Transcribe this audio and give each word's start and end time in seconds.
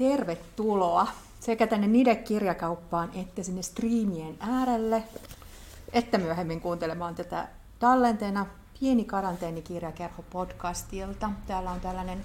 tervetuloa 0.00 1.08
sekä 1.40 1.66
tänne 1.66 1.86
Nide-kirjakauppaan 1.86 3.10
että 3.14 3.42
sinne 3.42 3.62
striimien 3.62 4.36
äärelle, 4.40 5.04
että 5.92 6.18
myöhemmin 6.18 6.60
kuuntelemaan 6.60 7.14
tätä 7.14 7.48
tallenteena 7.78 8.46
Pieni 8.80 9.04
karanteenikirjakerho 9.04 10.24
podcastilta. 10.32 11.30
Täällä 11.46 11.70
on 11.70 11.80
tällainen 11.80 12.24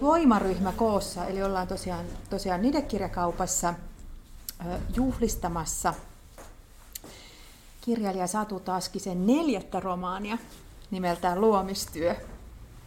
voimaryhmä 0.00 0.72
koossa, 0.72 1.26
eli 1.26 1.42
ollaan 1.42 1.66
tosiaan, 1.66 2.06
tosiaan 2.30 2.62
Nide-kirjakaupassa 2.62 3.74
juhlistamassa 4.96 5.94
kirjailija 7.80 8.26
Satu 8.26 8.60
Taskisen 8.60 9.26
neljättä 9.26 9.80
romaania 9.80 10.38
nimeltään 10.90 11.40
Luomistyö. 11.40 12.16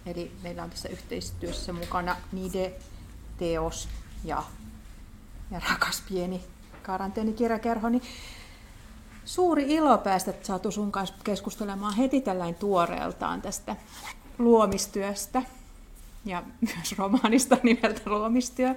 Eli 0.05 0.31
meillä 0.43 0.63
on 0.63 0.69
tässä 0.69 0.89
yhteistyössä 0.89 1.73
mukana 1.73 2.15
Nide, 2.31 2.73
Teos 3.37 3.89
ja, 4.23 4.43
ja 5.51 5.61
Rakas 5.69 6.03
pieni 6.09 6.41
karanteenikirjakerho. 6.83 7.89
Niin 7.89 8.03
suuri 9.25 9.73
ilo 9.73 9.97
päästä 9.97 10.33
Satu 10.43 10.71
sun 10.71 10.91
kanssa 10.91 11.15
keskustelemaan 11.23 11.95
heti 11.95 12.21
tällain 12.21 12.55
tuoreeltaan 12.55 13.41
tästä 13.41 13.75
luomistyöstä 14.37 15.41
ja 16.25 16.43
myös 16.61 16.97
romaanista 16.97 17.57
nimeltä 17.63 18.01
Luomistyö. 18.05 18.75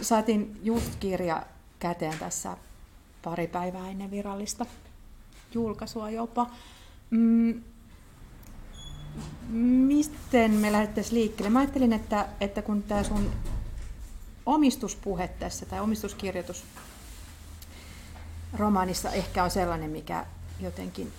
Saatiin 0.00 0.60
just 0.62 0.96
kirja 1.00 1.42
käteen 1.78 2.18
tässä 2.18 2.56
pari 3.24 3.46
päivää 3.46 3.90
ennen 3.90 4.10
virallista 4.10 4.66
julkaisua 5.54 6.10
jopa. 6.10 6.50
Mm, 7.10 7.62
miten 9.48 10.50
me 10.50 10.72
lähdettäisiin 10.72 11.14
liikkeelle? 11.14 11.50
Mä 11.50 11.58
ajattelin, 11.58 11.92
että, 11.92 12.28
että 12.40 12.62
kun 12.62 12.82
tämä 12.82 13.02
sun 13.02 13.30
omistuspuhe 14.46 15.28
tässä 15.28 15.66
tai 15.66 15.80
omistuskirjoitus 15.80 16.64
romaanissa 18.58 19.10
ehkä 19.10 19.44
on 19.44 19.50
sellainen, 19.50 19.90
mikä 19.90 20.26
jotenkin 20.60 21.12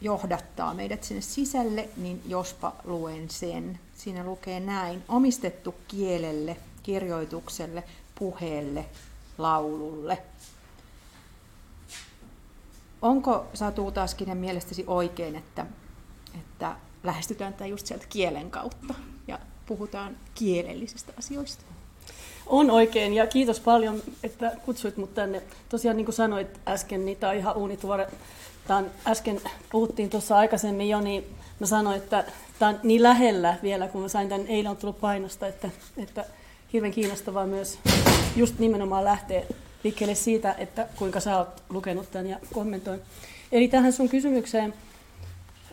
johdattaa 0.00 0.74
meidät 0.74 1.04
sinne 1.04 1.22
sisälle, 1.22 1.88
niin 1.96 2.22
jospa 2.26 2.72
luen 2.84 3.30
sen. 3.30 3.78
Siinä 3.96 4.24
lukee 4.24 4.60
näin, 4.60 5.04
omistettu 5.08 5.74
kielelle, 5.88 6.56
kirjoitukselle, 6.82 7.84
puheelle, 8.14 8.86
laululle. 9.38 10.18
Onko 13.02 13.46
Satu 13.54 13.90
Taskinen 13.90 14.38
mielestäsi 14.38 14.84
oikein, 14.86 15.36
että, 15.36 15.66
että 16.34 16.76
lähestytään 17.02 17.52
tätä 17.52 17.66
just 17.66 17.86
sieltä 17.86 18.06
kielen 18.08 18.50
kautta 18.50 18.94
ja 19.28 19.38
puhutaan 19.66 20.16
kielellisistä 20.34 21.12
asioista? 21.18 21.64
On 22.46 22.70
oikein 22.70 23.14
ja 23.14 23.26
kiitos 23.26 23.60
paljon, 23.60 24.02
että 24.22 24.52
kutsuit 24.64 24.96
mut 24.96 25.14
tänne. 25.14 25.42
Tosiaan 25.68 25.96
niin 25.96 26.04
kuin 26.04 26.14
sanoit 26.14 26.60
äsken, 26.68 27.06
niin 27.06 27.18
tämä 27.18 27.30
on 27.30 27.38
ihan 27.38 27.56
uunituore. 27.56 28.06
Tämän 28.66 28.90
äsken 29.06 29.40
puhuttiin 29.72 30.10
tuossa 30.10 30.36
aikaisemmin 30.36 30.88
jo, 30.88 31.00
niin 31.00 31.24
mä 31.60 31.66
sanoin, 31.66 31.96
että 31.96 32.24
tämä 32.58 32.68
on 32.68 32.80
niin 32.82 33.02
lähellä 33.02 33.56
vielä, 33.62 33.88
kun 33.88 34.02
mä 34.02 34.08
sain 34.08 34.28
tämän 34.28 34.46
eilen 34.46 34.70
on 34.70 34.76
tullut 34.76 35.00
painosta, 35.00 35.46
että, 35.46 35.70
että 35.96 36.24
hirveän 36.72 36.92
kiinnostavaa 36.92 37.46
myös 37.46 37.78
just 38.36 38.58
nimenomaan 38.58 39.04
lähteä 39.04 39.42
liikkeelle 39.84 40.14
siitä, 40.14 40.54
että 40.58 40.88
kuinka 40.96 41.20
sä 41.20 41.38
oot 41.38 41.62
lukenut 41.68 42.10
tämän 42.10 42.26
ja 42.26 42.38
kommentoin. 42.52 43.00
Eli 43.52 43.68
tähän 43.68 43.92
sun 43.92 44.08
kysymykseen, 44.08 44.74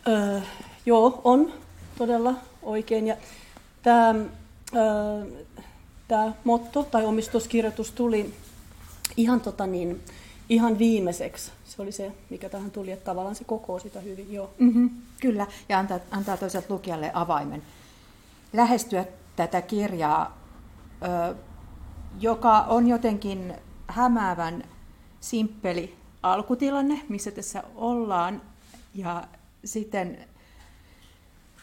öö, 0.08 0.40
joo, 0.88 1.20
on 1.24 1.52
todella 1.98 2.34
oikein. 2.62 3.06
Ja 3.06 3.16
tämä, 3.82 4.14
tämä 6.08 6.32
motto 6.44 6.82
tai 6.82 7.04
omistuskirjoitus 7.04 7.92
tuli 7.92 8.34
ihan, 9.16 9.40
tota 9.40 9.66
niin, 9.66 10.00
ihan 10.48 10.78
viimeiseksi. 10.78 11.52
Se 11.64 11.82
oli 11.82 11.92
se, 11.92 12.12
mikä 12.30 12.48
tähän 12.48 12.70
tuli, 12.70 12.90
että 12.90 13.04
tavallaan 13.04 13.34
se 13.34 13.44
kokoo 13.44 13.78
sitä 13.78 14.00
hyvin. 14.00 14.32
Joo. 14.32 14.50
Mm-hmm, 14.58 14.90
kyllä, 15.20 15.46
ja 15.68 15.78
antaa, 15.78 15.98
antaa 16.10 16.36
toisaalta 16.36 16.74
lukijalle 16.74 17.10
avaimen 17.14 17.62
lähestyä 18.52 19.04
tätä 19.36 19.62
kirjaa, 19.62 20.38
joka 22.20 22.60
on 22.60 22.88
jotenkin 22.88 23.54
hämäävän 23.86 24.64
simppeli 25.20 25.94
alkutilanne, 26.22 27.00
missä 27.08 27.30
tässä 27.30 27.62
ollaan. 27.76 28.42
Ja 28.94 29.24
sitten 29.64 30.18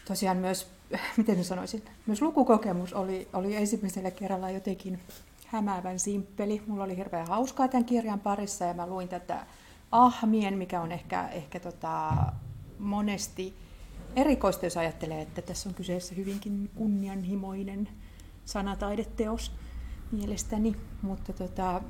tosiaan 0.08 0.36
myös, 0.36 0.66
miten 1.16 1.44
sanoisin, 1.44 1.82
myös 2.06 2.22
lukukokemus 2.22 2.92
oli, 2.92 3.28
oli 3.32 3.56
ensimmäisellä 3.56 4.10
kerralla 4.10 4.50
jotenkin 4.50 5.00
hämäävän 5.46 5.98
simppeli. 5.98 6.62
Mulla 6.66 6.84
oli 6.84 6.96
hirveän 6.96 7.26
hauskaa 7.26 7.68
tämän 7.68 7.84
kirjan 7.84 8.20
parissa 8.20 8.64
ja 8.64 8.74
mä 8.74 8.86
luin 8.86 9.08
tätä 9.08 9.46
Ahmien, 9.92 10.58
mikä 10.58 10.80
on 10.80 10.92
ehkä, 10.92 11.28
ehkä 11.28 11.60
tota, 11.60 12.12
monesti 12.78 13.54
erikoista, 14.16 14.66
jos 14.66 14.76
ajattelee, 14.76 15.20
että 15.20 15.42
tässä 15.42 15.68
on 15.68 15.74
kyseessä 15.74 16.14
hyvinkin 16.14 16.70
kunnianhimoinen 16.74 17.88
sanataideteos 18.44 19.52
mielestäni, 20.12 20.76
mutta 21.02 21.32
tota, 21.32 21.82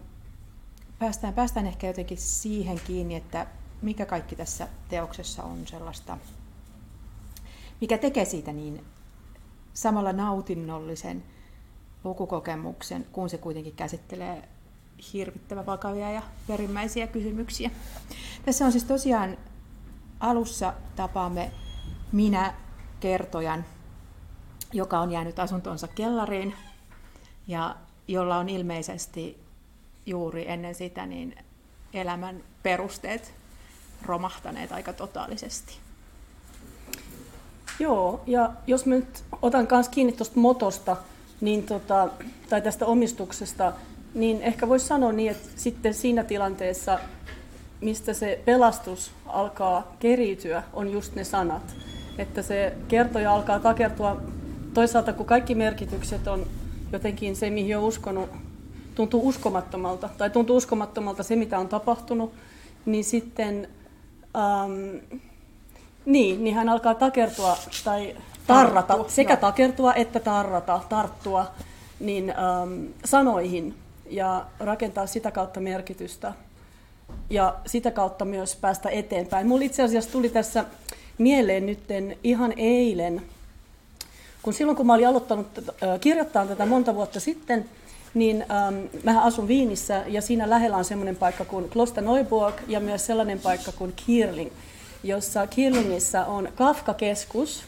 päästään, 0.99 1.35
päästään 1.35 1.67
ehkä 1.67 1.87
jotenkin 1.87 2.19
siihen 2.19 2.81
kiinni, 2.87 3.15
että 3.15 3.47
mikä 3.83 4.07
kaikki 4.07 4.37
tässä 4.37 4.69
teoksessa 4.89 5.43
on 5.43 5.67
sellaista, 5.67 6.19
mikä 7.81 7.99
tekee 7.99 8.25
siitä 8.25 8.53
niin 8.53 8.85
samalla 9.73 10.13
nautinnollisen 10.13 11.25
lukukokemuksen, 12.05 13.07
kun 13.13 13.31
se 13.31 13.39
kuitenkin 13.39 13.77
käsittelee 13.77 14.49
hirvittävän 15.13 15.67
vakavia 15.67 16.11
ja 16.11 16.23
perimmäisiä 16.47 17.07
kysymyksiä. 17.07 17.71
Tässä 18.45 18.65
on 18.67 18.73
siis 18.73 18.85
tosiaan 18.85 19.39
alussa 20.21 20.75
tapaamme 20.97 21.53
minä 22.13 22.55
kertojan, 23.01 23.65
joka 24.73 25.01
on 25.01 25.11
jäänyt 25.11 25.39
asuntonsa 25.39 25.89
kellariin 25.89 26.55
ja 27.47 27.77
jolla 28.09 28.37
on 28.37 28.49
ilmeisesti 28.49 29.41
juuri 30.07 30.51
ennen 30.51 30.75
sitä 30.75 31.07
niin 31.07 31.37
elämän 31.93 32.43
perusteet 32.63 33.35
romahtaneet 34.03 34.73
aika 34.73 34.93
totaalisesti. 34.93 35.86
Joo, 37.79 38.21
ja 38.27 38.53
jos 38.67 38.87
mä 38.87 38.95
nyt 38.95 39.25
otan 39.43 39.69
myös 39.71 39.89
kiinni 39.89 40.13
tuosta 40.13 40.41
motosta, 40.41 40.97
niin 41.41 41.63
tota, 41.63 42.09
tai 42.49 42.63
tästä 42.63 42.87
omistuksesta, 42.87 43.73
niin 44.15 44.43
ehkä 44.43 44.69
voisi 44.69 44.87
sanoa 44.87 45.13
niin, 45.13 45.31
että 45.31 45.49
sitten 45.57 45.95
siinä 45.95 46.25
tilanteessa, 46.25 46.99
mistä 47.81 48.13
se 48.15 48.41
pelastus 48.45 49.11
alkaa 49.27 49.97
keriytyä, 49.99 50.63
on 50.73 50.93
just 50.93 51.15
ne 51.15 51.25
sanat. 51.25 51.77
Että 52.19 52.43
se 52.43 52.77
kertoja 52.89 53.35
alkaa 53.35 53.61
takertua 53.61 54.23
toisaalta, 54.75 55.13
kun 55.13 55.27
kaikki 55.27 55.55
merkitykset 55.55 56.27
on 56.27 56.47
jotenkin 56.93 57.37
se, 57.37 57.51
mihin 57.51 57.79
on 57.79 57.85
uskonut 57.85 58.31
tuntuu 58.95 59.29
uskomattomalta, 59.29 60.09
tai 60.19 60.31
tuntuu 60.31 60.57
uskomattomalta 60.57 61.23
se, 61.23 61.37
mitä 61.37 61.59
on 61.59 61.69
tapahtunut, 61.69 62.33
niin 62.87 63.05
sitten 63.05 63.69
ähm, 64.37 65.21
niin, 66.07 66.45
niin 66.45 66.57
hän 66.57 66.69
alkaa 66.69 66.95
takertua 66.95 67.57
tai 67.85 68.17
tarrata, 68.47 68.95
Tarttu, 68.95 69.13
sekä 69.13 69.33
jo. 69.33 69.37
takertua 69.37 69.95
että 69.95 70.21
tarrata, 70.21 70.81
tarttua 70.89 71.47
niin, 72.01 72.31
ähm, 72.31 72.85
sanoihin 73.05 73.75
ja 74.11 74.47
rakentaa 74.59 75.07
sitä 75.07 75.31
kautta 75.31 75.61
merkitystä 75.61 76.33
ja 77.31 77.55
sitä 77.67 77.91
kautta 77.91 78.25
myös 78.25 78.57
päästä 78.57 78.89
eteenpäin. 78.89 79.47
Mulla 79.47 79.65
itse 79.65 79.83
asiassa 79.83 80.13
tuli 80.13 80.29
tässä 80.29 80.65
mieleen 81.19 81.67
nytten 81.67 82.17
ihan 82.25 82.53
eilen, 82.57 83.23
kun 84.43 84.53
silloin 84.53 84.77
kun 84.77 84.87
mä 84.87 84.95
olin 84.95 85.09
aloittanut 85.09 85.47
äh, 85.59 86.01
kirjoittaa 86.01 86.47
tätä 86.47 86.67
monta 86.67 86.95
vuotta 86.95 87.21
sitten, 87.21 87.65
niin 88.15 88.45
ähm, 88.51 88.75
mä 89.05 89.23
asun 89.23 89.49
Viinissä 89.49 90.05
ja 90.07 90.23
siinä 90.23 90.51
lähellä 90.51 90.77
on 90.77 90.85
semmoinen 90.85 91.17
paikka 91.17 91.45
kuin 91.45 91.71
Neuburg 92.01 92.55
ja 92.69 92.81
myös 92.81 93.07
sellainen 93.07 93.39
paikka 93.39 93.73
kuin 93.73 93.93
Kirling, 94.07 94.51
jossa 95.09 95.47
Kirlingissä 95.47 96.27
on 96.27 96.49
Kafka-keskus 96.55 97.65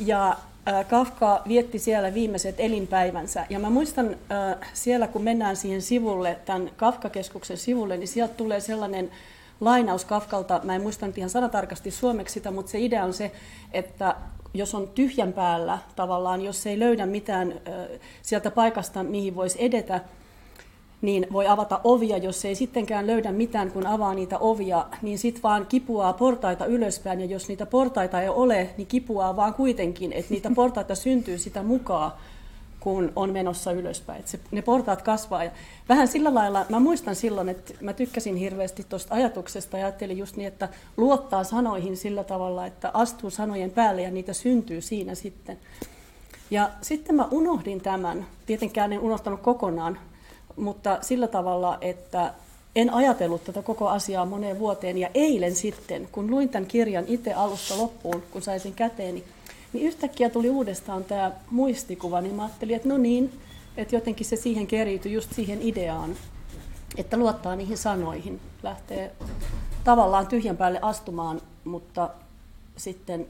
ja 0.00 0.36
äh, 0.68 0.86
Kafka 0.88 1.42
vietti 1.48 1.78
siellä 1.78 2.14
viimeiset 2.14 2.54
elinpäivänsä. 2.58 3.46
Ja 3.50 3.58
mä 3.58 3.70
muistan 3.70 4.06
äh, 4.08 4.70
siellä, 4.72 5.06
kun 5.06 5.22
mennään 5.22 5.56
siihen 5.56 5.82
sivulle, 5.82 6.38
tämän 6.44 6.70
Kafka-keskuksen 6.76 7.56
sivulle, 7.56 7.96
niin 7.96 8.08
sieltä 8.08 8.34
tulee 8.34 8.60
sellainen 8.60 9.10
lainaus 9.60 10.04
Kafkalta, 10.04 10.60
mä 10.64 10.74
en 10.74 10.82
muista 10.82 11.06
ihan 11.16 11.30
sanatarkasti 11.30 11.90
suomeksi 11.90 12.32
sitä, 12.32 12.50
mutta 12.50 12.70
se 12.70 12.80
idea 12.80 13.04
on 13.04 13.14
se, 13.14 13.32
että 13.72 14.16
jos 14.54 14.74
on 14.74 14.88
tyhjän 14.88 15.32
päällä 15.32 15.78
tavallaan, 15.96 16.42
jos 16.42 16.66
ei 16.66 16.78
löydä 16.78 17.06
mitään 17.06 17.60
sieltä 18.22 18.50
paikasta, 18.50 19.02
mihin 19.02 19.34
voisi 19.34 19.64
edetä, 19.64 20.00
niin 21.02 21.26
voi 21.32 21.46
avata 21.46 21.80
ovia, 21.84 22.16
jos 22.16 22.44
ei 22.44 22.54
sittenkään 22.54 23.06
löydä 23.06 23.32
mitään, 23.32 23.70
kun 23.70 23.86
avaa 23.86 24.14
niitä 24.14 24.38
ovia, 24.38 24.86
niin 25.02 25.18
sitten 25.18 25.42
vaan 25.42 25.66
kipuaa 25.66 26.12
portaita 26.12 26.66
ylöspäin, 26.66 27.20
ja 27.20 27.26
jos 27.26 27.48
niitä 27.48 27.66
portaita 27.66 28.22
ei 28.22 28.28
ole, 28.28 28.70
niin 28.76 28.86
kipuaa 28.86 29.36
vaan 29.36 29.54
kuitenkin, 29.54 30.12
että 30.12 30.34
niitä 30.34 30.50
portaita 30.56 30.94
syntyy 30.94 31.38
sitä 31.38 31.62
mukaan, 31.62 32.12
kun 32.80 33.12
on 33.16 33.32
menossa 33.32 33.72
ylöspäin. 33.72 34.18
Että 34.18 34.30
se, 34.30 34.40
ne 34.50 34.62
portaat 34.62 35.02
kasvaa. 35.02 35.44
Ja 35.44 35.50
vähän 35.88 36.08
sillä 36.08 36.34
lailla, 36.34 36.66
mä 36.68 36.80
muistan 36.80 37.14
silloin, 37.14 37.48
että 37.48 37.74
mä 37.80 37.92
tykkäsin 37.92 38.36
hirveästi 38.36 38.86
tuosta 38.88 39.14
ajatuksesta 39.14 39.78
ja 39.78 39.86
ajattelin 39.86 40.18
just 40.18 40.36
niin, 40.36 40.48
että 40.48 40.68
luottaa 40.96 41.44
sanoihin 41.44 41.96
sillä 41.96 42.24
tavalla, 42.24 42.66
että 42.66 42.90
astuu 42.94 43.30
sanojen 43.30 43.70
päälle 43.70 44.02
ja 44.02 44.10
niitä 44.10 44.32
syntyy 44.32 44.80
siinä 44.80 45.14
sitten. 45.14 45.58
Ja 46.50 46.70
sitten 46.82 47.14
mä 47.14 47.28
unohdin 47.30 47.80
tämän, 47.80 48.26
tietenkään 48.46 48.92
en 48.92 49.00
unohtanut 49.00 49.40
kokonaan, 49.40 49.98
mutta 50.56 50.98
sillä 51.00 51.28
tavalla, 51.28 51.78
että 51.80 52.34
en 52.76 52.94
ajatellut 52.94 53.44
tätä 53.44 53.62
koko 53.62 53.88
asiaa 53.88 54.24
moneen 54.24 54.58
vuoteen. 54.58 54.98
Ja 54.98 55.08
eilen 55.14 55.56
sitten, 55.56 56.08
kun 56.12 56.30
luin 56.30 56.48
tämän 56.48 56.66
kirjan 56.68 57.04
itse 57.06 57.32
alusta 57.32 57.78
loppuun, 57.78 58.22
kun 58.30 58.42
sain 58.42 58.60
sen 58.60 58.72
käteeni, 58.72 59.24
niin 59.72 59.86
yhtäkkiä 59.86 60.30
tuli 60.30 60.50
uudestaan 60.50 61.04
tämä 61.04 61.32
muistikuva, 61.50 62.20
niin 62.20 62.34
mä 62.34 62.44
ajattelin, 62.44 62.76
että 62.76 62.88
no 62.88 62.98
niin, 62.98 63.40
että 63.76 63.96
jotenkin 63.96 64.26
se 64.26 64.36
siihen 64.36 64.66
keriytyi 64.66 65.12
just 65.12 65.32
siihen 65.32 65.62
ideaan, 65.62 66.16
että 66.96 67.16
luottaa 67.16 67.56
niihin 67.56 67.78
sanoihin, 67.78 68.40
lähtee 68.62 69.12
tavallaan 69.84 70.26
tyhjän 70.26 70.56
päälle 70.56 70.78
astumaan, 70.82 71.42
mutta 71.64 72.10
sitten 72.76 73.26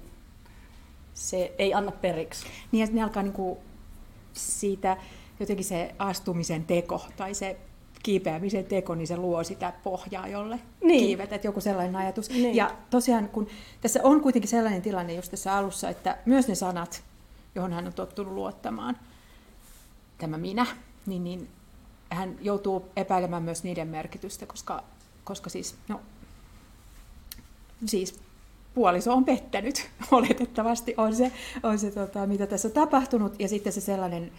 se 1.15 1.53
ei 1.59 1.75
anna 1.75 1.93
periksi. 1.93 2.47
Niin, 2.73 2.85
että 2.85 2.97
ne 2.97 3.03
alkaa 3.03 3.23
niinku 3.23 3.59
siitä 4.33 4.97
jotenkin 5.41 5.65
se 5.65 5.95
astumisen 5.99 6.65
teko 6.65 7.07
tai 7.17 7.35
se 7.35 7.57
kiipeämisen 8.03 8.65
teko, 8.65 8.95
niin 8.95 9.07
se 9.07 9.17
luo 9.17 9.45
sitä 9.45 9.73
pohjaa, 9.83 10.29
jolle 10.29 10.61
niin. 10.83 11.01
kiivet, 11.01 11.33
että 11.33 11.47
joku 11.47 11.61
sellainen 11.61 11.97
ajatus. 11.97 12.31
Niin. 12.31 12.57
Ja 12.57 12.71
tosiaan, 12.91 13.29
kun 13.29 13.47
tässä 13.81 14.01
on 14.03 14.21
kuitenkin 14.21 14.51
sellainen 14.51 14.83
tilanne 14.83 15.15
just 15.15 15.31
tässä 15.31 15.57
alussa, 15.57 15.89
että 15.89 16.19
myös 16.27 16.49
ne 16.49 16.55
sanat, 16.55 17.03
johon 17.55 17.73
hän 17.73 17.87
on 17.87 17.93
tottunut 17.93 18.33
luottamaan, 18.33 18.97
tämä 20.19 20.39
minä, 20.39 20.67
niin, 21.07 21.25
niin 21.25 21.49
hän 22.11 22.37
joutuu 22.41 22.85
epäilemään 22.97 23.43
myös 23.43 23.65
niiden 23.65 23.89
merkitystä, 23.89 24.47
koska, 24.47 24.85
koska 25.25 25.51
siis, 25.51 25.75
no, 25.89 26.01
siis 27.87 28.21
puoliso 28.75 29.13
on 29.13 29.25
pettänyt, 29.25 29.91
oletettavasti 30.11 30.95
on 30.97 31.15
se, 31.15 31.33
on 31.63 31.79
se 31.79 31.91
tota, 31.91 32.27
mitä 32.27 32.47
tässä 32.47 32.69
on 32.69 32.75
tapahtunut, 32.75 33.41
ja 33.41 33.49
sitten 33.49 33.73
se 33.73 33.81
sellainen 33.81 34.33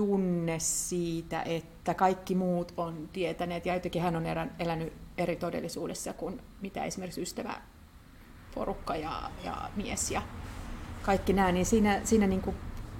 tunne 0.00 0.58
siitä, 0.58 1.42
että 1.42 1.94
kaikki 1.94 2.34
muut 2.34 2.72
on 2.76 3.08
tietäneet 3.12 3.66
ja 3.66 3.74
jotenkin 3.74 4.02
hän 4.02 4.16
on 4.16 4.24
elänyt 4.58 4.92
eri 5.18 5.36
todellisuudessa 5.36 6.12
kuin 6.12 6.40
mitä 6.60 6.84
esimerkiksi 6.84 7.22
ystävä 7.22 7.54
porukka 8.54 8.96
ja, 8.96 9.30
ja 9.44 9.70
mies 9.76 10.10
ja 10.10 10.22
kaikki 11.02 11.32
nämä, 11.32 11.52
niin 11.52 11.66
siinä, 11.66 12.00
siinä 12.04 12.26
niin 12.26 12.42
kuin 12.42 12.56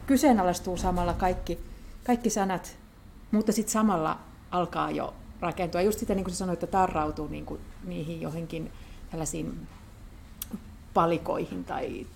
kyseenalaistuu 0.07 0.77
samalla 0.77 1.15
kaikki, 1.15 1.59
kaikki 2.07 2.31
sanat, 2.31 2.79
mutta 3.31 3.53
sitten 3.53 3.73
samalla 3.73 4.19
alkaa 4.51 4.91
jo 4.91 5.15
rakentua. 5.41 5.81
Just 5.81 5.99
sitä, 5.99 6.15
niin 6.15 6.25
kuin 6.25 6.35
sanoit, 6.35 6.63
että 6.63 6.79
tarrautuu 6.79 7.29
niin 7.29 7.47
kuin 7.47 7.61
niihin 7.85 8.21
johonkin 8.21 8.73
tällaisiin 9.11 9.67
palikoihin 10.95 11.65
tai 11.65 12.07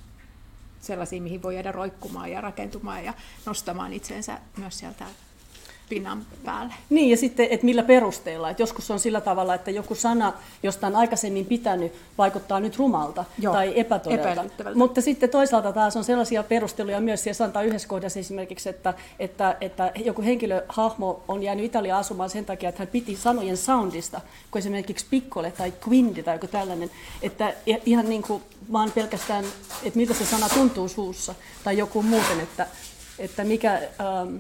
sellaisia, 0.84 1.22
mihin 1.22 1.42
voi 1.42 1.54
jäädä 1.54 1.72
roikkumaan 1.72 2.30
ja 2.30 2.40
rakentumaan 2.40 3.04
ja 3.04 3.14
nostamaan 3.46 3.92
itsensä 3.92 4.38
myös 4.56 4.78
sieltä 4.78 5.04
pinnan 5.88 6.26
päälle. 6.44 6.74
Niin, 6.90 7.10
ja 7.10 7.16
sitten, 7.16 7.46
että 7.50 7.66
millä 7.66 7.82
perusteella. 7.82 8.50
Että 8.50 8.62
joskus 8.62 8.90
on 8.90 9.00
sillä 9.00 9.20
tavalla, 9.20 9.54
että 9.54 9.70
joku 9.70 9.94
sana, 9.94 10.32
josta 10.62 10.86
on 10.86 10.96
aikaisemmin 10.96 11.46
pitänyt, 11.46 11.92
vaikuttaa 12.18 12.60
nyt 12.60 12.78
rumalta 12.78 13.24
Joo, 13.38 13.52
tai 13.52 13.72
epätodelta. 13.80 14.44
Mutta 14.74 15.00
sitten 15.00 15.30
toisaalta 15.30 15.72
taas 15.72 15.96
on 15.96 16.04
sellaisia 16.04 16.42
perusteluja 16.42 17.00
myös, 17.00 17.26
ja 17.26 17.34
sanotaan 17.34 17.66
yhdessä 17.66 17.88
kohdassa 17.88 18.18
esimerkiksi, 18.20 18.68
että, 18.68 18.94
että, 19.18 19.56
että 19.60 19.92
joku 20.04 20.22
henkilöhahmo 20.22 21.22
on 21.28 21.42
jäänyt 21.42 21.64
Italiaan 21.64 22.00
asumaan 22.00 22.30
sen 22.30 22.44
takia, 22.44 22.68
että 22.68 22.78
hän 22.78 22.88
piti 22.88 23.16
sanojen 23.16 23.56
soundista, 23.56 24.20
kuin 24.50 24.60
esimerkiksi 24.60 25.06
piccole 25.10 25.50
tai 25.50 25.72
quindi 25.88 26.22
tai 26.22 26.34
joku 26.34 26.46
tällainen, 26.46 26.90
että 27.22 27.54
ihan 27.86 28.08
niin 28.08 28.22
kuin 28.22 28.42
vaan 28.72 28.92
pelkästään, 28.92 29.44
että 29.82 29.98
miltä 29.98 30.14
se 30.14 30.24
sana 30.26 30.48
tuntuu 30.48 30.88
suussa, 30.88 31.34
tai 31.64 31.78
joku 31.78 32.02
muuten, 32.02 32.40
että, 32.40 32.66
että 33.18 33.44
mikä... 33.44 33.82
Ähm, 34.00 34.36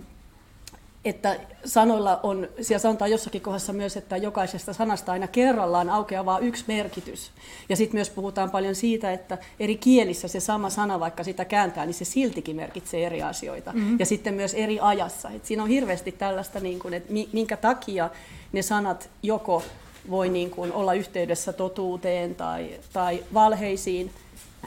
että 1.04 1.40
sanoilla 1.64 2.20
on, 2.22 2.48
siellä 2.60 2.82
sanotaan 2.82 3.10
jossakin 3.10 3.40
kohdassa 3.40 3.72
myös, 3.72 3.96
että 3.96 4.16
jokaisesta 4.16 4.72
sanasta 4.72 5.12
aina 5.12 5.26
kerrallaan 5.26 5.90
aukeaa 5.90 6.24
vain 6.24 6.44
yksi 6.44 6.64
merkitys. 6.68 7.30
Ja 7.68 7.76
sitten 7.76 7.96
myös 7.96 8.10
puhutaan 8.10 8.50
paljon 8.50 8.74
siitä, 8.74 9.12
että 9.12 9.38
eri 9.60 9.76
kielissä 9.76 10.28
se 10.28 10.40
sama 10.40 10.70
sana, 10.70 11.00
vaikka 11.00 11.24
sitä 11.24 11.44
kääntää, 11.44 11.86
niin 11.86 11.94
se 11.94 12.04
siltikin 12.04 12.56
merkitsee 12.56 13.06
eri 13.06 13.22
asioita. 13.22 13.72
Mm-hmm. 13.72 13.96
Ja 13.98 14.06
sitten 14.06 14.34
myös 14.34 14.54
eri 14.54 14.80
ajassa. 14.80 15.30
Et 15.30 15.44
siinä 15.44 15.62
on 15.62 15.68
hirveästi 15.68 16.12
tällaista, 16.12 16.60
niin 16.60 16.78
kuin, 16.78 16.94
että 16.94 17.12
minkä 17.32 17.56
takia 17.56 18.10
ne 18.52 18.62
sanat 18.62 19.10
joko 19.22 19.62
voi 20.10 20.28
niin 20.28 20.50
kuin 20.50 20.72
olla 20.72 20.94
yhteydessä 20.94 21.52
totuuteen 21.52 22.34
tai, 22.34 22.70
tai 22.92 23.24
valheisiin, 23.34 24.10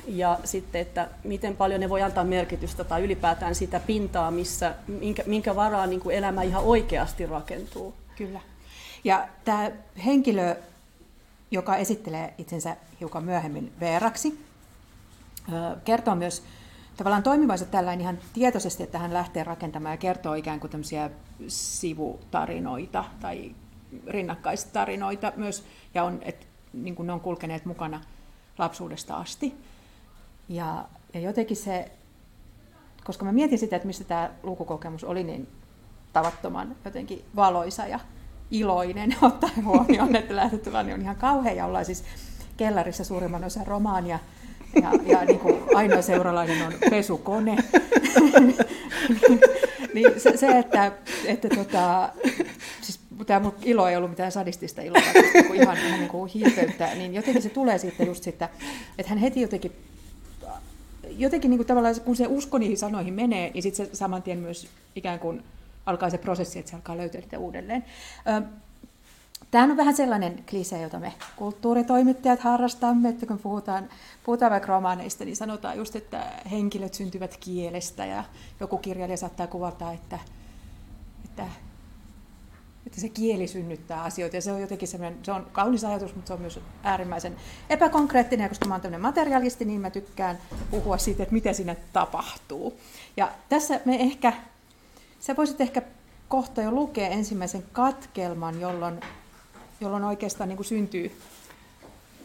ja 0.08 0.40
sitten, 0.44 0.82
että 0.82 1.10
miten 1.24 1.56
paljon 1.56 1.80
ne 1.80 1.90
voi 1.90 2.02
antaa 2.02 2.24
merkitystä 2.24 2.84
tai 2.84 3.04
ylipäätään 3.04 3.56
sitä 3.56 3.80
pintaa, 3.80 4.32
missä, 4.32 4.76
minkä, 4.88 5.24
minkä 5.26 5.56
varaan 5.56 5.90
niin 5.90 6.00
kuin 6.00 6.16
elämä 6.16 6.42
ihan 6.42 6.64
oikeasti 6.64 7.26
rakentuu. 7.26 7.94
Kyllä. 8.16 8.40
Ja 9.04 9.28
tämä 9.46 9.72
henkilö, 10.06 10.56
joka 11.52 11.76
esittelee 11.76 12.34
itsensä 12.38 12.78
hiukan 13.00 13.24
myöhemmin 13.24 13.74
Veeraksi, 13.80 14.46
kertoo 15.84 16.16
myös 16.16 16.44
tavallaan 16.98 17.24
toimivansa 17.24 17.66
tällainen 17.66 18.02
ihan 18.02 18.20
tietoisesti, 18.34 18.84
että 18.84 19.00
hän 19.00 19.14
lähtee 19.14 19.44
rakentamaan 19.44 19.94
ja 19.94 19.98
kertoo 19.98 20.34
ikään 20.34 20.60
kuin 20.60 20.72
tämmöisiä 20.72 21.10
sivutarinoita 21.48 23.06
tai 23.20 23.56
rinnakkaistarinoita 24.08 25.34
myös, 25.36 25.64
ja 25.94 26.04
on, 26.04 26.20
että 26.22 26.46
niin 26.74 26.96
kuin 26.96 27.08
ne 27.08 27.14
on 27.14 27.20
kulkeneet 27.20 27.66
mukana 27.66 28.02
lapsuudesta 28.58 29.16
asti. 29.16 29.56
Ja, 30.50 30.86
ja 31.14 31.20
jotenkin 31.20 31.58
se, 31.58 31.92
koska 33.04 33.26
mä 33.26 33.32
mietin 33.32 33.60
sitä, 33.60 33.76
että 33.76 33.88
mistä 33.88 34.04
tämä 34.04 34.30
lukukokemus 34.44 35.04
oli 35.04 35.24
niin 35.24 35.48
tavattoman 36.14 36.76
jotenkin 36.86 37.26
valoisa 37.36 37.88
ja 37.88 38.00
iloinen, 38.52 39.16
ottaen 39.22 39.66
huomioon, 39.66 40.16
että 40.16 40.36
lähtötilanne 40.36 40.94
on 40.94 41.02
ihan 41.02 41.16
kauhea 41.16 41.54
ja 41.54 41.66
ollaan 41.66 41.86
siis 41.86 42.04
kellarissa 42.58 43.04
suurimman 43.04 43.44
osan 43.44 43.68
romaania 43.68 44.20
ja, 44.82 44.92
ja 45.06 45.26
niin 45.26 45.40
kuin 45.40 45.56
ainoa 45.76 46.02
seuralainen 46.02 46.68
on 46.68 46.74
pesukone. 46.90 47.56
niin 49.94 50.12
se, 50.18 50.38
se, 50.38 50.60
että, 50.60 50.92
että 51.26 51.50
tota, 51.50 52.10
siis 52.82 53.00
tämä 53.26 53.40
mun 53.40 53.54
ilo 53.64 53.88
ei 53.88 53.96
ollut 53.96 54.10
mitään 54.10 54.32
sadistista 54.32 54.82
iloa, 54.82 55.02
vaan 55.50 55.56
ihan, 55.56 55.78
ihan 55.78 56.00
niin 56.00 56.10
kuin 56.10 56.32
hiipeyttä, 56.32 56.96
niin 56.96 57.14
jotenkin 57.14 57.42
se 57.42 57.50
tulee 57.50 57.78
sitten 57.78 58.08
just 58.08 58.24
sitä, 58.24 58.50
että 58.98 59.10
hän 59.10 59.20
heti 59.20 59.42
jotenkin 59.42 59.72
jotenkin 61.18 61.50
niin 61.50 61.58
kuin 61.58 61.68
tavallaan, 61.68 62.02
kun 62.06 62.16
se 62.16 62.28
usko 62.28 62.58
niihin 62.58 62.78
sanoihin 62.78 63.14
menee, 63.14 63.52
niin 63.54 63.64
sitten 63.64 63.86
se 63.86 63.96
saman 63.96 64.24
tien 64.24 64.40
myös 64.40 64.68
ikään 64.96 65.20
kuin 65.20 65.44
alkaa 65.86 66.10
se 66.10 66.18
prosessi, 66.18 66.60
että 66.60 66.70
se 66.72 66.76
alkaa 66.76 66.98
löytyä 66.98 67.22
niitä 67.22 67.40
uudelleen. 67.40 67.86
Tämä 69.52 69.64
on 69.64 69.78
vähän 69.78 69.96
sellainen 69.96 70.44
klise, 70.50 70.82
jota 70.82 71.00
me 71.00 71.14
kulttuuritoimittajat 71.36 72.40
harrastamme, 72.40 73.10
että 73.10 73.26
kun 73.26 73.40
puhutaan, 73.40 73.90
puhutaan 74.24 74.52
vaikka 74.52 74.68
romaaneista, 74.68 75.26
niin 75.26 75.36
sanotaan 75.36 75.78
just, 75.78 75.96
että 75.96 76.24
henkilöt 76.52 76.94
syntyvät 76.94 77.38
kielestä 77.40 78.06
ja 78.06 78.24
joku 78.60 78.78
kirjailija 78.78 79.18
saattaa 79.18 79.48
kuvata, 79.48 79.92
että, 79.92 80.20
että 81.26 81.46
että 82.88 83.02
se 83.02 83.10
kieli 83.10 83.48
synnyttää 83.48 84.04
asioita. 84.04 84.36
Ja 84.36 84.42
se 84.42 84.52
on 84.52 84.62
jotenkin 84.62 84.88
semmoinen, 84.88 85.20
se 85.24 85.32
on 85.32 85.48
kaunis 85.52 85.84
ajatus, 85.84 86.16
mutta 86.16 86.28
se 86.28 86.34
on 86.34 86.42
myös 86.42 86.60
äärimmäisen 86.84 87.36
epäkonkreettinen. 87.70 88.44
Ja 88.44 88.50
koska 88.50 88.68
mä 88.68 88.74
oon 88.74 88.82
tämmöinen 88.82 89.02
materialisti, 89.02 89.66
niin 89.66 89.82
mä 89.82 89.90
tykkään 89.90 90.38
puhua 90.72 90.98
siitä, 90.98 91.24
että 91.24 91.34
mitä 91.34 91.54
siinä 91.54 91.76
tapahtuu. 91.94 92.80
Ja 93.18 93.32
tässä 93.50 93.80
me 93.86 93.96
ehkä, 93.96 94.34
sä 95.20 95.36
voisit 95.36 95.62
ehkä 95.62 95.82
kohta 96.28 96.62
jo 96.62 96.72
lukea 96.72 97.08
ensimmäisen 97.08 97.64
katkelman, 97.72 98.62
jolloin, 98.62 99.00
jolloin 99.82 100.04
oikeastaan 100.04 100.50
niin 100.50 100.58
kuin 100.58 100.68
syntyy 100.68 101.12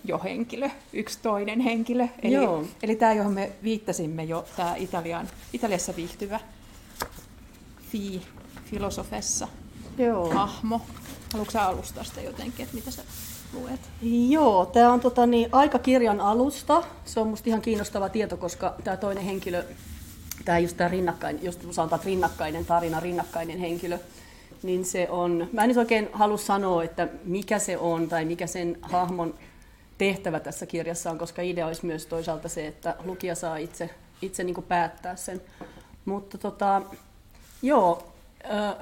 jo 0.05 0.21
henkilö, 0.25 0.71
yksi 0.93 1.19
toinen 1.23 1.61
henkilö. 1.61 2.09
Eli, 2.23 2.35
Joo. 2.35 2.65
eli 2.83 2.97
tämä, 2.97 3.13
johon 3.13 3.33
me 3.33 3.53
viittasimme 3.63 4.25
jo, 4.25 4.45
tämä 4.57 4.77
Italian, 4.77 5.29
Italiassa 5.53 5.97
viihtyvä 5.97 6.41
fi, 7.91 8.23
filosofessa 8.65 9.49
Joo. 9.99 10.31
hahmo. 10.31 10.81
Haluatko 11.33 11.59
alustaa 11.59 12.05
sitä 12.05 12.21
jotenkin, 12.21 12.63
että 12.65 12.75
mitä 12.75 12.91
sä 12.91 13.03
luet? 13.53 13.81
Joo, 14.29 14.67
tämä 14.67 14.93
on 14.93 15.01
tota, 15.01 15.27
niin, 15.27 15.49
aikakirjan 15.53 16.21
alusta. 16.21 16.83
Se 17.05 17.21
on 17.21 17.29
musta 17.29 17.49
ihan 17.49 17.63
kiinnostava 17.63 18.09
tieto, 18.09 18.37
koska 18.37 18.75
tämä 18.85 18.97
toinen 18.97 19.25
henkilö, 19.25 19.65
tämä 20.45 20.59
just 20.59 20.77
tämä 20.77 20.89
rinnakkain, 20.89 21.39
just 21.43 21.61
sanotaan, 21.71 21.99
että 21.99 22.07
rinnakkainen 22.07 22.67
tarina, 22.67 23.01
rinnakkainen 23.01 23.59
henkilö, 23.59 23.99
niin 24.63 24.85
se 24.85 25.11
on, 25.11 25.49
mä 25.53 25.63
en 25.63 25.69
nyt 25.69 25.77
oikein 25.77 26.09
halua 26.13 26.37
sanoa, 26.37 26.85
että 26.85 27.09
mikä 27.25 27.59
se 27.59 27.79
on 27.79 28.09
tai 28.09 28.25
mikä 28.25 28.47
sen 28.47 28.79
hahmon 28.83 29.35
tehtävä 29.99 30.41
tässä 30.41 30.67
kirjassa 30.67 31.11
on, 31.11 31.19
koska 31.19 31.43
idea 31.43 31.67
olisi 31.67 31.87
myös 31.87 32.07
toisaalta 32.07 32.49
se, 32.49 32.67
että 32.67 32.97
lukija 33.05 33.35
saa 33.35 33.57
itse, 33.57 33.91
itse 34.23 34.45
niin 34.45 34.65
päättää 34.69 35.17
sen. 35.17 35.43
Mutta 36.05 36.39
tota, 36.39 36.83
Joo, 37.63 38.13
äh, 38.45 38.75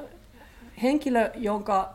henkilö, 0.82 1.30
jonka 1.34 1.94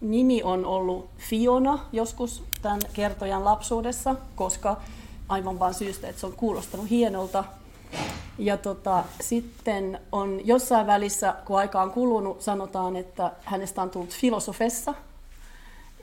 nimi 0.00 0.42
on 0.42 0.66
ollut 0.66 1.10
Fiona 1.18 1.78
joskus 1.92 2.42
tämän 2.62 2.80
kertojan 2.92 3.44
lapsuudessa, 3.44 4.14
koska 4.36 4.80
aivan 5.28 5.58
vain 5.58 5.74
syystä, 5.74 6.08
että 6.08 6.20
se 6.20 6.26
on 6.26 6.32
kuulostanut 6.32 6.90
hienolta. 6.90 7.44
Ja 8.38 8.56
tota, 8.56 9.04
sitten 9.20 10.00
on 10.12 10.40
jossain 10.44 10.86
välissä, 10.86 11.34
kun 11.44 11.58
aika 11.58 11.82
on 11.82 11.90
kulunut, 11.90 12.42
sanotaan, 12.42 12.96
että 12.96 13.32
hänestä 13.44 13.82
on 13.82 13.90
tullut 13.90 14.10
filosofessa. 14.10 14.94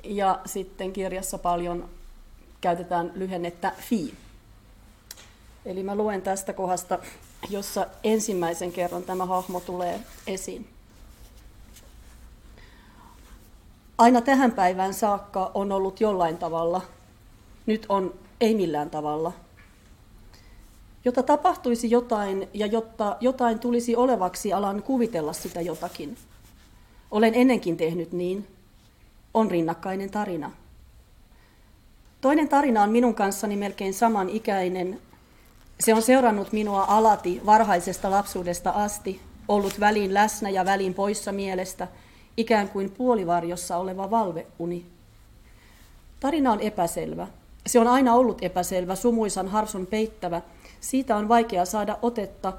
Ja 0.03 0.39
sitten 0.45 0.93
kirjassa 0.93 1.37
paljon 1.37 1.89
käytetään 2.61 3.11
lyhennettä 3.15 3.71
fi. 3.77 4.13
Eli 5.65 5.83
mä 5.83 5.95
luen 5.95 6.21
tästä 6.21 6.53
kohdasta, 6.53 6.99
jossa 7.49 7.87
ensimmäisen 8.03 8.71
kerran 8.71 9.03
tämä 9.03 9.25
hahmo 9.25 9.59
tulee 9.59 9.99
esiin. 10.27 10.74
Aina 13.97 14.21
tähän 14.21 14.51
päivään 14.51 14.93
saakka 14.93 15.51
on 15.53 15.71
ollut 15.71 16.01
jollain 16.01 16.37
tavalla. 16.37 16.81
Nyt 17.65 17.85
on 17.89 18.13
ei 18.41 18.55
millään 18.55 18.89
tavalla. 18.89 19.31
Jotta 21.05 21.23
tapahtuisi 21.23 21.91
jotain 21.91 22.47
ja 22.53 22.65
jotta 22.65 23.17
jotain 23.19 23.59
tulisi 23.59 23.95
olevaksi, 23.95 24.53
alan 24.53 24.83
kuvitella 24.83 25.33
sitä 25.33 25.61
jotakin. 25.61 26.17
Olen 27.11 27.35
ennenkin 27.35 27.77
tehnyt 27.77 28.11
niin. 28.11 28.47
On 29.33 29.51
rinnakkainen 29.51 30.11
tarina. 30.11 30.51
Toinen 32.21 32.49
tarina 32.49 32.83
on 32.83 32.91
minun 32.91 33.15
kanssani 33.15 33.55
melkein 33.55 33.93
samanikäinen. 33.93 35.01
Se 35.79 35.93
on 35.93 36.01
seurannut 36.01 36.51
minua 36.51 36.85
alati 36.87 37.41
varhaisesta 37.45 38.11
lapsuudesta 38.11 38.69
asti, 38.69 39.21
ollut 39.47 39.79
väliin 39.79 40.13
läsnä 40.13 40.49
ja 40.49 40.65
väliin 40.65 40.93
poissa 40.93 41.31
mielestä, 41.31 41.87
ikään 42.37 42.69
kuin 42.69 42.91
puolivarjossa 42.91 43.77
oleva 43.77 44.11
valveuni. 44.11 44.85
Tarina 46.19 46.51
on 46.51 46.59
epäselvä. 46.59 47.27
Se 47.67 47.79
on 47.79 47.87
aina 47.87 48.13
ollut 48.13 48.37
epäselvä, 48.41 48.95
sumuisan 48.95 49.47
harson 49.47 49.85
peittävä. 49.85 50.41
Siitä 50.81 51.15
on 51.15 51.29
vaikea 51.29 51.65
saada 51.65 51.97
otetta, 52.01 52.53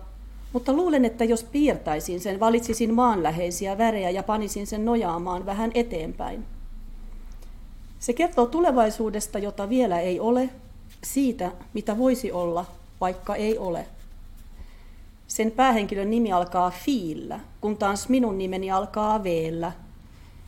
mutta 0.53 0.73
luulen, 0.73 1.05
että 1.05 1.25
jos 1.25 1.45
piirtäisin 1.45 2.21
sen, 2.21 2.41
valitsisin 2.41 2.95
maanläheisiä 2.95 3.79
värejä 3.79 4.11
ja 4.11 4.23
panisin 4.23 4.67
sen 4.67 4.85
nojaamaan 4.85 5.47
vähän 5.47 5.71
eteenpäin. 5.75 6.45
Se 7.99 8.13
kertoo 8.13 8.47
tulevaisuudesta, 8.47 9.39
jota 9.39 9.69
vielä 9.69 10.01
ei 10.01 10.21
ole, 10.21 10.51
siitä, 11.05 11.53
mitä 11.75 11.99
voisi 11.99 12.33
olla, 12.33 12.67
vaikka 13.01 13.35
ei 13.35 13.59
ole. 13.59 13.87
Sen 15.27 15.51
päähenkilön 15.51 16.11
nimi 16.11 16.33
alkaa 16.33 16.71
Fiillä, 16.71 17.41
kun 17.61 17.77
taas 17.77 18.09
minun 18.09 18.39
nimeni 18.39 18.71
alkaa 18.71 19.25
Veellä. 19.25 19.73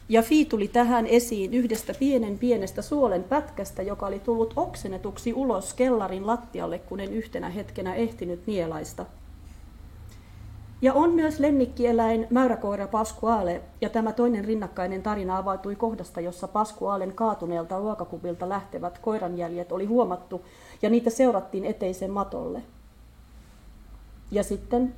Ja 0.08 0.23
Fi 0.23 0.44
tuli 0.44 0.68
tähän 0.68 1.06
esiin 1.06 1.54
yhdestä 1.54 1.94
pienen 1.99 2.38
pienestä 2.38 2.82
suolen 2.82 3.25
pätkästä, 3.25 3.82
joka 3.82 4.06
oli 4.06 4.18
tullut 4.18 4.54
oksennetuksi 4.56 5.32
ulos 5.32 5.75
kellarin 5.75 6.26
lattialle, 6.26 6.78
kun 6.78 7.00
en 7.00 7.12
yhtenä 7.12 7.49
hetkenä 7.49 7.94
ehtinyt 7.94 8.47
nielaista– 8.47 9.06
ja 10.82 10.94
on 10.94 11.14
myös 11.14 11.40
lemmikkieläin 11.40 12.26
mäyräkoira 12.30 12.88
Pasquale, 12.88 13.61
ja 13.80 13.88
tämä 13.88 14.12
toinen 14.12 14.44
rinnakkainen 14.44 15.02
tarina 15.02 15.38
avautui 15.38 15.76
kohdasta, 15.76 16.20
jossa 16.20 16.49
Pasqualen 16.49 17.12
kaatuneelta 17.14 17.78
ruokakuvilta 17.78 18.49
lähtevät 18.49 18.99
koiranjäljet 18.99 19.73
oli 19.73 19.85
huomattu, 19.85 20.44
ja 20.82 20.90
niitä 20.90 21.11
seurattiin 21.11 21.64
eteisen 21.64 22.11
matolle. 22.11 22.62
Ja 24.30 24.42
sitten, 24.42 24.94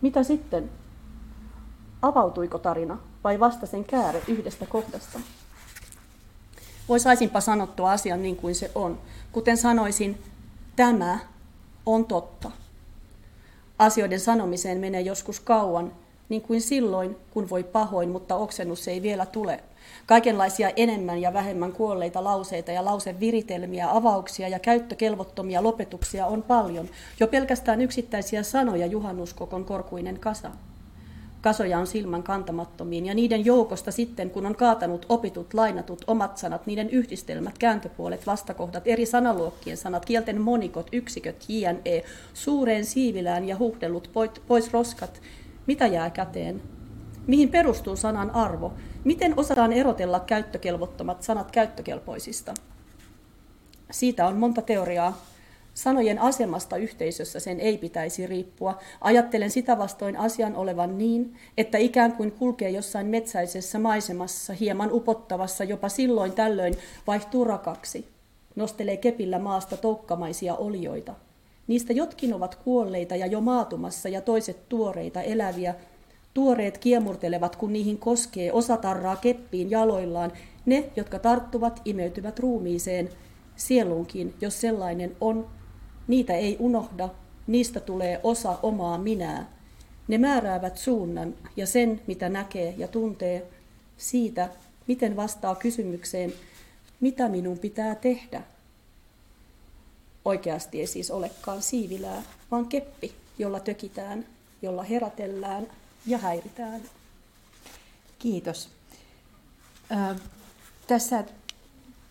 mitä 0.00 0.22
sitten? 0.22 0.70
Avautuiko 2.02 2.58
tarina 2.58 2.98
vai 3.24 3.40
vasta 3.40 3.66
sen 3.66 3.84
kääre 3.84 4.22
yhdestä 4.28 4.66
kohdasta? 4.66 5.20
Voisaisinpa 6.88 7.40
sanottua 7.40 7.92
asian 7.92 8.22
niin 8.22 8.36
kuin 8.36 8.54
se 8.54 8.70
on. 8.74 8.98
Kuten 9.32 9.56
sanoisin, 9.56 10.22
tämä 10.76 11.18
on 11.86 12.04
totta 12.04 12.50
asioiden 13.78 14.20
sanomiseen 14.20 14.78
menee 14.78 15.00
joskus 15.00 15.40
kauan, 15.40 15.92
niin 16.30 16.42
kuin 16.42 16.60
silloin, 16.60 17.16
kun 17.30 17.50
voi 17.50 17.64
pahoin, 17.64 18.08
mutta 18.08 18.36
oksennus 18.36 18.88
ei 18.88 19.02
vielä 19.02 19.26
tule. 19.26 19.60
Kaikenlaisia 20.06 20.70
enemmän 20.76 21.20
ja 21.20 21.32
vähemmän 21.32 21.72
kuolleita 21.72 22.24
lauseita 22.24 22.72
ja 22.72 22.84
lauseviritelmiä, 22.84 23.90
avauksia 23.90 24.48
ja 24.48 24.58
käyttökelvottomia 24.58 25.62
lopetuksia 25.62 26.26
on 26.26 26.42
paljon. 26.42 26.88
Jo 27.20 27.26
pelkästään 27.26 27.80
yksittäisiä 27.80 28.42
sanoja 28.42 28.86
juhannuskokon 28.86 29.64
korkuinen 29.64 30.20
kasa. 30.20 30.50
Kasoja 31.40 31.78
on 31.78 31.86
silmän 31.86 32.22
kantamattomiin 32.22 33.06
ja 33.06 33.14
niiden 33.14 33.44
joukosta 33.44 33.90
sitten, 33.90 34.30
kun 34.30 34.46
on 34.46 34.56
kaatanut 34.56 35.06
opitut, 35.08 35.54
lainatut, 35.54 36.04
omat 36.06 36.38
sanat, 36.38 36.66
niiden 36.66 36.90
yhdistelmät, 36.90 37.58
kääntöpuolet, 37.58 38.26
vastakohdat, 38.26 38.86
eri 38.86 39.06
sanaluokkien 39.06 39.76
sanat, 39.76 40.04
kielten 40.04 40.40
monikot, 40.40 40.88
yksiköt, 40.92 41.44
jne, 41.48 42.02
suureen 42.34 42.84
siivilään 42.84 43.48
ja 43.48 43.58
huhdellut 43.58 44.10
pois 44.48 44.72
roskat, 44.72 45.20
mitä 45.70 45.86
jää 45.86 46.10
käteen? 46.10 46.62
Mihin 47.26 47.48
perustuu 47.48 47.96
sanan 47.96 48.30
arvo? 48.30 48.72
Miten 49.04 49.34
osataan 49.36 49.72
erotella 49.72 50.20
käyttökelvottomat 50.20 51.22
sanat 51.22 51.50
käyttökelpoisista? 51.50 52.54
Siitä 53.90 54.26
on 54.26 54.36
monta 54.36 54.62
teoriaa, 54.62 55.18
Sanojen 55.74 56.18
asemasta 56.18 56.76
yhteisössä 56.76 57.40
sen 57.40 57.60
ei 57.60 57.78
pitäisi 57.78 58.26
riippua. 58.26 58.78
Ajattelen 59.00 59.50
sitä 59.50 59.78
vastoin 59.78 60.16
asian 60.16 60.56
olevan 60.56 60.98
niin, 60.98 61.36
että 61.56 61.78
ikään 61.78 62.12
kuin 62.12 62.32
kulkee 62.32 62.70
jossain 62.70 63.06
metsäisessä 63.06 63.78
maisemassa, 63.78 64.52
hieman 64.52 64.92
upottavassa, 64.92 65.64
jopa 65.64 65.88
silloin 65.88 66.32
tällöin 66.32 66.74
vaihtuu 67.06 67.44
rakaksi. 67.44 68.08
Nostelee 68.56 68.96
kepillä 68.96 69.38
maasta 69.38 69.76
toukkamaisia 69.76 70.54
olioita. 70.54 71.14
Niistä 71.66 71.92
jotkin 71.92 72.34
ovat 72.34 72.54
kuolleita 72.54 73.16
ja 73.16 73.26
jo 73.26 73.40
maatumassa 73.40 74.08
ja 74.08 74.20
toiset 74.20 74.68
tuoreita, 74.68 75.22
eläviä. 75.22 75.74
Tuoreet 76.34 76.78
kiemurtelevat, 76.78 77.56
kun 77.56 77.72
niihin 77.72 77.98
koskee, 77.98 78.52
osa 78.52 78.76
tarraa 78.76 79.16
keppiin 79.16 79.70
jaloillaan. 79.70 80.32
Ne, 80.66 80.90
jotka 80.96 81.18
tarttuvat, 81.18 81.82
imeytyvät 81.84 82.38
ruumiiseen, 82.38 83.08
sieluunkin, 83.56 84.34
jos 84.40 84.60
sellainen 84.60 85.16
on, 85.20 85.46
Niitä 86.10 86.34
ei 86.34 86.56
unohda, 86.58 87.08
niistä 87.46 87.80
tulee 87.80 88.20
osa 88.22 88.58
omaa 88.62 88.98
minää. 88.98 89.52
Ne 90.08 90.18
määräävät 90.18 90.76
suunnan 90.76 91.34
ja 91.56 91.66
sen, 91.66 92.00
mitä 92.06 92.28
näkee 92.28 92.74
ja 92.78 92.88
tuntee, 92.88 93.46
siitä, 93.96 94.48
miten 94.86 95.16
vastaa 95.16 95.54
kysymykseen, 95.54 96.32
mitä 97.00 97.28
minun 97.28 97.58
pitää 97.58 97.94
tehdä. 97.94 98.42
Oikeasti 100.24 100.80
ei 100.80 100.86
siis 100.86 101.10
olekaan 101.10 101.62
siivilää, 101.62 102.22
vaan 102.50 102.66
keppi, 102.66 103.14
jolla 103.38 103.60
tökitään, 103.60 104.26
jolla 104.62 104.82
herätellään 104.82 105.66
ja 106.06 106.18
häiritään. 106.18 106.80
Kiitos. 108.18 108.68
Ö, 109.90 110.14
tässä 110.86 111.24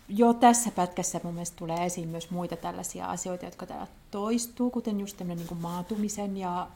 jo 0.08 0.34
tässä 0.34 0.70
pätkässä 0.70 1.20
mun 1.22 1.34
mielestä 1.34 1.56
tulee 1.56 1.86
esiin 1.86 2.08
myös 2.08 2.30
muita 2.30 2.56
tällaisia 2.56 3.06
asioita, 3.06 3.44
jotka 3.44 3.66
täällä 3.66 3.86
toistuu, 4.10 4.70
kuten 4.70 5.00
just 5.00 5.16
tämmöinen 5.16 5.46
niin 5.46 5.60
maatumisen 5.60 6.36
ja 6.36 6.68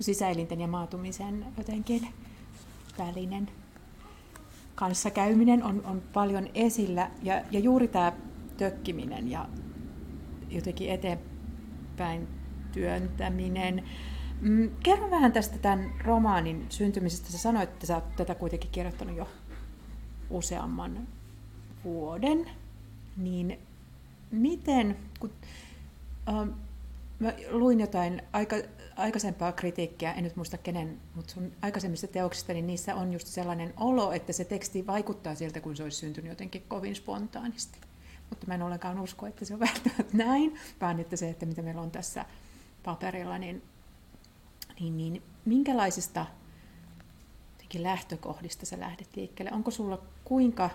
sisäelinten 0.00 0.60
ja 0.60 0.66
maatumisen 0.66 1.46
jotenkin 1.58 2.08
välinen 2.98 3.50
kanssakäyminen 4.74 5.64
on, 5.64 5.82
on 5.84 6.02
paljon 6.12 6.48
esillä. 6.54 7.10
Ja, 7.22 7.42
ja 7.50 7.60
juuri 7.60 7.88
tämä 7.88 8.12
tökkiminen 8.56 9.30
ja 9.30 9.48
jotenkin 10.50 10.90
eteenpäin 10.90 12.28
työntäminen. 12.72 13.84
Mm, 14.40 14.70
kerro 14.82 15.10
vähän 15.10 15.32
tästä 15.32 15.58
tämän 15.58 15.92
romaanin 16.04 16.66
syntymisestä. 16.68 17.30
Sä 17.32 17.38
sanoit, 17.38 17.70
että 17.70 17.86
sä 17.86 17.94
oot 17.94 18.16
tätä 18.16 18.34
kuitenkin 18.34 18.70
kirjoittanut 18.70 19.16
jo 19.16 19.28
useamman 20.30 21.08
vuoden, 21.84 22.50
niin 23.16 23.58
miten, 24.30 24.96
kun 25.20 25.32
äh, 26.28 26.48
mä 27.18 27.32
luin 27.50 27.80
jotain 27.80 28.22
aika, 28.32 28.56
aikaisempaa 28.96 29.52
kritiikkiä, 29.52 30.12
en 30.12 30.24
nyt 30.24 30.36
muista 30.36 30.58
kenen, 30.58 31.00
mutta 31.14 31.34
sun 31.34 31.52
aikaisemmista 31.62 32.06
teoksista, 32.06 32.52
niin 32.52 32.66
niissä 32.66 32.94
on 32.94 33.12
just 33.12 33.26
sellainen 33.26 33.74
olo, 33.76 34.12
että 34.12 34.32
se 34.32 34.44
teksti 34.44 34.86
vaikuttaa 34.86 35.34
siltä, 35.34 35.60
kun 35.60 35.76
se 35.76 35.82
olisi 35.82 35.98
syntynyt 35.98 36.30
jotenkin 36.30 36.64
kovin 36.68 36.94
spontaanisti. 36.94 37.78
Mutta 38.30 38.46
mä 38.46 38.54
en 38.54 38.62
ollenkaan 38.62 39.00
usko, 39.00 39.26
että 39.26 39.44
se 39.44 39.54
on 39.54 39.60
välttämättä 39.60 40.16
näin, 40.16 40.54
vaan 40.80 41.00
että 41.00 41.16
se, 41.16 41.30
että 41.30 41.46
mitä 41.46 41.62
meillä 41.62 41.80
on 41.80 41.90
tässä 41.90 42.24
paperilla, 42.82 43.38
niin, 43.38 43.62
niin, 44.80 44.96
niin 44.96 45.22
minkälaisista 45.44 46.26
lähtökohdista 47.78 48.66
sä 48.66 48.80
lähdet 48.80 49.16
liikkeelle? 49.16 49.52
Onko 49.52 49.70
sulla 49.70 49.98
kuinka 50.24 50.70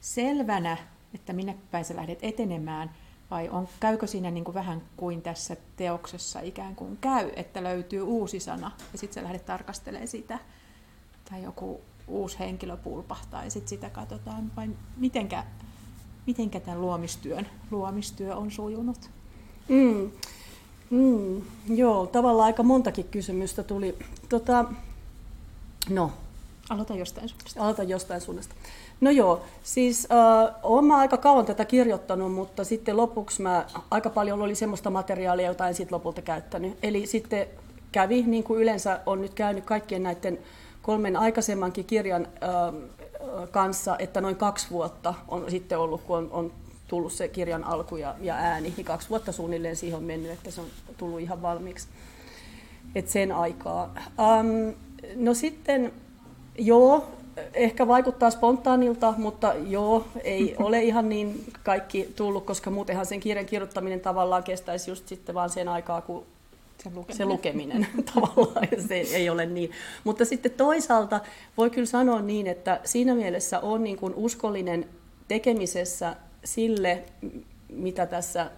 selvänä, 0.00 0.76
että 1.14 1.32
minne 1.32 1.56
päin 1.70 1.84
sä 1.84 1.96
lähdet 1.96 2.18
etenemään, 2.22 2.90
vai 3.30 3.48
on, 3.48 3.68
käykö 3.80 4.06
siinä 4.06 4.30
niin 4.30 4.44
kuin 4.44 4.54
vähän 4.54 4.82
kuin 4.96 5.22
tässä 5.22 5.56
teoksessa 5.76 6.40
ikään 6.40 6.76
kuin 6.76 6.96
käy, 6.96 7.30
että 7.36 7.62
löytyy 7.62 8.02
uusi 8.02 8.40
sana 8.40 8.70
ja 8.92 8.98
sitten 8.98 9.14
sä 9.14 9.22
lähdet 9.22 9.46
tarkastelemaan 9.46 10.08
sitä, 10.08 10.38
tai 11.30 11.42
joku 11.42 11.80
uusi 12.06 12.38
henkilö 12.38 12.76
pulpahtaa 12.76 13.44
ja 13.44 13.50
sitten 13.50 13.68
sitä 13.68 13.90
katsotaan, 13.90 14.56
vai 14.56 14.68
mitenkä, 14.96 15.44
mitenkä 16.26 16.60
tämän 16.60 16.80
luomistyön, 16.80 17.46
luomistyö 17.70 18.36
on 18.36 18.50
sujunut? 18.50 19.10
Mm. 19.68 20.10
Mm, 20.90 21.42
joo, 21.68 22.06
tavallaan 22.06 22.46
aika 22.46 22.62
montakin 22.62 23.04
kysymystä 23.04 23.62
tuli. 23.62 23.98
Tota, 24.28 24.64
no. 25.90 26.10
Aloita 26.68 26.94
jostain 26.94 27.28
suunnasta. 27.28 27.62
Aloita 27.62 27.82
jostain 27.82 28.20
suunnasta. 28.20 28.54
No 29.00 29.10
joo, 29.10 29.42
siis 29.62 30.08
äh, 30.10 30.54
olen 30.62 30.90
aika 30.90 31.16
kauan 31.16 31.46
tätä 31.46 31.64
kirjoittanut, 31.64 32.32
mutta 32.32 32.64
sitten 32.64 32.96
lopuksi 32.96 33.42
mä, 33.42 33.66
aika 33.90 34.10
paljon 34.10 34.42
oli 34.42 34.54
semmoista 34.54 34.90
materiaalia, 34.90 35.46
jota 35.46 35.68
en 35.68 35.74
sitten 35.74 35.96
lopulta 35.96 36.22
käyttänyt. 36.22 36.78
Eli 36.82 37.06
sitten 37.06 37.46
kävi, 37.92 38.22
niin 38.22 38.44
kuin 38.44 38.62
yleensä 38.62 39.00
on 39.06 39.20
nyt 39.20 39.34
käynyt 39.34 39.64
kaikkien 39.64 40.02
näiden 40.02 40.38
kolmen 40.84 41.16
aikaisemmankin 41.16 41.84
kirjan 41.84 42.26
äh, 42.26 43.50
kanssa, 43.50 43.96
että 43.98 44.20
noin 44.20 44.36
kaksi 44.36 44.66
vuotta 44.70 45.14
on 45.28 45.50
sitten 45.50 45.78
ollut, 45.78 46.02
kun 46.02 46.16
on, 46.16 46.28
on 46.32 46.52
tullut 46.88 47.12
se 47.12 47.28
kirjan 47.28 47.64
alku 47.64 47.96
ja, 47.96 48.14
ja 48.20 48.34
ääni, 48.34 48.74
niin 48.76 48.84
kaksi 48.84 49.08
vuotta 49.08 49.32
suunnilleen 49.32 49.76
siihen 49.76 49.98
on 49.98 50.04
mennyt, 50.04 50.32
että 50.32 50.50
se 50.50 50.60
on 50.60 50.66
tullut 50.96 51.20
ihan 51.20 51.42
valmiiksi. 51.42 51.88
Et 52.94 53.08
sen 53.08 53.32
aikaa. 53.32 53.94
Um, 54.18 54.74
no 55.14 55.34
sitten, 55.34 55.92
joo, 56.58 57.08
ehkä 57.54 57.88
vaikuttaa 57.88 58.30
spontaanilta, 58.30 59.14
mutta 59.18 59.54
joo, 59.54 60.06
ei 60.24 60.56
ole 60.66 60.82
ihan 60.82 61.08
niin 61.08 61.44
kaikki 61.62 62.12
tullut, 62.16 62.44
koska 62.44 62.70
muutenhan 62.70 63.06
sen 63.06 63.20
kirjan 63.20 63.46
kirjoittaminen 63.46 64.00
tavallaan 64.00 64.44
kestäisi 64.44 64.90
just 64.90 65.08
sitten 65.08 65.34
vaan 65.34 65.50
sen 65.50 65.68
aikaa, 65.68 66.00
kun 66.00 66.26
se 66.84 66.90
lukeminen, 66.94 67.16
se 67.16 67.24
lukeminen 67.24 67.86
tavallaan, 68.14 68.68
se 68.88 68.94
ei 68.94 69.30
ole 69.30 69.46
niin. 69.46 69.70
Mutta 70.04 70.24
sitten 70.24 70.52
toisaalta 70.52 71.20
voi 71.56 71.70
kyllä 71.70 71.86
sanoa 71.86 72.22
niin, 72.22 72.46
että 72.46 72.80
siinä 72.84 73.14
mielessä 73.14 73.60
on 73.60 73.84
niin 73.84 73.96
kuin 73.96 74.14
uskollinen 74.16 74.88
tekemisessä 75.28 76.16
sille, 76.44 77.02
mitä 77.68 78.06
tässä 78.06 78.50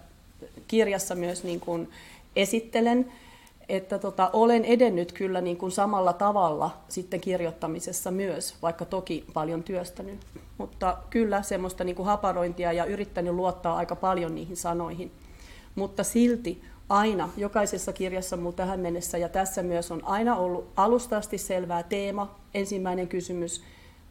kirjassa 0.67 1.15
myös 1.15 1.43
niin 1.43 1.59
kuin 1.59 1.89
esittelen, 2.35 3.11
että 3.69 3.99
tota, 3.99 4.29
olen 4.33 4.65
edennyt 4.65 5.11
kyllä 5.11 5.41
niin 5.41 5.57
kuin 5.57 5.71
samalla 5.71 6.13
tavalla 6.13 6.77
sitten 6.89 7.21
kirjoittamisessa 7.21 8.11
myös, 8.11 8.55
vaikka 8.61 8.85
toki 8.85 9.25
paljon 9.33 9.63
työstänyt. 9.63 10.19
Mutta 10.57 10.97
kyllä 11.09 11.41
semmoista 11.41 11.83
niin 11.83 11.95
kuin 11.95 12.05
haparointia 12.05 12.73
ja 12.73 12.85
yrittänyt 12.85 13.33
luottaa 13.33 13.75
aika 13.75 13.95
paljon 13.95 14.35
niihin 14.35 14.57
sanoihin. 14.57 15.11
Mutta 15.75 16.03
silti 16.03 16.61
aina, 16.89 17.29
jokaisessa 17.37 17.93
kirjassa 17.93 18.37
muu 18.37 18.51
tähän 18.51 18.79
mennessä 18.79 19.17
ja 19.17 19.29
tässä 19.29 19.63
myös 19.63 19.91
on 19.91 20.05
aina 20.05 20.35
ollut 20.35 20.67
alustasti 20.75 21.37
selvää 21.37 21.83
teema, 21.83 22.35
ensimmäinen 22.53 23.07
kysymys, 23.07 23.63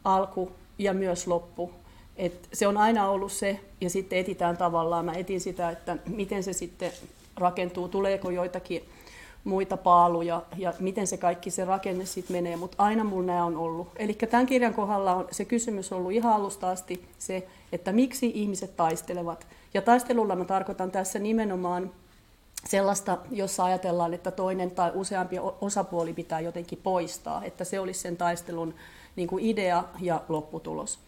alku 0.04 0.52
ja 0.78 0.94
myös 0.94 1.26
loppu. 1.26 1.70
Et 2.16 2.48
se 2.52 2.66
on 2.66 2.76
aina 2.76 3.08
ollut 3.08 3.32
se, 3.32 3.60
ja 3.80 3.90
sitten 3.90 4.18
etitään 4.18 4.56
tavallaan, 4.56 5.04
mä 5.04 5.12
etin 5.12 5.40
sitä, 5.40 5.70
että 5.70 5.96
miten 6.06 6.42
se 6.42 6.52
sitten 6.52 6.92
rakentuu, 7.36 7.88
tuleeko 7.88 8.30
joitakin 8.30 8.82
muita 9.44 9.76
paaluja 9.76 10.42
ja 10.56 10.74
miten 10.78 11.06
se 11.06 11.16
kaikki 11.16 11.50
se 11.50 11.64
rakenne 11.64 12.06
sitten 12.06 12.36
menee, 12.36 12.56
mutta 12.56 12.82
aina 12.82 13.04
mulla 13.04 13.26
nämä 13.26 13.44
on 13.44 13.56
ollut. 13.56 13.88
Eli 13.96 14.14
tämän 14.14 14.46
kirjan 14.46 14.74
kohdalla 14.74 15.14
on 15.14 15.28
se 15.30 15.44
kysymys 15.44 15.92
ollut 15.92 16.12
ihan 16.12 16.32
alusta 16.32 16.70
asti 16.70 17.08
se, 17.18 17.46
että 17.72 17.92
miksi 17.92 18.32
ihmiset 18.34 18.76
taistelevat. 18.76 19.46
Ja 19.74 19.82
taistelulla 19.82 20.36
mä 20.36 20.44
tarkoitan 20.44 20.90
tässä 20.90 21.18
nimenomaan 21.18 21.90
sellaista, 22.68 23.18
jossa 23.30 23.64
ajatellaan, 23.64 24.14
että 24.14 24.30
toinen 24.30 24.70
tai 24.70 24.90
useampi 24.94 25.36
osapuoli 25.60 26.12
pitää 26.12 26.40
jotenkin 26.40 26.80
poistaa, 26.82 27.44
että 27.44 27.64
se 27.64 27.80
olisi 27.80 28.00
sen 28.00 28.16
taistelun 28.16 28.74
niin 29.16 29.28
kuin 29.28 29.44
idea 29.44 29.84
ja 30.00 30.22
lopputulos. 30.28 30.98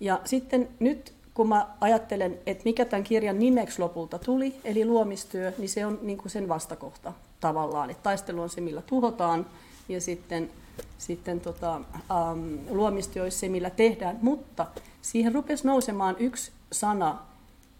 Ja 0.00 0.20
sitten 0.24 0.68
nyt 0.80 1.16
kun 1.36 1.48
mä 1.48 1.66
ajattelen, 1.80 2.38
että 2.46 2.64
mikä 2.64 2.84
tämän 2.84 3.04
kirjan 3.04 3.38
nimeksi 3.38 3.78
lopulta 3.78 4.18
tuli, 4.18 4.54
eli 4.64 4.84
luomistyö, 4.84 5.52
niin 5.58 5.68
se 5.68 5.86
on 5.86 5.98
niin 6.02 6.18
kuin 6.18 6.30
sen 6.30 6.48
vastakohta 6.48 7.12
tavallaan. 7.40 7.90
Että 7.90 8.02
taistelu 8.02 8.42
on 8.42 8.48
se, 8.48 8.60
millä 8.60 8.82
tuhotaan, 8.82 9.46
ja 9.88 10.00
sitten, 10.00 10.50
sitten 10.98 11.40
tota, 11.40 11.74
ähm, 11.74 12.54
luomistyö 12.70 13.22
olisi 13.22 13.38
se, 13.38 13.48
millä 13.48 13.70
tehdään. 13.70 14.18
Mutta 14.22 14.66
siihen 15.02 15.34
rupesi 15.34 15.66
nousemaan 15.66 16.16
yksi 16.18 16.52
sana 16.72 17.18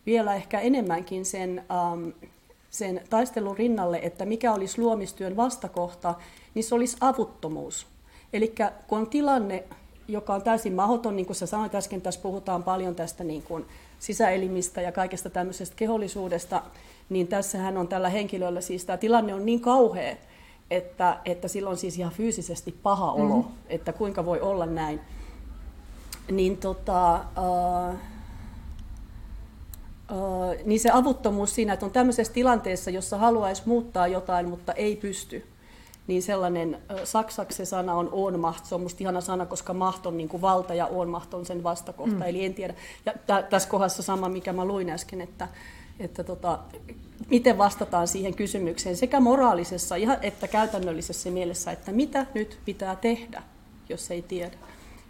vielä 0.06 0.34
ehkä 0.34 0.60
enemmänkin 0.60 1.24
sen, 1.24 1.64
ähm, 1.70 2.08
sen 2.70 3.00
taistelun 3.10 3.56
rinnalle, 3.56 4.00
että 4.02 4.24
mikä 4.24 4.52
olisi 4.52 4.80
luomistyön 4.80 5.36
vastakohta, 5.36 6.14
niin 6.54 6.64
se 6.64 6.74
olisi 6.74 6.96
avuttomuus. 7.00 7.86
Eli 8.32 8.54
kun 8.86 8.98
on 8.98 9.06
tilanne, 9.06 9.64
joka 10.08 10.34
on 10.34 10.42
täysin 10.42 10.72
mahdoton, 10.72 11.16
niin 11.16 11.26
kuin 11.26 11.36
sä 11.36 11.46
sanoit 11.46 11.74
äsken, 11.74 12.02
tässä 12.02 12.20
puhutaan 12.20 12.62
paljon 12.62 12.94
tästä 12.94 13.24
niin 13.24 13.42
kuin 13.42 13.66
sisäelimistä 13.98 14.80
ja 14.80 14.92
kaikesta 14.92 15.30
tämmöisestä 15.30 15.76
kehollisuudesta, 15.76 16.62
niin 17.08 17.28
tässähän 17.28 17.76
on 17.76 17.88
tällä 17.88 18.08
henkilöllä 18.08 18.60
siis 18.60 18.84
tämä 18.84 18.96
tilanne 18.96 19.34
on 19.34 19.46
niin 19.46 19.60
kauhea, 19.60 20.16
että, 20.70 21.16
että 21.24 21.48
silloin 21.48 21.76
siis 21.76 21.98
ihan 21.98 22.12
fyysisesti 22.12 22.74
paha 22.82 23.12
olo, 23.12 23.36
mm-hmm. 23.36 23.54
että 23.68 23.92
kuinka 23.92 24.24
voi 24.24 24.40
olla 24.40 24.66
näin. 24.66 25.00
Niin, 26.30 26.56
tota, 26.56 27.14
uh, 27.14 27.94
niin 30.64 30.80
se 30.80 30.90
avuttomuus 30.90 31.54
siinä, 31.54 31.72
että 31.72 31.86
on 31.86 31.92
tämmöisessä 31.92 32.32
tilanteessa, 32.32 32.90
jossa 32.90 33.18
haluaisi 33.18 33.62
muuttaa 33.66 34.06
jotain, 34.06 34.48
mutta 34.48 34.72
ei 34.72 34.96
pysty, 34.96 35.46
niin 36.06 36.22
sellainen, 36.22 36.78
saksaksi 37.04 37.56
se 37.56 37.64
sana 37.64 37.94
on 37.94 38.08
onmacht, 38.12 38.64
se 38.64 38.74
on 38.74 38.80
musta 38.80 38.98
ihana 39.00 39.20
sana, 39.20 39.46
koska 39.46 39.74
maht 39.74 40.06
on 40.06 40.16
niin 40.16 40.28
kuin 40.28 40.40
valta 40.40 40.74
ja 40.74 40.86
onmacht 40.86 41.34
on 41.34 41.46
sen 41.46 41.62
vastakohta, 41.62 42.16
mm. 42.16 42.22
eli 42.22 42.44
en 42.44 42.54
tiedä. 42.54 42.74
Ja 43.06 43.12
t- 43.12 43.48
tässä 43.50 43.68
kohdassa 43.68 44.02
sama, 44.02 44.28
mikä 44.28 44.52
mä 44.52 44.64
luin 44.64 44.90
äsken, 44.90 45.20
että, 45.20 45.48
että 46.00 46.24
tota, 46.24 46.58
miten 47.30 47.58
vastataan 47.58 48.08
siihen 48.08 48.34
kysymykseen 48.34 48.96
sekä 48.96 49.20
moraalisessa 49.20 49.94
että 50.22 50.48
käytännöllisessä 50.48 51.30
mielessä, 51.30 51.72
että 51.72 51.92
mitä 51.92 52.26
nyt 52.34 52.58
pitää 52.64 52.96
tehdä, 52.96 53.42
jos 53.88 54.10
ei 54.10 54.22
tiedä. 54.22 54.56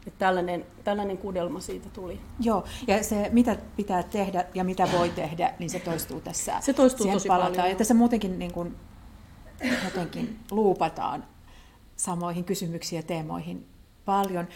Että 0.07 0.19
tällainen, 0.19 0.67
tällainen 0.85 1.19
kudelma 1.19 1.61
siitä 1.61 1.89
tuli. 1.89 2.21
Joo, 2.41 2.65
ja 2.87 3.05
se 3.05 3.29
mitä 3.33 3.57
pitää 3.77 4.03
tehdä 4.03 4.45
ja 4.55 4.65
mitä 4.65 4.89
voi 4.93 5.09
tehdä, 5.11 5.55
niin 5.59 5.71
se 5.71 5.79
toistuu 5.79 6.21
tässä. 6.21 6.61
Se 6.61 6.73
toistuu 6.73 7.13
tosi 7.13 7.29
palataan. 7.29 7.53
paljon. 7.53 7.71
Ja 7.71 7.77
tässä 7.77 7.95
muutenkin 7.95 8.39
niin 8.39 8.53
kuin 8.53 8.77
jotenkin 9.85 10.39
luupataan 10.51 11.25
samoihin 11.97 12.45
kysymyksiin 12.45 12.97
ja 12.97 13.03
teemoihin 13.03 13.67
paljon. 14.05 14.49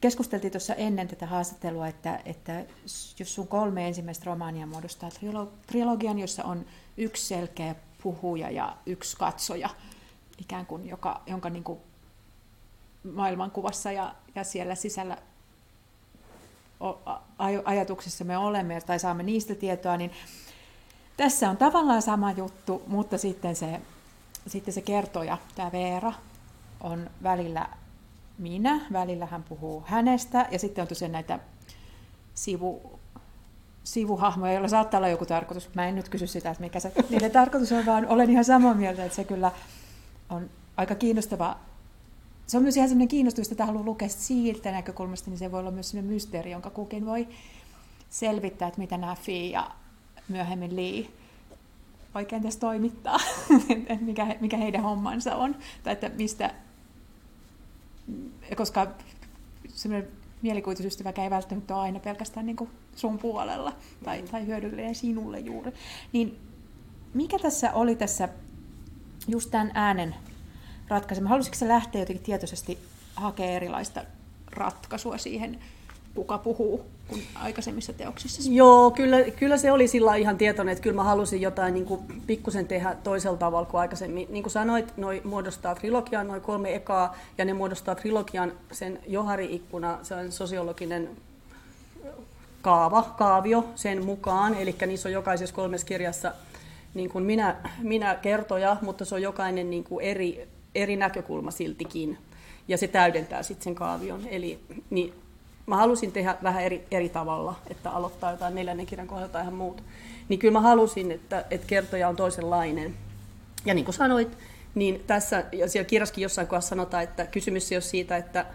Keskusteltiin 0.00 0.52
tuossa 0.52 0.74
ennen 0.74 1.08
tätä 1.08 1.26
haastattelua, 1.26 1.88
että, 1.88 2.20
että 2.24 2.64
jos 3.18 3.34
sun 3.34 3.48
kolme 3.48 3.86
ensimmäistä 3.86 4.24
romaania 4.24 4.66
muodostaa 4.66 5.10
trilogian, 5.66 6.18
jossa 6.18 6.44
on 6.44 6.66
yksi 6.96 7.26
selkeä 7.26 7.74
puhuja 8.02 8.50
ja 8.50 8.76
yksi 8.86 9.16
katsoja, 9.16 9.70
ikään 10.38 10.66
kuin 10.66 10.88
joka, 10.88 11.22
jonka 11.26 11.50
niin 11.50 11.64
kuin 11.64 11.78
maailmankuvassa 13.12 13.92
ja, 13.92 14.14
ja 14.34 14.44
siellä 14.44 14.74
sisällä 14.74 15.16
ajatuksissa 17.64 18.24
me 18.24 18.38
olemme 18.38 18.80
tai 18.80 18.98
saamme 18.98 19.22
niistä 19.22 19.54
tietoa, 19.54 19.96
niin 19.96 20.10
tässä 21.16 21.50
on 21.50 21.56
tavallaan 21.56 22.02
sama 22.02 22.32
juttu, 22.32 22.82
mutta 22.86 23.18
sitten 23.18 23.56
se 23.56 23.80
sitten 24.46 24.74
se 24.74 24.80
kertoja, 24.80 25.38
tämä 25.54 25.72
Veera, 25.72 26.12
on 26.80 27.10
välillä 27.22 27.68
minä, 28.38 28.80
välillä 28.92 29.26
hän 29.26 29.42
puhuu 29.42 29.82
hänestä, 29.86 30.46
ja 30.50 30.58
sitten 30.58 30.82
on 30.82 30.88
tosiaan 30.88 31.12
näitä 31.12 31.38
sivu, 32.34 32.98
sivuhahmoja, 33.84 34.52
joilla 34.52 34.68
saattaa 34.68 34.98
olla 34.98 35.08
joku 35.08 35.26
tarkoitus. 35.26 35.74
Mä 35.74 35.86
en 35.86 35.94
nyt 35.94 36.08
kysy 36.08 36.26
sitä, 36.26 36.50
että 36.50 36.60
mikä 36.60 36.80
se 36.80 36.92
niiden 37.10 37.30
tarkoitus 37.30 37.72
on, 37.72 37.86
vaan 37.86 38.06
olen 38.08 38.30
ihan 38.30 38.44
samaa 38.44 38.74
mieltä, 38.74 39.04
että 39.04 39.16
se 39.16 39.24
kyllä 39.24 39.52
on 40.30 40.50
aika 40.76 40.94
kiinnostava. 40.94 41.56
Se 42.46 42.56
on 42.56 42.62
myös 42.62 42.76
ihan 42.76 42.88
sellainen 42.88 43.08
kiinnostus, 43.08 43.52
että 43.52 43.66
haluaa 43.66 43.84
lukea 43.84 44.08
siitä 44.08 44.72
näkökulmasta, 44.72 45.30
niin 45.30 45.38
se 45.38 45.52
voi 45.52 45.60
olla 45.60 45.70
myös 45.70 45.90
sellainen 45.90 46.12
mysteeri, 46.12 46.50
jonka 46.50 46.70
kukin 46.70 47.06
voi 47.06 47.28
selvittää, 48.10 48.68
että 48.68 48.80
mitä 48.80 48.98
nämä 48.98 49.14
Fi 49.14 49.50
ja 49.50 49.70
myöhemmin 50.28 50.76
Lee 50.76 51.06
oikein 52.14 52.42
tässä 52.42 52.60
toimittaa, 52.60 53.18
mikä, 54.00 54.36
mikä 54.40 54.56
heidän 54.56 54.82
hommansa 54.82 55.36
on, 55.36 55.56
tai 55.82 55.92
että 55.92 56.08
mistä, 56.08 56.54
koska 58.56 58.86
semmoinen 59.68 60.10
mielikuvitusystävä 60.42 61.22
ei 61.22 61.30
välttämättä 61.30 61.74
ole 61.74 61.82
aina 61.82 62.00
pelkästään 62.00 62.46
niin 62.46 62.56
kuin 62.56 62.70
sun 62.96 63.18
puolella 63.18 63.72
tai, 64.04 64.22
tai 64.22 64.46
hyödyllinen 64.46 64.94
sinulle 64.94 65.38
juuri. 65.38 65.72
Niin 66.12 66.38
mikä 67.14 67.38
tässä 67.38 67.72
oli 67.72 67.96
tässä 67.96 68.28
just 69.28 69.50
tämän 69.50 69.70
äänen 69.74 70.14
ratkaisema? 70.88 71.28
Halusitko 71.28 71.58
sä 71.58 71.68
lähteä 71.68 72.00
jotenkin 72.00 72.24
tietoisesti 72.24 72.78
hakemaan 73.14 73.54
erilaista 73.54 74.04
ratkaisua 74.52 75.18
siihen 75.18 75.58
kuka 76.14 76.38
puhuu 76.38 76.84
kuin 77.08 77.22
aikaisemmissa 77.34 77.92
teoksissa? 77.92 78.52
Joo, 78.52 78.90
kyllä, 78.90 79.22
kyllä 79.22 79.56
se 79.56 79.72
oli 79.72 79.88
sillä 79.88 80.14
ihan 80.14 80.38
tietoinen, 80.38 80.72
että 80.72 80.82
kyllä 80.82 80.96
mä 80.96 81.04
halusin 81.04 81.40
jotain 81.40 81.74
niin 81.74 81.86
kuin, 81.86 82.00
pikkusen 82.26 82.66
tehdä 82.66 82.96
toisella 83.04 83.36
tavalla 83.36 83.66
kuin 83.66 83.80
aikaisemmin. 83.80 84.26
Niin 84.30 84.42
kuin 84.42 84.52
sanoit, 84.52 84.96
noi 84.96 85.20
muodostaa 85.24 85.74
trilogian, 85.74 86.28
noin 86.28 86.40
kolme 86.40 86.74
ekaa, 86.74 87.16
ja 87.38 87.44
ne 87.44 87.52
muodostaa 87.52 87.94
trilogian 87.94 88.52
sen 88.72 88.98
Johari-ikkuna, 89.06 89.98
se 90.02 90.14
on 90.14 90.32
sosiologinen 90.32 91.10
kaava, 92.62 93.02
kaavio 93.02 93.64
sen 93.74 94.04
mukaan, 94.04 94.54
eli 94.54 94.76
niissä 94.86 95.08
on 95.08 95.12
jokaisessa 95.12 95.54
kolmessa 95.54 95.86
kirjassa 95.86 96.32
niin 96.94 97.10
kuin 97.10 97.24
minä, 97.24 97.56
minä 97.82 98.14
kertoja, 98.14 98.76
mutta 98.80 99.04
se 99.04 99.14
on 99.14 99.22
jokainen 99.22 99.70
niin 99.70 99.84
kuin 99.84 100.04
eri, 100.04 100.48
eri 100.74 100.96
näkökulma 100.96 101.50
siltikin, 101.50 102.18
ja 102.68 102.78
se 102.78 102.88
täydentää 102.88 103.42
sitten 103.42 103.64
sen 103.64 103.74
kaavion. 103.74 104.26
Eli 104.30 104.58
niin 104.90 105.12
mä 105.66 105.76
halusin 105.76 106.12
tehdä 106.12 106.36
vähän 106.42 106.62
eri, 106.62 106.86
eri 106.90 107.08
tavalla, 107.08 107.54
että 107.70 107.90
aloittaa 107.90 108.30
jotain 108.30 108.54
neljännen 108.54 108.86
kirjan 108.86 109.08
kohdalta 109.08 109.40
ihan 109.40 109.54
muuta. 109.54 109.82
Niin 110.28 110.38
kyllä 110.38 110.52
mä 110.52 110.60
halusin, 110.60 111.10
että, 111.10 111.44
että 111.50 111.66
kertoja 111.66 112.08
on 112.08 112.16
toisenlainen. 112.16 112.94
Ja 113.64 113.74
niin 113.74 113.84
kuin 113.84 113.94
sanoit, 113.94 114.38
niin 114.74 115.04
tässä, 115.06 115.44
ja 115.52 115.68
siellä 115.68 115.88
kirjaskin 115.88 116.22
jossain 116.22 116.46
kohdassa 116.46 116.68
sanotaan, 116.68 117.02
että 117.02 117.26
kysymys 117.26 117.72
ei 117.72 117.76
ole 117.76 117.82
siitä, 117.82 118.16
että, 118.16 118.46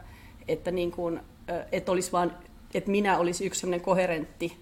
että, 0.47 0.71
niin 0.71 0.91
kuin, 0.91 1.19
että, 1.71 1.91
olisi 1.91 2.11
vaan, 2.11 2.37
että 2.73 2.91
minä 2.91 3.17
olisi 3.17 3.45
yksi 3.45 3.59
sellainen 3.59 3.85
koherentti 3.85 4.57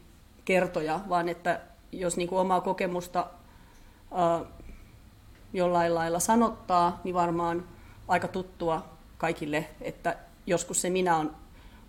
kertoja, 0.45 0.99
vaan 1.09 1.29
että 1.29 1.59
jos 1.91 2.17
niin 2.17 2.29
kuin 2.29 2.39
omaa 2.39 2.61
kokemusta 2.61 3.27
jollain 5.53 5.95
lailla 5.95 6.19
sanottaa, 6.19 7.01
niin 7.03 7.15
varmaan 7.15 7.63
aika 8.07 8.27
tuttua 8.27 8.85
kaikille, 9.17 9.65
että 9.81 10.17
joskus 10.45 10.81
se 10.81 10.89
minä 10.89 11.17
on 11.17 11.35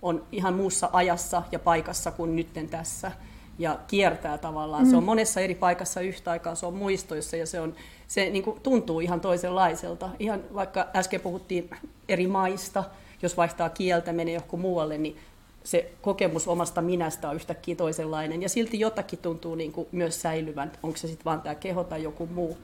on 0.02 0.24
ihan 0.32 0.54
muussa 0.54 0.90
ajassa 0.92 1.42
ja 1.52 1.58
paikassa 1.58 2.10
kuin 2.10 2.36
nytten 2.36 2.68
tässä 2.68 3.12
ja 3.58 3.78
kiertää 3.86 4.38
tavallaan. 4.38 4.84
Mm. 4.84 4.90
Se 4.90 4.96
on 4.96 5.02
mm. 5.02 5.06
monessa 5.06 5.40
eri 5.40 5.54
paikassa 5.54 6.00
yhtä 6.00 6.30
aikaa, 6.30 6.54
se 6.54 6.66
on 6.66 6.74
muistoissa 6.74 7.36
ja 7.36 7.46
se, 7.46 7.60
on, 7.60 7.74
se 8.08 8.30
niin 8.30 8.42
kuin 8.42 8.60
tuntuu 8.60 9.00
ihan 9.00 9.20
toisenlaiselta. 9.20 10.08
Ihan 10.18 10.40
vaikka 10.54 10.88
äsken 10.96 11.20
puhuttiin 11.20 11.70
eri 12.08 12.26
maista, 12.26 12.84
jos 13.22 13.36
vaihtaa 13.36 13.68
kieltä, 13.68 14.12
menee 14.12 14.34
johonkin 14.34 14.60
muualle, 14.60 14.98
niin 14.98 15.16
se 15.64 15.90
kokemus 16.02 16.48
omasta 16.48 16.82
minästä 16.82 17.28
on 17.28 17.36
yhtäkkiä 17.36 17.76
toisenlainen. 17.76 18.42
Ja 18.42 18.48
silti 18.48 18.80
jotakin 18.80 19.18
tuntuu 19.18 19.54
niin 19.54 19.72
kuin 19.72 19.88
myös 19.92 20.22
säilyvän, 20.22 20.72
onko 20.82 20.96
se 20.96 21.08
sitten 21.08 21.24
vaan 21.24 21.42
tämä 21.42 21.54
keho 21.54 21.84
tai 21.84 22.02
joku 22.02 22.26
muu. 22.26 22.58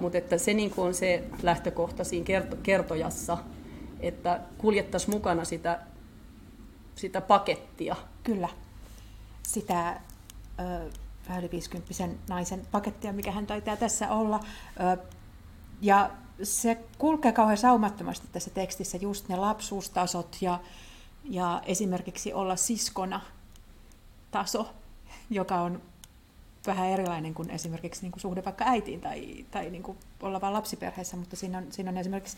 Mutta 0.00 0.18
että 0.18 0.38
se 0.38 0.54
niin 0.54 0.72
on 0.76 0.94
se 0.94 1.24
lähtökohta 1.42 2.04
siinä 2.04 2.42
kertojassa, 2.62 3.38
että 4.00 4.40
kuljettaisiin 4.58 5.14
mukana 5.14 5.44
sitä 5.44 5.80
sitä 6.94 7.20
pakettia. 7.20 7.96
Kyllä, 8.22 8.48
sitä 9.42 10.00
ö, 10.60 10.90
vähän 11.28 11.40
yli 11.40 11.50
50 11.50 12.08
naisen 12.28 12.66
pakettia, 12.70 13.12
mikä 13.12 13.32
hän 13.32 13.46
taitaa 13.46 13.76
tässä 13.76 14.12
olla. 14.12 14.40
Ö, 14.80 15.02
ja 15.80 16.10
se 16.42 16.78
kulkee 16.98 17.32
kauhean 17.32 17.58
saumattomasti 17.58 18.28
tässä 18.32 18.50
tekstissä, 18.50 18.98
just 18.98 19.28
ne 19.28 19.36
lapsuustasot 19.36 20.36
ja, 20.40 20.60
ja 21.24 21.62
esimerkiksi 21.66 22.32
olla 22.32 22.56
siskona 22.56 23.20
taso, 24.30 24.70
joka 25.30 25.60
on 25.60 25.82
vähän 26.66 26.88
erilainen 26.88 27.34
kuin 27.34 27.50
esimerkiksi 27.50 28.02
niin 28.02 28.12
kuin 28.12 28.20
suhde 28.20 28.44
vaikka 28.44 28.64
äitiin 28.64 29.00
tai, 29.00 29.46
tai 29.50 29.70
niin 29.70 29.82
kuin 29.82 29.98
olla 30.22 30.40
vain 30.40 30.52
lapsiperheessä, 30.52 31.16
mutta 31.16 31.36
siinä 31.36 31.58
on, 31.58 31.66
siinä 31.70 31.90
on 31.90 31.98
esimerkiksi 31.98 32.36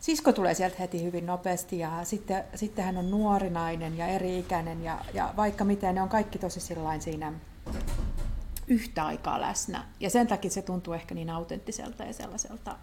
sisko 0.00 0.32
tulee 0.32 0.54
sieltä 0.54 0.76
heti 0.78 1.02
hyvin 1.02 1.26
nopeasti 1.26 1.78
ja 1.78 2.04
sitten, 2.04 2.44
sitten 2.54 2.84
hän 2.84 2.96
on 2.96 3.10
nuori 3.10 3.50
nainen 3.50 3.96
ja 3.96 4.06
eri-ikäinen 4.06 4.84
ja, 4.84 4.98
ja 5.14 5.34
vaikka 5.36 5.64
miten, 5.64 5.94
ne 5.94 6.02
on 6.02 6.08
kaikki 6.08 6.38
tosi 6.38 6.60
siinä 7.00 7.32
yhtä 8.66 9.06
aikaa 9.06 9.40
läsnä. 9.40 9.84
Ja 10.00 10.10
sen 10.10 10.26
takia 10.26 10.50
se 10.50 10.62
tuntuu 10.62 10.94
ehkä 10.94 11.14
niin 11.14 11.30
autenttiselta 11.30 12.04
ja 12.04 12.12
sellaiselta 12.12 12.76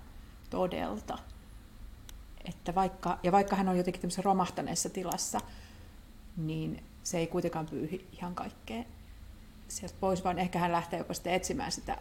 todelta. 0.50 1.18
Että 2.46 2.76
vaikka, 2.76 3.20
ja 3.24 3.32
vaikka 3.32 3.56
hän 3.56 3.70
on 3.70 3.78
jotenkin 3.78 4.02
tämmöisessä 4.02 4.22
romahtaneessa 4.22 4.89
tilassa, 4.89 5.39
niin 6.38 6.84
se 7.04 7.18
ei 7.18 7.28
kuitenkaan 7.28 7.65
pyyhi 7.65 8.08
ihan 8.12 8.36
kaikkea 8.36 8.84
sieltä 9.69 9.95
pois, 9.99 10.23
vaan 10.23 10.39
ehkä 10.39 10.60
hän 10.60 10.71
lähtee 10.71 10.99
jopa 10.99 11.13
sitten 11.13 11.34
etsimään 11.34 11.71
sitä 11.71 11.97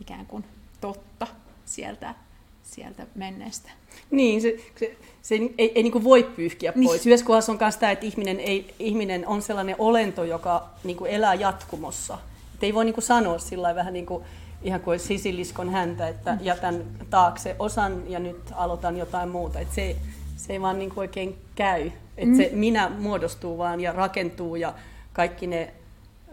ikään 0.00 0.26
kuin 0.26 0.44
totta 0.80 1.26
sieltä 1.64 2.14
sieltä 2.62 3.06
menneestä. 3.14 3.70
Niin, 4.10 4.42
se, 4.42 4.56
se, 4.78 4.96
se 5.22 5.34
ei, 5.34 5.72
ei 5.74 5.82
niin 5.82 6.04
voi 6.04 6.22
pyyhkiä 6.22 6.72
niin. 6.74 6.88
pois. 6.88 7.06
Yhdessä 7.06 7.26
kohdassa 7.26 7.52
on 7.52 7.58
myös 7.60 7.76
tämä, 7.76 7.92
että 7.92 8.06
ihminen, 8.06 8.40
ei, 8.40 8.74
ihminen 8.78 9.26
on 9.26 9.42
sellainen 9.42 9.76
olento, 9.78 10.24
joka 10.24 10.68
niin 10.84 10.96
kuin 10.96 11.10
elää 11.10 11.34
jatkumossa. 11.34 12.18
Et 12.54 12.62
ei 12.62 12.74
voi 12.74 12.84
niin 12.84 12.94
kuin 12.94 13.04
sanoa 13.04 13.38
sillä 13.38 13.74
vähän 13.74 13.92
niin 13.92 14.06
kuin, 14.06 14.24
ihan 14.62 14.80
kuin 14.80 15.00
sisiliskon 15.00 15.70
häntä, 15.70 16.08
että 16.08 16.32
mm. 16.32 16.38
jätän 16.42 16.84
taakse 17.10 17.56
osan 17.58 18.02
ja 18.08 18.18
nyt 18.18 18.52
aloitan 18.52 18.96
jotain 18.96 19.28
muuta. 19.28 19.60
Et 19.60 19.72
se, 19.72 19.96
se 20.36 20.52
ei 20.52 20.60
vaan 20.60 20.78
niin 20.78 20.90
kuin 20.90 20.98
oikein 20.98 21.38
käy. 21.54 21.90
Et 22.16 22.28
mm. 22.28 22.36
se 22.36 22.50
minä 22.52 22.88
muodostuu 22.88 23.58
vaan 23.58 23.80
ja 23.80 23.92
rakentuu 23.92 24.56
ja 24.56 24.74
kaikki 25.12 25.46
ne, 25.46 25.72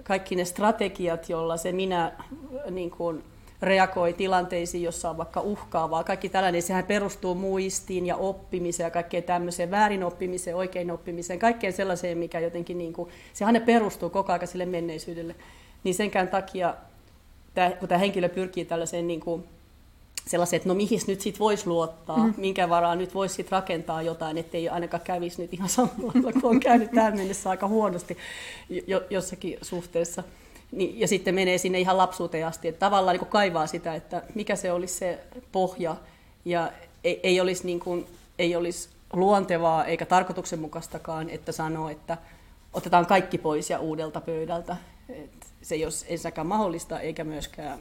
kaikki 0.07 0.35
ne 0.35 0.45
strategiat, 0.45 1.29
joilla 1.29 1.57
se 1.57 1.71
minä 1.71 2.11
niin 2.69 2.91
kuin, 2.91 3.23
reagoi 3.61 4.13
tilanteisiin, 4.13 4.83
jossa 4.83 5.09
on 5.09 5.17
vaikka 5.17 5.41
uhkaavaa. 5.41 6.03
Kaikki 6.03 6.29
tällainen, 6.29 6.61
sehän 6.61 6.83
perustuu 6.83 7.35
muistiin 7.35 8.05
ja 8.05 8.15
oppimiseen 8.15 8.87
ja 8.87 8.91
kaikkeen 8.91 9.23
tämmöiseen, 9.23 9.71
väärin 9.71 10.03
oppimiseen, 10.03 10.55
oikein 10.55 10.91
oppimiseen, 10.91 11.39
kaikkeen 11.39 11.73
sellaiseen, 11.73 12.17
mikä 12.17 12.39
jotenkin, 12.39 12.77
niin 12.77 12.93
kuin, 12.93 13.09
sehän 13.33 13.53
ne 13.53 13.59
perustuu 13.59 14.09
koko 14.09 14.33
ajan 14.33 14.47
sille 14.47 14.65
menneisyydelle. 14.65 15.35
Niin 15.83 15.95
senkään 15.95 16.27
takia, 16.27 16.75
kun 17.79 17.89
tämä 17.89 17.99
henkilö 17.99 18.29
pyrkii 18.29 18.65
tällaiseen 18.65 19.07
niin 19.07 19.19
kuin, 19.19 19.43
sellaiseen, 20.27 20.57
että 20.57 20.69
no 20.69 20.75
mihin 20.75 20.99
nyt 21.07 21.21
sitten 21.21 21.39
voisi 21.39 21.67
luottaa, 21.67 22.17
mm. 22.17 22.33
minkä 22.37 22.69
varaan 22.69 22.97
nyt 22.97 23.13
voisi 23.13 23.35
sitten 23.35 23.51
rakentaa 23.51 24.01
jotain, 24.01 24.37
ettei 24.37 24.69
ainakaan 24.69 25.03
kävisi 25.03 25.41
nyt 25.41 25.53
ihan 25.53 25.69
samalla 25.69 26.33
kun 26.33 26.45
on 26.45 26.59
käynyt 26.59 26.91
tähän 26.91 27.17
mennessä 27.17 27.49
aika 27.49 27.67
huonosti 27.67 28.17
jo, 28.87 29.01
jossakin 29.09 29.57
suhteessa. 29.61 30.23
Niin, 30.71 30.99
ja 30.99 31.07
sitten 31.07 31.35
menee 31.35 31.57
sinne 31.57 31.79
ihan 31.79 31.97
lapsuuteen 31.97 32.47
asti, 32.47 32.67
että 32.67 32.79
tavallaan 32.79 33.13
niin 33.13 33.19
kuin 33.19 33.29
kaivaa 33.29 33.67
sitä, 33.67 33.95
että 33.95 34.23
mikä 34.35 34.55
se 34.55 34.71
olisi 34.71 34.93
se 34.93 35.19
pohja, 35.51 35.95
ja 36.45 36.71
ei, 37.03 37.19
ei, 37.23 37.41
olisi, 37.41 37.65
niin 37.65 37.79
kuin, 37.79 38.05
ei 38.39 38.55
olisi 38.55 38.89
luontevaa 39.13 39.85
eikä 39.85 40.05
tarkoituksenmukaistakaan, 40.05 41.29
että 41.29 41.51
sanoo, 41.51 41.89
että 41.89 42.17
otetaan 42.73 43.05
kaikki 43.05 43.37
pois 43.37 43.69
ja 43.69 43.79
uudelta 43.79 44.21
pöydältä. 44.21 44.77
Et 45.09 45.47
se 45.61 45.75
ei 45.75 45.85
ole 45.85 45.93
ensinnäkään 46.07 46.47
mahdollista 46.47 46.99
eikä 46.99 47.23
myöskään 47.23 47.79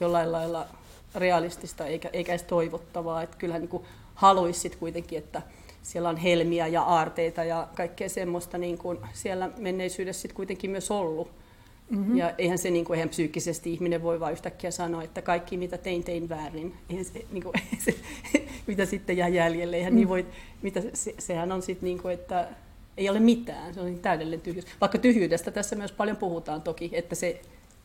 jollain 0.00 0.32
lailla 0.32 0.66
realistista 1.14 1.86
eikä, 1.86 2.10
eikä 2.12 2.32
edes 2.32 2.42
toivottavaa. 2.42 3.22
Et 3.22 3.34
kyllähän 3.34 3.62
niin 3.62 3.82
haluaisi 4.14 4.70
kuitenkin, 4.70 5.18
että 5.18 5.42
siellä 5.82 6.08
on 6.08 6.16
helmiä 6.16 6.66
ja 6.66 6.82
aarteita 6.82 7.44
ja 7.44 7.68
kaikkea 7.74 8.08
semmoista 8.08 8.58
niin 8.58 8.78
kuin 8.78 8.98
siellä 9.12 9.50
menneisyydessä 9.58 10.22
sitten 10.22 10.36
kuitenkin 10.36 10.70
myös 10.70 10.90
ollut. 10.90 11.30
Mm-hmm. 11.90 12.16
Ja 12.16 12.34
eihän 12.38 12.58
se 12.58 12.70
niin 12.70 12.84
kuin, 12.84 12.94
eihän 12.94 13.08
psyykkisesti 13.08 13.72
ihminen 13.72 14.02
voi 14.02 14.20
vain 14.20 14.32
yhtäkkiä 14.32 14.70
sanoa, 14.70 15.02
että 15.02 15.22
kaikki 15.22 15.56
mitä 15.56 15.78
tein, 15.78 16.04
tein 16.04 16.28
väärin. 16.28 16.74
Eihän 16.90 17.04
se, 17.04 17.24
niin 17.32 17.42
kuin, 17.42 17.54
se, 17.84 17.94
mitä 18.66 18.86
sitten 18.86 19.16
jää 19.16 19.28
jäljelle. 19.28 19.76
Eihän 19.76 19.92
mm. 19.92 19.96
niin 19.96 20.08
voi, 20.08 20.26
mitä, 20.62 20.82
se, 20.94 21.14
sehän 21.18 21.52
on 21.52 21.62
sitten, 21.62 21.86
niin 21.86 22.02
kuin, 22.02 22.14
että 22.14 22.48
ei 22.96 23.08
ole 23.08 23.20
mitään. 23.20 23.74
Se 23.74 23.80
on 23.80 23.86
niin 23.86 24.00
täydellinen 24.00 24.40
tyhjyys. 24.40 24.66
Vaikka 24.80 24.98
tyhjyydestä 24.98 25.50
tässä 25.50 25.76
myös 25.76 25.92
paljon 25.92 26.16
puhutaan 26.16 26.62
toki, 26.62 26.90
että 26.92 27.14
se 27.14 27.40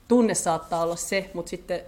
tunne 0.07 0.33
saattaa 0.33 0.83
olla 0.83 0.95
se, 0.95 1.29
mutta 1.33 1.49
sitten 1.49 1.81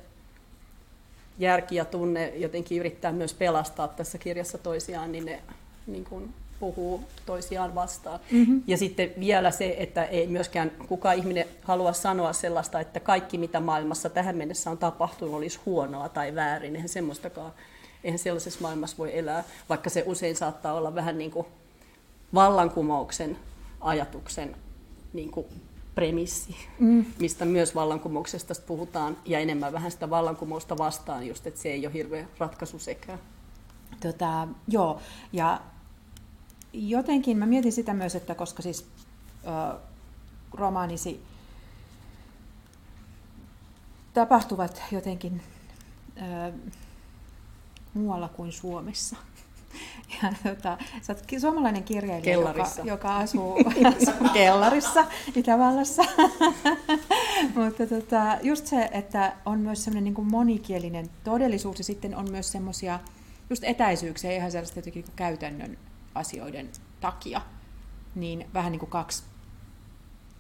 järki 1.40 1.76
ja 1.76 1.86
tunne 1.86 2.34
jotenkin 2.36 2.80
yrittää 2.80 3.12
myös 3.12 3.34
pelastaa 3.34 3.88
tässä 3.88 4.18
kirjassa 4.18 4.58
toisiaan, 4.58 5.12
niin 5.12 5.26
ne 5.26 5.42
niin 5.88 6.06
kuin, 6.06 6.34
puhuu 6.60 7.04
toisiaan 7.26 7.76
vastaan. 7.76 8.20
Mm-hmm. 8.32 8.64
Ja 8.68 8.78
sitten 8.78 9.14
vielä 9.20 9.52
se, 9.52 9.76
että 9.80 10.04
ei 10.04 10.28
myöskään 10.28 10.72
kukaan 10.88 11.18
ihminen 11.18 11.46
halua 11.64 11.94
sanoa 11.94 12.34
sellaista, 12.34 12.80
että 12.80 13.00
kaikki 13.00 13.38
mitä 13.38 13.60
maailmassa 13.60 14.10
tähän 14.10 14.38
mennessä 14.38 14.70
on 14.70 14.78
tapahtunut 14.78 15.36
olisi 15.36 15.60
huonoa 15.66 16.10
tai 16.10 16.36
väärin. 16.36 16.76
Eihän 16.76 16.90
semmoistakaan, 16.90 17.52
eihän 18.04 18.20
sellaisessa 18.20 18.62
maailmassa 18.62 18.98
voi 18.98 19.18
elää, 19.18 19.44
vaikka 19.70 19.90
se 19.90 20.04
usein 20.06 20.36
saattaa 20.36 20.74
olla 20.74 20.96
vähän 20.96 21.18
niin 21.18 21.32
kuin 21.32 21.48
vallankumouksen 22.34 23.38
ajatuksen 23.82 24.56
niin 25.14 25.32
kuin 25.32 25.46
premissi, 25.98 26.56
mm. 26.80 27.06
mistä 27.20 27.46
myös 27.46 27.76
vallankumouksesta 27.76 28.54
puhutaan, 28.68 29.18
ja 29.26 29.40
enemmän 29.40 29.74
vähän 29.74 29.92
sitä 29.92 30.10
vallankumousta 30.10 30.78
vastaan, 30.78 31.28
just 31.28 31.48
että 31.48 31.60
se 31.60 31.70
ei 31.70 31.86
ole 31.86 31.94
hirveä 31.94 32.28
ratkaisu 32.38 32.80
sekään. 32.80 33.20
Tota, 34.02 34.48
joo, 34.68 35.02
ja 35.34 35.62
jotenkin 36.74 37.38
mä 37.38 37.46
mietin 37.46 37.72
sitä 37.72 37.94
myös, 37.94 38.16
että 38.16 38.36
koska 38.36 38.62
siis 38.64 38.88
ö, 39.44 39.80
romaanisi 40.54 41.24
tapahtuvat 44.14 44.82
jotenkin 44.92 45.42
ö, 46.18 46.54
muualla 47.94 48.30
kuin 48.30 48.52
Suomessa, 48.52 49.16
ja 50.24 50.34
tota, 50.44 50.78
sä 51.02 51.14
oot 51.14 51.42
suomalainen 51.42 51.84
kirjailija, 51.84 52.22
kellarissa. 52.22 52.82
Joka, 52.82 52.92
joka 52.92 53.18
asuu, 53.18 53.58
asuu 53.58 54.30
kellarissa 54.34 55.06
Itävallassa. 55.36 56.04
Mutta 57.56 57.88
tota, 57.88 58.38
just 58.42 58.68
se, 58.68 58.90
että 58.92 59.34
on 59.46 59.60
myös 59.60 59.84
semmoinen 59.84 60.04
niin 60.04 60.14
kuin 60.14 60.32
monikielinen 60.32 61.10
todellisuus 61.24 61.78
ja 61.78 61.84
sitten 61.84 62.16
on 62.16 62.32
myös 62.32 62.52
semmoisia 62.52 63.00
just 63.50 63.64
etäisyyksiä 63.64 64.32
ihan 64.32 64.52
sellaista 64.52 64.80
jotenkin 64.80 65.04
niin 65.04 65.16
käytännön 65.16 65.78
asioiden 66.16 66.70
takia, 67.00 67.42
niin 68.16 68.48
vähän 68.54 68.72
niin 68.72 68.80
kuin 68.80 68.90
kaksi 68.90 69.24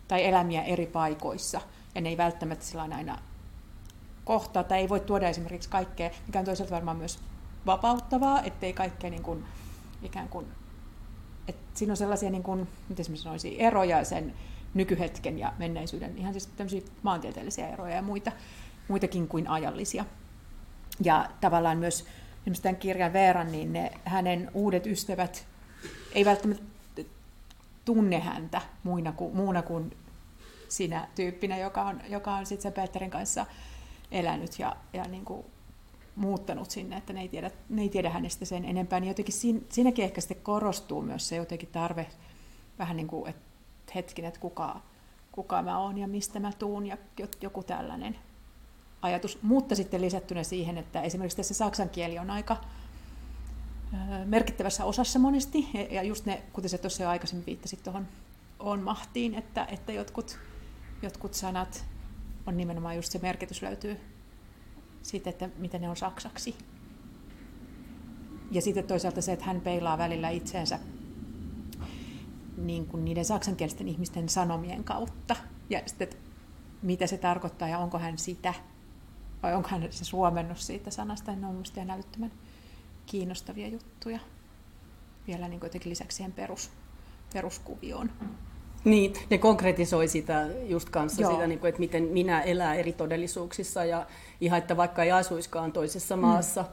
tai 0.08 0.26
elämiä 0.26 0.63
eri 0.63 0.86
paikoissa, 0.86 1.62
ja 1.95 2.02
ne 2.02 2.10
ei 2.10 2.17
välttämättä 2.17 2.65
sillä 2.65 2.82
aina 2.82 3.17
kohtaa, 4.26 4.63
tai 4.63 4.80
ei 4.80 4.89
voi 4.89 5.00
tuoda 5.00 5.30
esimerkiksi 5.30 5.69
kaikkea, 5.69 6.10
mikä 6.28 6.39
on 6.39 6.45
toisaalta 6.45 6.76
varmaan 6.76 6.97
myös 6.97 7.19
vapauttavaa, 7.67 8.41
ettei 8.43 8.73
kaikkea 8.73 9.10
niin 9.10 9.23
kuin, 9.23 9.43
ikään 10.03 10.30
kuin, 10.30 10.47
että 11.47 11.80
siinä 11.80 11.93
on 11.93 11.97
sellaisia, 11.97 12.30
niin 12.30 12.43
kuin, 12.43 12.67
miten 12.89 13.06
mä 13.10 13.15
sanoisin, 13.15 13.60
eroja 13.60 14.03
sen 14.03 14.34
nykyhetken 14.73 15.39
ja 15.39 15.53
menneisyyden, 15.58 16.17
ihan 16.17 16.34
siis 16.34 16.47
tämmöisiä 16.47 16.82
maantieteellisiä 17.03 17.69
eroja 17.69 17.95
ja 17.95 18.01
muita, 18.01 18.32
muitakin 18.88 19.27
kuin 19.27 19.47
ajallisia. 19.47 20.06
Ja 21.03 21.30
tavallaan 21.41 21.77
myös 21.77 22.06
esimerkiksi 22.41 22.63
tämän 22.63 22.75
kirjan 22.75 23.13
Veeran, 23.13 23.51
niin 23.51 23.73
ne, 23.73 23.91
hänen 24.06 24.51
uudet 24.53 24.88
ystävät 24.88 25.47
ei 26.12 26.25
välttämättä 26.25 26.63
tunne 27.86 28.19
häntä 28.19 28.62
muina 28.84 29.12
kuin, 29.12 29.36
muuna 29.36 29.62
kuin 29.62 29.97
sinä 30.69 31.08
tyyppinä, 31.15 31.58
joka 31.58 31.84
on, 31.84 32.01
joka 32.10 32.36
on 32.36 32.45
sitten 32.45 32.63
sen 32.63 32.73
Peterin 32.73 33.10
kanssa 33.10 33.45
elänyt 34.12 34.60
ja, 34.60 34.75
ja 34.93 35.03
niin 35.03 35.25
kuin 35.25 35.45
muuttanut 36.17 36.71
sinne, 36.71 36.97
että 36.97 37.13
ne 37.13 37.21
ei, 37.21 37.30
tiedä, 37.30 37.51
ne 37.69 37.82
ei 37.82 37.89
tiedä 37.89 38.10
hänestä 38.10 38.45
sen 38.45 38.65
enempää, 38.65 38.99
niin 38.99 39.08
jotenkin 39.08 39.34
siinä, 39.34 39.60
siinäkin 39.69 40.06
ehkä 40.06 40.21
sitten 40.21 40.43
korostuu 40.43 41.01
myös 41.01 41.27
se 41.27 41.36
jotenkin 41.36 41.69
tarve 41.71 42.08
vähän 42.80 42.97
niin 42.97 43.08
kuin, 43.08 43.30
että 43.30 43.41
hetkinen, 43.95 44.27
että 44.27 44.39
kuka, 44.39 44.82
kuka 45.32 45.62
mä 45.62 45.80
oon 45.80 45.97
ja 45.97 46.08
mistä 46.08 46.39
mä 46.39 46.51
tuun 46.60 46.86
ja 46.86 46.97
joku 47.41 47.63
tällainen 47.63 48.15
ajatus. 49.01 49.39
Mutta 49.41 49.75
sitten 49.75 50.01
lisättynä 50.01 50.43
siihen, 50.43 50.77
että 50.77 51.01
esimerkiksi 51.01 51.38
tässä 51.38 51.53
saksan 51.53 51.89
kieli 51.89 52.19
on 52.19 52.30
aika 52.30 52.58
merkittävässä 54.25 54.86
osassa 54.86 55.19
monesti, 55.19 55.69
ja 55.91 56.03
just 56.03 56.25
ne, 56.25 56.43
kuten 56.53 56.69
se 56.69 56.77
tuossa 56.77 57.03
jo 57.03 57.10
aikaisemmin 57.10 57.45
viittasit 57.45 57.84
tuohon 57.84 58.08
on 58.60 58.80
mahtiin, 58.80 59.36
että, 59.36 59.65
että 59.65 59.91
jotkut, 59.91 60.39
jotkut 61.01 61.34
sanat 61.34 61.86
on 62.45 62.58
nimenomaan 62.58 62.95
just 62.95 63.12
se 63.12 63.19
merkitys 63.19 63.62
löytyy 63.62 63.99
siitä, 65.08 65.30
että 65.30 65.50
miten 65.58 65.82
ne 65.82 65.89
on 65.89 65.98
saksaksi. 65.98 66.56
Ja 68.52 68.62
sitten 68.62 68.84
toisaalta 68.84 69.22
se, 69.22 69.34
että 69.34 69.46
hän 69.46 69.62
peilaa 69.62 69.98
välillä 69.98 70.30
itseensä 70.30 70.80
niin 72.58 72.86
kuin 72.86 73.06
niiden 73.06 73.26
saksankielisten 73.26 73.88
ihmisten 73.88 74.30
sanomien 74.30 74.84
kautta. 74.84 75.36
Ja 75.70 75.82
sitten, 75.86 76.08
että 76.08 76.17
mitä 76.82 77.08
se 77.08 77.17
tarkoittaa 77.17 77.70
ja 77.70 77.80
onko 77.80 78.00
hän 78.00 78.17
sitä, 78.17 78.54
vai 79.43 79.56
onko 79.56 79.70
hän 79.70 79.88
se 79.89 80.06
suomennus 80.06 80.67
siitä 80.67 80.91
sanasta. 80.91 81.36
Ne 81.36 81.48
on 81.48 81.54
mielestäni 81.54 81.86
ihan 81.86 81.98
älyttömän 81.98 82.32
kiinnostavia 83.06 83.67
juttuja 83.67 84.20
vielä 85.28 85.48
niin 85.48 85.60
kuin 85.60 85.72
lisäksi 85.86 86.15
siihen 86.15 86.32
perus, 86.32 86.72
peruskuvioon. 87.34 88.12
Niin, 88.84 89.13
ne 89.30 89.38
konkretisoi 89.38 90.08
sitä 90.08 90.48
just 90.68 90.90
kanssa, 90.90 91.22
Joo. 91.22 91.32
sitä, 91.32 91.48
niin 91.48 91.60
kuin, 91.60 91.70
että 91.70 91.80
miten 91.80 92.04
minä 92.04 92.42
elää 92.42 92.76
eri 92.76 92.94
todellisuuksissa 92.94 93.86
ja 93.86 94.06
ihan, 94.42 94.60
että 94.60 94.78
vaikka 94.78 95.04
ei 95.04 95.12
asuiskaan 95.12 95.72
toisessa 95.72 96.16
mm. 96.16 96.22
maassa 96.22 96.62
mm. 96.62 96.68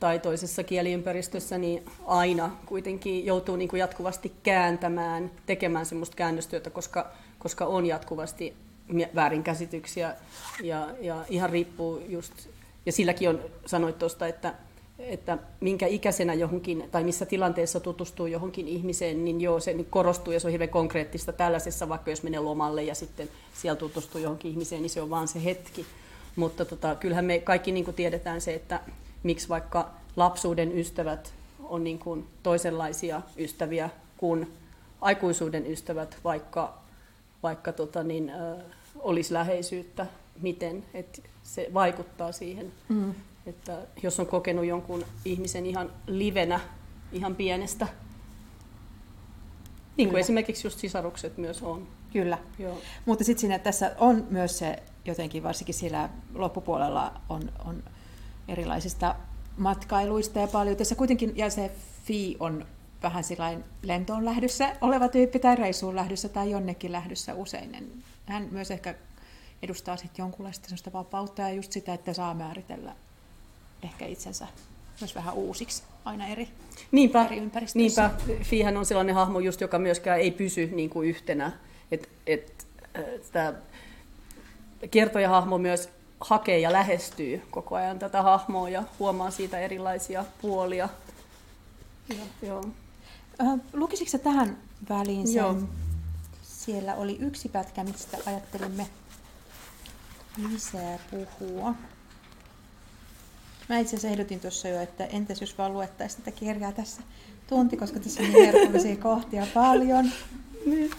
tai 0.00 0.18
toisessa 0.18 0.62
kieliympäristössä, 0.62 1.58
niin 1.58 1.82
aina 2.06 2.50
kuitenkin 2.66 3.26
joutuu 3.26 3.56
niin 3.56 3.68
kuin 3.68 3.80
jatkuvasti 3.80 4.32
kääntämään, 4.42 5.30
tekemään 5.46 5.86
semmoista 5.86 6.16
käännöstyötä, 6.16 6.70
koska, 6.70 7.10
koska 7.38 7.66
on 7.66 7.86
jatkuvasti 7.86 8.54
väärinkäsityksiä 9.14 10.14
ja, 10.62 10.88
ja 11.00 11.24
ihan 11.28 11.50
riippuu 11.50 12.02
just, 12.08 12.32
ja 12.86 12.92
silläkin 12.92 13.28
on, 13.28 13.40
sanoit 13.66 13.98
tuosta, 13.98 14.26
että 14.26 14.54
että 14.98 15.38
minkä 15.60 15.86
ikäisenä 15.86 16.34
johonkin 16.34 16.88
tai 16.90 17.04
missä 17.04 17.26
tilanteessa 17.26 17.80
tutustuu 17.80 18.26
johonkin 18.26 18.68
ihmiseen, 18.68 19.24
niin 19.24 19.40
joo, 19.40 19.60
se 19.60 19.76
korostuu 19.90 20.32
ja 20.32 20.40
se 20.40 20.46
on 20.46 20.50
hirveän 20.50 20.70
konkreettista 20.70 21.32
tällaisessa, 21.32 21.88
vaikka 21.88 22.10
jos 22.10 22.22
menee 22.22 22.40
lomalle 22.40 22.82
ja 22.82 22.94
sitten 22.94 23.28
siellä 23.54 23.78
tutustuu 23.78 24.20
johonkin 24.20 24.50
ihmiseen, 24.50 24.82
niin 24.82 24.90
se 24.90 25.02
on 25.02 25.10
vaan 25.10 25.28
se 25.28 25.44
hetki. 25.44 25.86
Mutta 26.36 26.64
tota, 26.64 26.94
kyllähän 26.94 27.24
me 27.24 27.38
kaikki 27.38 27.72
niin 27.72 27.84
kuin 27.84 27.94
tiedetään 27.94 28.40
se, 28.40 28.54
että 28.54 28.80
miksi 29.22 29.48
vaikka 29.48 29.90
lapsuuden 30.16 30.78
ystävät 30.78 31.34
on 31.64 31.84
niin 31.84 31.98
kuin 31.98 32.26
toisenlaisia 32.42 33.22
ystäviä 33.38 33.90
kuin 34.16 34.52
aikuisuuden 35.00 35.66
ystävät, 35.66 36.16
vaikka, 36.24 36.78
vaikka 37.42 37.72
tota 37.72 38.02
niin, 38.02 38.30
äh, 38.30 38.64
olisi 38.98 39.32
läheisyyttä, 39.32 40.06
miten, 40.42 40.84
että 40.94 41.22
se 41.42 41.70
vaikuttaa 41.74 42.32
siihen. 42.32 42.72
Mm. 42.88 43.14
Että 43.46 43.78
jos 44.02 44.20
on 44.20 44.26
kokenut 44.26 44.64
jonkun 44.64 45.04
ihmisen 45.24 45.66
ihan 45.66 45.92
livenä, 46.06 46.60
ihan 47.12 47.36
pienestä, 47.36 47.86
niin 49.96 50.08
kuin 50.08 50.08
Kyllä. 50.08 50.20
esimerkiksi 50.20 50.66
just 50.66 50.78
sisarukset 50.78 51.38
myös 51.38 51.62
on. 51.62 51.88
Kyllä, 52.12 52.38
Joo. 52.58 52.78
mutta 53.06 53.24
sitten 53.24 53.40
siinä 53.40 53.58
tässä 53.58 53.94
on 53.98 54.26
myös 54.30 54.58
se 54.58 54.82
jotenkin, 55.04 55.42
varsinkin 55.42 55.74
siellä 55.74 56.08
loppupuolella 56.34 57.20
on, 57.28 57.52
on 57.64 57.82
erilaisista 58.48 59.14
matkailuista 59.56 60.38
ja 60.38 60.46
paljon. 60.46 60.76
Tässä 60.76 60.94
kuitenkin, 60.94 61.36
ja 61.36 61.50
se 61.50 61.70
Fi 62.04 62.36
on 62.40 62.66
vähän 63.02 63.24
sillain 63.24 63.64
lentoon 63.82 64.24
lähdössä 64.24 64.76
oleva 64.80 65.08
tyyppi 65.08 65.38
tai 65.38 65.56
reissuun 65.56 65.96
lähdössä 65.96 66.28
tai 66.28 66.50
jonnekin 66.50 66.92
lähdössä 66.92 67.34
usein. 67.34 68.02
Hän 68.26 68.48
myös 68.50 68.70
ehkä 68.70 68.94
edustaa 69.62 69.96
sitten 69.96 70.22
jonkunlaista 70.22 70.92
vapautta 70.92 71.42
ja 71.42 71.52
just 71.52 71.72
sitä, 71.72 71.94
että 71.94 72.12
saa 72.12 72.34
määritellä 72.34 72.96
ehkä 73.84 74.06
itsensä 74.06 74.46
myös 75.00 75.14
vähän 75.14 75.34
uusiksi 75.34 75.82
aina 76.04 76.26
eri, 76.26 76.48
niinpä, 76.92 77.24
eri 77.24 77.38
ympäristöissä. 77.38 78.10
Niinpä, 78.26 78.44
Fiihän 78.44 78.76
on 78.76 78.86
sellainen 78.86 79.14
hahmo, 79.14 79.40
just, 79.40 79.60
joka 79.60 79.78
myöskään 79.78 80.20
ei 80.20 80.30
pysy 80.30 80.66
niin 80.66 80.90
kuin 80.90 81.08
yhtenä. 81.08 81.52
Et, 81.90 82.08
et, 82.26 82.66
tämä 83.32 83.52
hahmo 85.28 85.58
myös 85.58 85.88
hakee 86.20 86.58
ja 86.58 86.72
lähestyy 86.72 87.42
koko 87.50 87.74
ajan 87.74 87.98
tätä 87.98 88.22
hahmoa 88.22 88.68
ja 88.68 88.82
huomaa 88.98 89.30
siitä 89.30 89.58
erilaisia 89.58 90.24
puolia. 90.42 90.88
Ja, 92.08 92.46
joo. 92.48 92.64
Äh, 93.40 93.60
lukisitko 93.72 94.18
tähän 94.18 94.58
väliin 94.88 95.26
sen? 95.26 95.36
Joo. 95.36 95.56
Siellä 96.42 96.94
oli 96.94 97.16
yksi 97.20 97.48
pätkä, 97.48 97.84
mistä 97.84 98.18
ajattelimme 98.26 98.86
lisää 100.50 100.98
puhua. 101.10 101.74
Mä 103.68 103.78
itse 103.78 103.96
asiassa 103.96 104.08
ehdotin 104.08 104.40
tuossa 104.40 104.68
jo, 104.68 104.80
että 104.80 105.04
entäs 105.04 105.40
jos 105.40 105.58
vaan 105.58 105.72
luettaisiin 105.72 106.22
tätä 106.22 106.36
kirjaa 106.36 106.72
tässä 106.72 107.02
tunti, 107.46 107.76
koska 107.76 108.00
tässä 108.00 108.22
on 108.22 108.32
niin 108.32 108.52
herkullisia 108.52 108.96
kohtia 108.96 109.46
paljon. 109.54 110.10
Niin. 110.66 110.90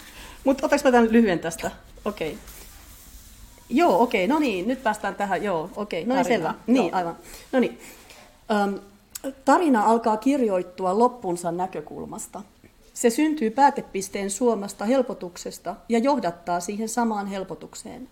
Mutta 0.44 0.66
otaks 0.66 0.84
mä 0.84 0.92
tämän 0.92 1.12
lyhyen 1.12 1.38
tästä? 1.38 1.70
Okei. 2.04 2.32
Okay. 2.32 2.42
Joo, 3.68 4.02
okei, 4.02 4.24
okay, 4.24 4.34
no 4.34 4.38
niin, 4.38 4.68
nyt 4.68 4.82
päästään 4.82 5.14
tähän, 5.14 5.42
joo, 5.42 5.70
okei, 5.76 6.02
okay, 6.02 6.08
no 6.08 6.14
niin 6.14 6.24
selvä. 6.24 6.54
Niin, 6.66 6.94
aivan. 6.94 7.16
No 7.52 7.60
niin. 7.60 7.80
Um, 8.64 8.80
tarina 9.44 9.82
alkaa 9.82 10.16
kirjoittua 10.16 10.98
loppunsa 10.98 11.52
näkökulmasta. 11.52 12.42
Se 12.94 13.10
syntyy 13.10 13.50
päätepisteen 13.50 14.30
suomasta 14.30 14.84
helpotuksesta 14.84 15.76
ja 15.88 15.98
johdattaa 15.98 16.60
siihen 16.60 16.88
samaan 16.88 17.26
helpotukseen. 17.26 18.08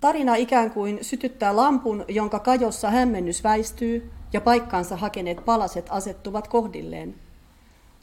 Tarina 0.00 0.34
ikään 0.34 0.70
kuin 0.70 0.98
sytyttää 1.02 1.56
lampun, 1.56 2.04
jonka 2.08 2.38
kajossa 2.38 2.90
hämmennys 2.90 3.44
väistyy 3.44 4.10
ja 4.32 4.40
paikkaansa 4.40 4.96
hakeneet 4.96 5.44
palaset 5.44 5.86
asettuvat 5.90 6.48
kohdilleen. 6.48 7.14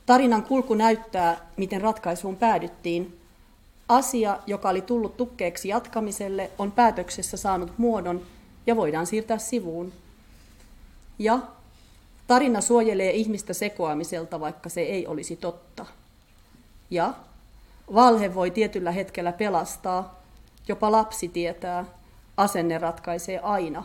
Tarinan 0.05 0.43
kulku 0.43 0.73
näyttää, 0.73 1.49
miten 1.57 1.81
ratkaisuun 1.81 2.35
päädyttiin. 2.35 3.19
Asia, 3.87 4.39
joka 4.47 4.69
oli 4.69 4.81
tullut 4.81 5.17
tukkeeksi 5.17 5.67
jatkamiselle, 5.67 6.51
on 6.57 6.71
päätöksessä 6.71 7.37
saanut 7.37 7.71
muodon 7.77 8.21
ja 8.67 8.75
voidaan 8.75 9.07
siirtää 9.07 9.37
sivuun. 9.37 9.93
Ja 11.19 11.39
tarina 12.27 12.61
suojelee 12.61 13.11
ihmistä 13.11 13.53
sekoamiselta, 13.53 14.39
vaikka 14.39 14.69
se 14.69 14.81
ei 14.81 15.07
olisi 15.07 15.35
totta. 15.35 15.85
Ja 16.89 17.13
valhe 17.93 18.35
voi 18.35 18.51
tietyllä 18.51 18.91
hetkellä 18.91 19.31
pelastaa, 19.31 20.22
Jopa 20.67 20.91
lapsi 20.91 21.27
tietää, 21.27 21.85
asenne 22.37 22.77
ratkaisee 22.77 23.39
aina. 23.39 23.83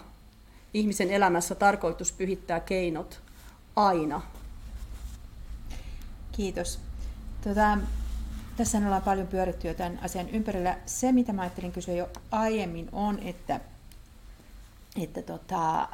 Ihmisen 0.75 1.11
elämässä 1.11 1.55
tarkoitus 1.55 2.13
pyhittää 2.13 2.61
keinot 2.61 3.21
aina. 3.77 4.21
Kiitos. 6.33 6.79
Tota, 7.45 7.79
tässä 8.57 8.79
ollaan 8.79 9.03
paljon 9.03 9.27
pyöritty 9.27 9.69
jo 9.69 9.75
tämän 9.75 9.99
asian 10.03 10.29
ympärillä. 10.29 10.79
Se, 10.87 11.13
mitä 11.13 11.33
mä 11.33 11.43
ajattelin 11.43 11.73
kysyä 11.73 11.95
jo 11.95 12.09
aiemmin, 12.31 12.89
on, 12.93 13.19
että, 13.19 13.61
että 15.03 15.23
tota, 15.23 15.89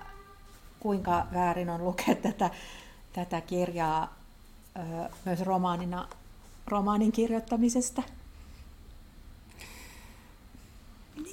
kuinka 0.80 1.26
väärin 1.32 1.70
on 1.70 1.84
lukea 1.84 2.14
tätä 2.14 2.50
tätä 3.14 3.40
kirjaa 3.40 4.14
ö, 4.76 5.08
myös 5.24 5.40
romaanina, 5.40 6.08
romaanin 6.66 7.12
kirjoittamisesta? 7.12 8.02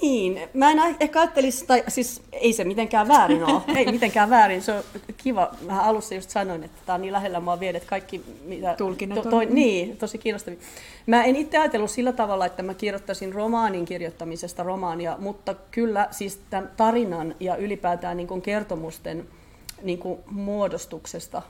Niin, 0.02 0.42
mä 0.54 0.72
en 0.72 0.96
ehkä 1.00 1.20
ajattelisi, 1.20 1.66
tai 1.66 1.84
siis 1.88 2.22
ei 2.32 2.54
se 2.54 2.64
mitenkään 2.64 3.08
väärin 3.08 3.44
ole, 3.44 3.62
ei 3.76 3.92
mitenkään 3.92 4.30
väärin, 4.30 4.62
se 4.62 4.74
on 4.74 4.84
kiva. 5.18 5.52
Mä 5.66 5.82
alussa 5.82 6.16
just 6.16 6.30
sanoin, 6.30 6.64
että 6.64 6.82
tämä 6.86 6.96
on 6.96 7.02
niin 7.02 7.14
lähellä 7.14 7.40
mua 7.40 7.60
vielä, 7.60 7.78
että 7.78 7.90
kaikki 7.90 8.24
mitä... 8.46 8.76
Tulkinnat 8.78 9.22
to, 9.24 9.30
toi, 9.30 9.46
Niin, 9.46 9.98
tosi 9.98 10.18
kiinnostavia. 10.18 10.60
Mä 11.08 11.24
en 11.24 11.36
itse 11.36 11.58
ajatellut 11.58 11.92
sillä 11.92 12.14
tavalla, 12.14 12.46
että 12.46 12.64
mä 12.64 12.74
kirjoittaisin 12.74 13.34
romaanin 13.34 13.86
kirjoittamisesta 13.86 14.64
romaania, 14.64 15.16
mutta 15.20 15.56
kyllä 15.72 16.08
siis 16.12 16.40
tämän 16.50 16.72
tarinan 16.78 17.36
ja 17.40 17.56
ylipäätään 17.56 18.18
niin 18.18 18.28
kuin 18.28 18.42
kertomusten 18.42 19.28
niin 19.84 20.00
kuin 20.00 20.20
muodostuksesta 20.26 21.42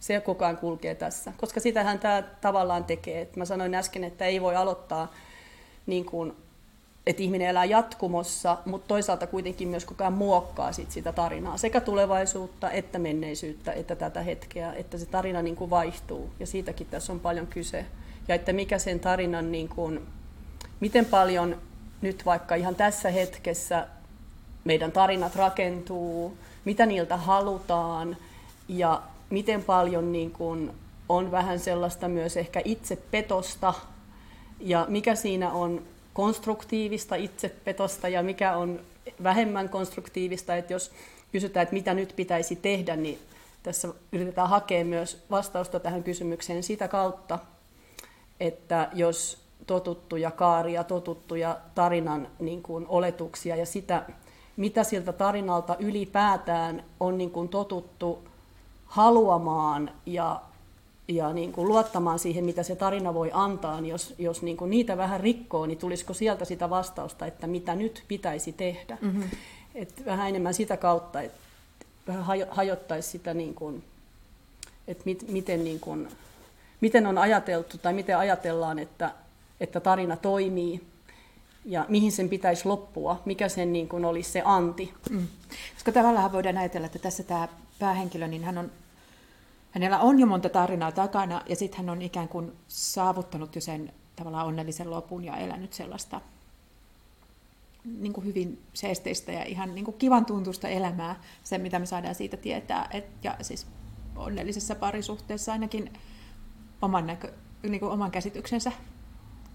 se 0.00 0.20
koko 0.20 0.44
ajan 0.44 0.56
kulkee 0.56 0.94
tässä, 0.94 1.32
koska 1.36 1.60
sitähän 1.60 1.98
tämä 1.98 2.22
tavallaan 2.40 2.84
tekee. 2.84 3.20
Et 3.20 3.36
mä 3.36 3.44
sanoin 3.44 3.74
äsken, 3.74 4.04
että 4.04 4.24
ei 4.24 4.42
voi 4.42 4.56
aloittaa 4.56 5.12
niin 5.86 6.04
kuin 6.04 6.32
että 7.08 7.22
ihminen 7.22 7.48
elää 7.48 7.64
jatkumossa, 7.64 8.58
mutta 8.64 8.88
toisaalta 8.88 9.26
kuitenkin 9.26 9.68
myös 9.68 9.84
koko 9.84 10.04
ajan 10.04 10.12
muokkaa 10.12 10.72
sit 10.72 10.90
sitä 10.90 11.12
tarinaa, 11.12 11.56
sekä 11.56 11.80
tulevaisuutta, 11.80 12.70
että 12.70 12.98
menneisyyttä, 12.98 13.72
että 13.72 13.96
tätä 13.96 14.22
hetkeä, 14.22 14.72
että 14.72 14.98
se 14.98 15.06
tarina 15.06 15.42
niin 15.42 15.56
kuin 15.56 15.70
vaihtuu, 15.70 16.30
ja 16.40 16.46
siitäkin 16.46 16.86
tässä 16.86 17.12
on 17.12 17.20
paljon 17.20 17.46
kyse. 17.46 17.84
Ja 18.28 18.34
että 18.34 18.52
mikä 18.52 18.78
sen 18.78 19.00
tarinan, 19.00 19.52
niin 19.52 19.68
kuin, 19.68 20.06
miten 20.80 21.04
paljon 21.04 21.56
nyt 22.00 22.26
vaikka 22.26 22.54
ihan 22.54 22.74
tässä 22.74 23.10
hetkessä 23.10 23.86
meidän 24.64 24.92
tarinat 24.92 25.36
rakentuu, 25.36 26.38
mitä 26.64 26.86
niiltä 26.86 27.16
halutaan, 27.16 28.16
ja 28.68 29.02
miten 29.30 29.64
paljon 29.64 30.12
niin 30.12 30.30
kuin, 30.30 30.70
on 31.08 31.30
vähän 31.30 31.58
sellaista 31.58 32.08
myös 32.08 32.36
ehkä 32.36 32.62
itsepetosta, 32.64 33.74
ja 34.60 34.86
mikä 34.88 35.14
siinä 35.14 35.52
on 35.52 35.82
konstruktiivista 36.18 37.14
itsepetosta 37.14 38.08
ja 38.08 38.22
mikä 38.22 38.56
on 38.56 38.80
vähemmän 39.22 39.68
konstruktiivista, 39.68 40.56
että 40.56 40.72
jos 40.72 40.92
kysytään, 41.32 41.62
että 41.62 41.72
mitä 41.72 41.94
nyt 41.94 42.12
pitäisi 42.16 42.56
tehdä, 42.56 42.96
niin 42.96 43.18
tässä 43.62 43.88
yritetään 44.12 44.48
hakea 44.48 44.84
myös 44.84 45.24
vastausta 45.30 45.80
tähän 45.80 46.02
kysymykseen 46.02 46.62
sitä 46.62 46.88
kautta, 46.88 47.38
että 48.40 48.88
jos 48.92 49.38
totuttuja 49.66 50.30
kaaria, 50.30 50.84
totuttuja 50.84 51.58
tarinan 51.74 52.28
niin 52.38 52.62
kuin, 52.62 52.86
oletuksia 52.88 53.56
ja 53.56 53.66
sitä, 53.66 54.02
mitä 54.56 54.84
siltä 54.84 55.12
tarinalta 55.12 55.76
ylipäätään 55.78 56.84
on 57.00 57.18
niin 57.18 57.30
kuin, 57.30 57.48
totuttu 57.48 58.28
haluamaan 58.86 59.90
ja 60.06 60.40
ja 61.08 61.32
niin 61.32 61.52
kuin 61.52 61.68
luottamaan 61.68 62.18
siihen, 62.18 62.44
mitä 62.44 62.62
se 62.62 62.76
tarina 62.76 63.14
voi 63.14 63.30
antaa, 63.32 63.80
niin 63.80 63.90
jos, 63.90 64.14
jos 64.18 64.42
niin 64.42 64.56
kuin 64.56 64.70
niitä 64.70 64.96
vähän 64.96 65.20
rikkoo, 65.20 65.66
niin 65.66 65.78
tulisiko 65.78 66.14
sieltä 66.14 66.44
sitä 66.44 66.70
vastausta, 66.70 67.26
että 67.26 67.46
mitä 67.46 67.74
nyt 67.74 68.04
pitäisi 68.08 68.52
tehdä. 68.52 68.98
Mm-hmm. 69.00 69.22
Et 69.74 70.02
vähän 70.06 70.28
enemmän 70.28 70.54
sitä 70.54 70.76
kautta, 70.76 71.20
että 71.20 71.38
vähän 72.06 72.24
hajottaisi 72.50 73.10
sitä, 73.10 73.34
niin 73.34 73.54
kuin, 73.54 73.84
että 74.88 75.02
mit, 75.06 75.28
miten, 75.28 75.64
niin 75.64 75.80
kuin, 75.80 76.08
miten 76.80 77.06
on 77.06 77.18
ajateltu 77.18 77.78
tai 77.78 77.94
miten 77.94 78.18
ajatellaan, 78.18 78.78
että, 78.78 79.10
että 79.60 79.80
tarina 79.80 80.16
toimii 80.16 80.80
ja 81.64 81.86
mihin 81.88 82.12
sen 82.12 82.28
pitäisi 82.28 82.68
loppua, 82.68 83.22
mikä 83.24 83.48
sen 83.48 83.72
niin 83.72 83.88
kuin 83.88 84.04
olisi 84.04 84.30
se 84.30 84.42
anti. 84.44 84.94
Mm. 85.10 85.28
Koska 85.74 85.92
tavallaan 85.92 86.32
voidaan 86.32 86.58
ajatella, 86.58 86.86
että 86.86 86.98
tässä 86.98 87.22
tämä 87.22 87.48
päähenkilö, 87.78 88.28
niin 88.28 88.44
hän 88.44 88.58
on 88.58 88.70
hänellä 89.70 89.98
on 89.98 90.18
jo 90.18 90.26
monta 90.26 90.48
tarinaa 90.48 90.92
takana, 90.92 91.42
ja 91.48 91.56
sitten 91.56 91.78
hän 91.78 91.90
on 91.90 92.02
ikään 92.02 92.28
kuin 92.28 92.52
saavuttanut 92.68 93.54
jo 93.54 93.60
sen 93.60 93.92
tavallaan 94.16 94.46
onnellisen 94.46 94.90
lopun 94.90 95.24
ja 95.24 95.36
elänyt 95.36 95.72
sellaista 95.72 96.20
niin 97.84 98.12
kuin 98.12 98.26
hyvin 98.26 98.62
seesteistä 98.74 99.32
ja 99.32 99.44
ihan 99.44 99.74
niin 99.74 99.84
kuin 99.84 99.98
kivan 99.98 100.26
tuntusta 100.26 100.68
elämää, 100.68 101.20
se 101.44 101.58
mitä 101.58 101.78
me 101.78 101.86
saadaan 101.86 102.14
siitä 102.14 102.36
tietää. 102.36 102.88
Et, 102.92 103.06
ja 103.22 103.36
siis 103.42 103.66
onnellisessa 104.16 104.74
parisuhteessa 104.74 105.52
ainakin 105.52 105.92
oman, 106.82 107.06
näkö, 107.06 107.32
niin 107.62 107.80
kuin 107.80 107.92
oman 107.92 108.10
käsityksensä 108.10 108.72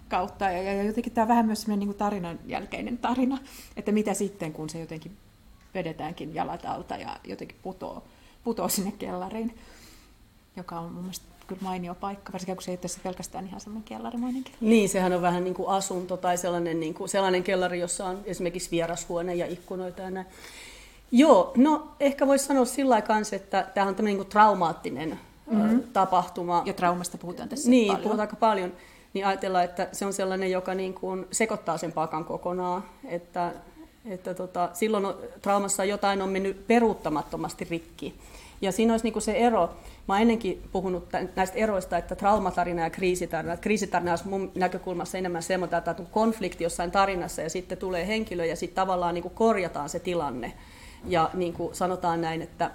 kautta. 0.09 0.45
Ja, 0.45 0.63
ja 0.63 0.83
jotenkin 0.83 1.13
tämä 1.13 1.23
on 1.23 1.29
vähän 1.29 1.45
myös 1.45 1.61
sellainen 1.61 1.79
niin 1.79 1.87
kuin 1.87 1.97
tarinan 1.97 2.39
jälkeinen 2.45 2.97
tarina, 2.97 3.37
että 3.77 3.91
mitä 3.91 4.13
sitten, 4.13 4.53
kun 4.53 4.69
se 4.69 4.79
jotenkin 4.79 5.17
vedetäänkin 5.73 6.35
jalat 6.35 6.65
alta 6.65 6.97
ja 6.97 7.19
jotenkin 7.23 7.57
putoo, 7.61 8.03
putoo 8.43 8.69
sinne 8.69 8.91
kellariin 8.91 9.57
joka 10.55 10.79
on 10.79 10.91
mun 10.91 11.01
mielestä 11.01 11.25
kyllä 11.47 11.61
mainio 11.61 11.95
paikka, 11.95 12.33
varsinkin 12.33 12.55
kun 12.55 12.63
se 12.63 12.71
ei 12.71 12.77
tässä 12.77 12.99
pelkästään 13.03 13.47
ihan 13.47 13.61
semmoinen 13.61 13.83
kellarimainen 13.83 14.43
kellari. 14.43 14.65
Niin, 14.65 14.89
sehän 14.89 15.13
on 15.13 15.21
vähän 15.21 15.43
niin 15.43 15.53
kuin 15.53 15.69
asunto 15.69 16.17
tai 16.17 16.37
sellainen, 16.37 16.79
niin 16.79 16.93
kuin, 16.93 17.09
sellainen 17.09 17.43
kellari, 17.43 17.79
jossa 17.79 18.05
on 18.05 18.19
esimerkiksi 18.25 18.71
vierashuone 18.71 19.35
ja 19.35 19.45
ikkunoita 19.45 20.01
ja 20.01 20.09
näin. 20.09 20.27
Joo, 21.11 21.51
no 21.57 21.87
ehkä 21.99 22.27
voisi 22.27 22.45
sanoa 22.45 22.65
sillä 22.65 23.01
kanssa, 23.01 23.35
että 23.35 23.67
tämä 23.73 23.87
on 23.87 23.95
tämmöinen 23.95 24.17
niin 24.17 24.29
traumaattinen 24.29 25.19
mm-hmm. 25.51 25.83
tapahtuma. 25.83 26.63
Ja 26.65 26.73
traumasta 26.73 27.17
puhutaan 27.17 27.49
tässä 27.49 27.69
niin, 27.69 27.87
paljon. 27.87 28.03
puhutaan 28.03 28.27
aika 28.27 28.35
paljon. 28.35 28.73
Niin 29.13 29.27
ajatellaan, 29.27 29.63
että 29.63 29.89
se 29.91 30.05
on 30.05 30.13
sellainen, 30.13 30.51
joka 30.51 30.73
niin 30.73 30.93
kuin 30.93 31.25
sekoittaa 31.31 31.77
sen 31.77 31.91
pakan 31.91 32.25
kokonaan. 32.25 32.83
Että, 33.05 33.51
että 34.05 34.33
tota, 34.33 34.69
silloin 34.73 35.07
traumassa 35.41 35.85
jotain 35.85 36.21
on 36.21 36.29
mennyt 36.29 36.67
peruuttamattomasti 36.67 37.67
rikki. 37.69 38.15
Ja 38.63 38.71
siinä 38.71 38.93
olisi 38.93 39.05
niin 39.05 39.13
kuin 39.13 39.23
se 39.23 39.31
ero, 39.31 39.69
Mä 40.07 40.13
oon 40.13 40.21
ennenkin 40.21 40.63
puhunut 40.71 41.07
näistä 41.35 41.57
eroista, 41.57 41.97
että 41.97 42.15
traumatarina 42.15 42.81
ja 42.81 42.89
kriisitarina. 42.89 43.57
Kriisitarina 43.57 44.11
olisi 44.11 44.27
mun 44.27 44.51
näkökulmassa 44.55 45.17
enemmän 45.17 45.43
semmoista, 45.43 45.77
että 45.77 45.95
on 45.99 46.07
konflikti 46.11 46.63
jossain 46.63 46.91
tarinassa 46.91 47.41
ja 47.41 47.49
sitten 47.49 47.77
tulee 47.77 48.07
henkilö 48.07 48.45
ja 48.45 48.55
sitten 48.55 48.75
tavallaan 48.75 49.13
niin 49.13 49.21
kuin 49.21 49.33
korjataan 49.33 49.89
se 49.89 49.99
tilanne. 49.99 50.53
Ja 51.07 51.29
niin 51.33 51.53
kuin 51.53 51.75
sanotaan 51.75 52.21
näin, 52.21 52.41
että, 52.41 52.71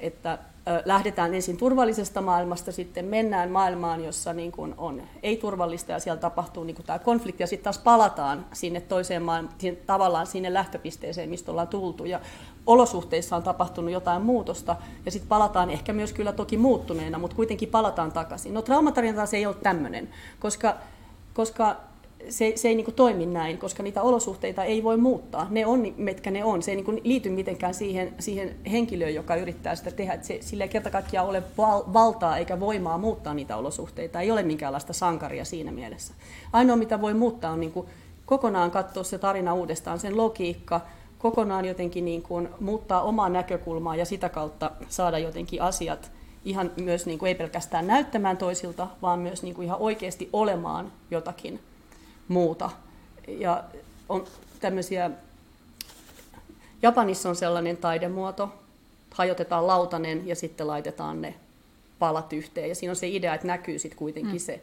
että 0.00 0.38
lähdetään 0.84 1.34
ensin 1.34 1.56
turvallisesta 1.56 2.20
maailmasta, 2.20 2.72
sitten 2.72 3.04
mennään 3.04 3.50
maailmaan, 3.50 4.04
jossa 4.04 4.32
niin 4.32 4.52
kuin 4.52 4.74
on 4.78 5.02
ei-turvallista 5.22 5.92
ja 5.92 5.98
siellä 5.98 6.20
tapahtuu 6.20 6.64
niin 6.64 6.76
kuin 6.76 6.86
tämä 6.86 6.98
konflikti 6.98 7.42
ja 7.42 7.46
sitten 7.46 7.64
taas 7.64 7.78
palataan 7.78 8.46
sinne 8.52 8.80
toiseen 8.80 9.22
maailmaan, 9.22 9.56
tavallaan 9.86 10.26
sinne 10.26 10.54
lähtöpisteeseen, 10.54 11.28
mistä 11.28 11.50
ollaan 11.50 11.68
tultu. 11.68 12.04
Ja 12.04 12.20
olosuhteissa 12.66 13.36
on 13.36 13.42
tapahtunut 13.42 13.90
jotain 13.90 14.22
muutosta 14.22 14.76
ja 15.04 15.10
sitten 15.10 15.28
palataan 15.28 15.70
ehkä 15.70 15.92
myös 15.92 16.12
kyllä 16.12 16.32
toki 16.32 16.56
muuttuneena, 16.56 17.18
mutta 17.18 17.36
kuitenkin 17.36 17.68
palataan 17.68 18.12
takaisin. 18.12 18.54
No 18.54 18.62
traumatarina 18.62 19.16
taas 19.16 19.34
ei 19.34 19.46
ole 19.46 19.56
tämmöinen, 19.62 20.08
koska, 20.40 20.76
koska 21.34 21.76
se, 22.28 22.52
se 22.56 22.68
ei 22.68 22.74
niin 22.74 22.94
toimi 22.96 23.26
näin, 23.26 23.58
koska 23.58 23.82
niitä 23.82 24.02
olosuhteita 24.02 24.64
ei 24.64 24.84
voi 24.84 24.96
muuttaa. 24.96 25.46
Ne 25.50 25.66
on, 25.66 25.94
mitkä 25.96 26.30
ne 26.30 26.44
on. 26.44 26.62
Se 26.62 26.70
ei 26.70 26.76
niin 26.76 27.00
liity 27.04 27.30
mitenkään 27.30 27.74
siihen, 27.74 28.14
siihen 28.18 28.56
henkilöön, 28.70 29.14
joka 29.14 29.36
yrittää 29.36 29.74
sitä 29.74 29.90
tehdä. 29.90 30.18
Se, 30.22 30.38
sillä 30.40 30.64
ei 30.64 30.68
kerta 30.68 30.90
kaikkiaan 30.90 31.28
ole 31.28 31.42
val, 31.58 31.82
valtaa 31.92 32.38
eikä 32.38 32.60
voimaa 32.60 32.98
muuttaa 32.98 33.34
niitä 33.34 33.56
olosuhteita. 33.56 34.20
Ei 34.20 34.30
ole 34.30 34.42
minkäänlaista 34.42 34.92
sankaria 34.92 35.44
siinä 35.44 35.72
mielessä. 35.72 36.14
Ainoa, 36.52 36.76
mitä 36.76 37.00
voi 37.00 37.14
muuttaa, 37.14 37.52
on 37.52 37.60
niin 37.60 37.72
kokonaan 38.26 38.70
katsoa 38.70 39.04
se 39.04 39.18
tarina 39.18 39.54
uudestaan, 39.54 40.00
sen 40.00 40.16
logiikka, 40.16 40.80
kokonaan 41.18 41.64
jotenkin 41.64 42.04
niin 42.04 42.22
kuin 42.22 42.48
muuttaa 42.60 43.02
omaa 43.02 43.28
näkökulmaa 43.28 43.96
ja 43.96 44.04
sitä 44.04 44.28
kautta 44.28 44.70
saada 44.88 45.18
jotenkin 45.18 45.62
asiat 45.62 46.12
ihan 46.44 46.70
myös 46.76 47.06
niin 47.06 47.18
kuin 47.18 47.28
ei 47.28 47.34
pelkästään 47.34 47.86
näyttämään 47.86 48.36
toisilta, 48.36 48.86
vaan 49.02 49.18
myös 49.18 49.42
niin 49.42 49.54
kuin 49.54 49.64
ihan 49.64 49.80
oikeasti 49.80 50.28
olemaan 50.32 50.92
jotakin 51.10 51.60
muuta. 52.30 52.70
Ja 53.28 53.64
on 54.08 54.24
tämmöisiä, 54.60 55.10
Japanissa 56.82 57.28
on 57.28 57.36
sellainen 57.36 57.76
taidemuoto, 57.76 58.52
hajotetaan 59.10 59.66
lautanen 59.66 60.26
ja 60.26 60.36
sitten 60.36 60.66
laitetaan 60.66 61.22
ne 61.22 61.34
palat 61.98 62.32
yhteen. 62.32 62.68
Ja 62.68 62.74
siinä 62.74 62.92
on 62.92 62.96
se 62.96 63.08
idea, 63.08 63.34
että 63.34 63.46
näkyy 63.46 63.78
sitten 63.78 63.98
kuitenkin 63.98 64.32
mm. 64.32 64.38
se, 64.38 64.60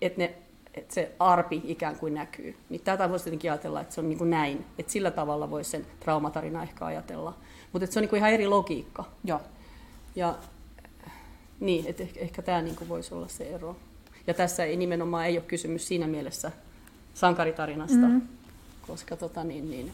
että 0.00 0.18
ne 0.18 0.34
että 0.74 0.94
se 0.94 1.12
arpi 1.18 1.62
ikään 1.64 1.96
kuin 1.96 2.14
näkyy. 2.14 2.56
Niin 2.68 2.80
tätä 2.80 3.10
voisi 3.10 3.28
jotenkin 3.28 3.50
ajatella, 3.50 3.80
että 3.80 3.94
se 3.94 4.00
on 4.00 4.08
niin 4.08 4.18
kuin 4.18 4.30
näin. 4.30 4.64
Että 4.78 4.92
sillä 4.92 5.10
tavalla 5.10 5.50
voisi 5.50 5.70
sen 5.70 5.86
traumatarina 6.00 6.62
ehkä 6.62 6.84
ajatella. 6.84 7.34
Mutta 7.72 7.86
se 7.86 7.98
on 7.98 8.02
niin 8.02 8.10
kuin 8.10 8.18
ihan 8.18 8.32
eri 8.32 8.46
logiikka. 8.46 9.04
Joo. 9.24 9.40
Ja 10.16 10.38
niin, 11.60 11.86
että 11.86 12.02
ehkä, 12.02 12.20
ehkä 12.20 12.42
tämä 12.42 12.62
niin 12.62 12.76
kuin 12.76 12.88
voisi 12.88 13.14
olla 13.14 13.28
se 13.28 13.44
ero. 13.44 13.76
Ja 14.26 14.34
tässä 14.34 14.64
ei 14.64 14.76
nimenomaan 14.76 15.26
ei 15.26 15.38
ole 15.38 15.44
kysymys 15.46 15.88
siinä 15.88 16.06
mielessä 16.06 16.52
sankaritarinasta, 17.14 17.96
mm-hmm. 17.96 18.28
koska 18.86 19.16
tota, 19.16 19.44
niin, 19.44 19.70
niin, 19.70 19.92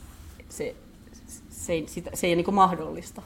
se, 0.48 0.76
se 1.50 1.72
ei, 1.72 1.88
sitä, 1.88 2.10
se 2.14 2.26
ei 2.26 2.34
ole 2.34 2.42
niin 2.42 2.54
mahdollista. 2.54 3.22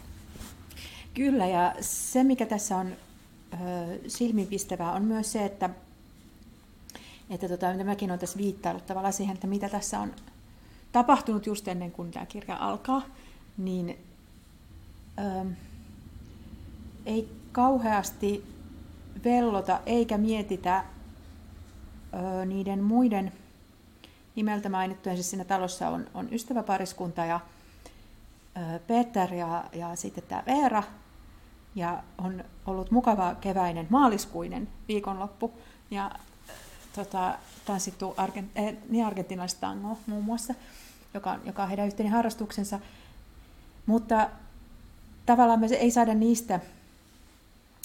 Kyllä, 1.14 1.46
ja 1.46 1.74
se 1.80 2.24
mikä 2.24 2.46
tässä 2.46 2.76
on 2.76 2.92
ö, 3.52 3.56
silmiinpistävää 4.08 4.92
on 4.92 5.04
myös 5.04 5.32
se, 5.32 5.44
että 5.44 5.70
että 7.30 7.48
tota, 7.48 7.72
mitä 7.72 7.84
mäkin 7.84 8.10
olen 8.10 8.18
tässä 8.20 8.38
viittaillut 8.38 8.86
tavallaan 8.86 9.12
siihen, 9.12 9.34
että 9.34 9.46
mitä 9.46 9.68
tässä 9.68 10.00
on 10.00 10.12
tapahtunut 10.92 11.46
just 11.46 11.68
ennen 11.68 11.90
kuin 11.90 12.10
tämä 12.10 12.26
kirja 12.26 12.56
alkaa, 12.56 13.02
niin 13.58 13.98
ähm, 15.18 15.48
ei 17.06 17.28
kauheasti 17.52 18.44
vellota 19.24 19.80
eikä 19.86 20.18
mietitä 20.18 20.84
ö, 22.14 22.44
niiden 22.44 22.82
muiden 22.82 23.32
nimeltä 24.36 24.68
mainittujen, 24.68 25.16
siis 25.16 25.30
siinä 25.30 25.44
talossa 25.44 25.88
on, 25.88 26.06
on 26.14 26.28
ystäväpariskunta 26.32 27.24
ja 27.24 27.40
Peter 28.86 29.34
ja, 29.34 29.64
ja 29.72 29.96
sitten 29.96 30.24
tämä 30.28 30.42
Veera, 30.46 30.82
ja 31.74 32.02
on 32.18 32.44
ollut 32.66 32.90
mukava 32.90 33.34
keväinen 33.34 33.86
maaliskuinen 33.90 34.68
viikonloppu, 34.88 35.52
ja 35.90 36.10
tota, 36.94 37.38
tanssittu 37.64 38.14
argent, 38.16 38.50
eh, 38.54 38.76
niin 38.88 39.06
argentinalaista 39.06 39.60
tangoa 39.60 39.96
muun 40.06 40.24
muassa, 40.24 40.54
joka 41.14 41.38
joka 41.44 41.62
on 41.62 41.68
heidän 41.68 41.86
yhteinen 41.86 42.12
harrastuksensa. 42.12 42.80
Mutta 43.86 44.30
tavallaan 45.26 45.60
me 45.60 45.66
ei 45.66 45.90
saada 45.90 46.14
niistä, 46.14 46.60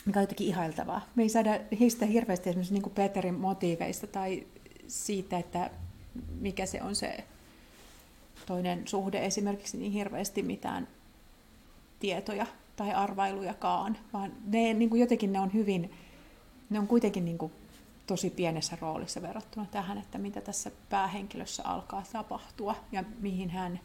mikä 0.06 0.20
on 0.20 0.24
jotenkin 0.24 0.48
ihailtavaa. 0.48 1.02
Me 1.16 1.24
ei 1.24 1.30
saada 1.30 1.60
heistä 1.80 2.06
hirveästi 2.06 2.50
esimerkiksi 2.50 2.74
niin 2.74 2.84
kuin 2.84 2.94
Peterin 2.94 3.40
motiiveista 3.40 4.08
tai 4.08 4.48
siitä, 4.88 5.38
että 5.38 5.70
mikä 6.40 6.66
se 6.66 6.82
on 6.82 6.96
se 6.96 7.24
toinen 8.46 8.88
suhde 8.88 9.26
esimerkiksi 9.26 9.78
niin 9.78 9.92
hirveästi 9.92 10.44
mitään 10.44 10.88
tietoja 12.00 12.46
tai 12.76 12.94
arvailujakaan, 12.94 13.98
vaan 14.14 14.32
ne, 14.46 14.74
niin 14.74 14.90
kuin 14.90 15.00
jotenkin 15.00 15.34
ne 15.34 15.40
on 15.40 15.54
hyvin, 15.54 15.94
ne 16.70 16.80
on 16.80 16.88
kuitenkin 16.88 17.26
niin 17.26 17.38
kuin 17.38 17.52
tosi 18.08 18.30
pienessä 18.30 18.78
roolissa 18.82 19.22
verrattuna 19.22 19.66
tähän, 19.72 19.98
että 19.98 20.18
mitä 20.18 20.42
tässä 20.42 20.72
päähenkilössä 20.90 21.64
alkaa 21.64 22.04
tapahtua 22.14 22.76
ja 22.92 23.04
mihin 23.20 23.50
hän 23.50 23.80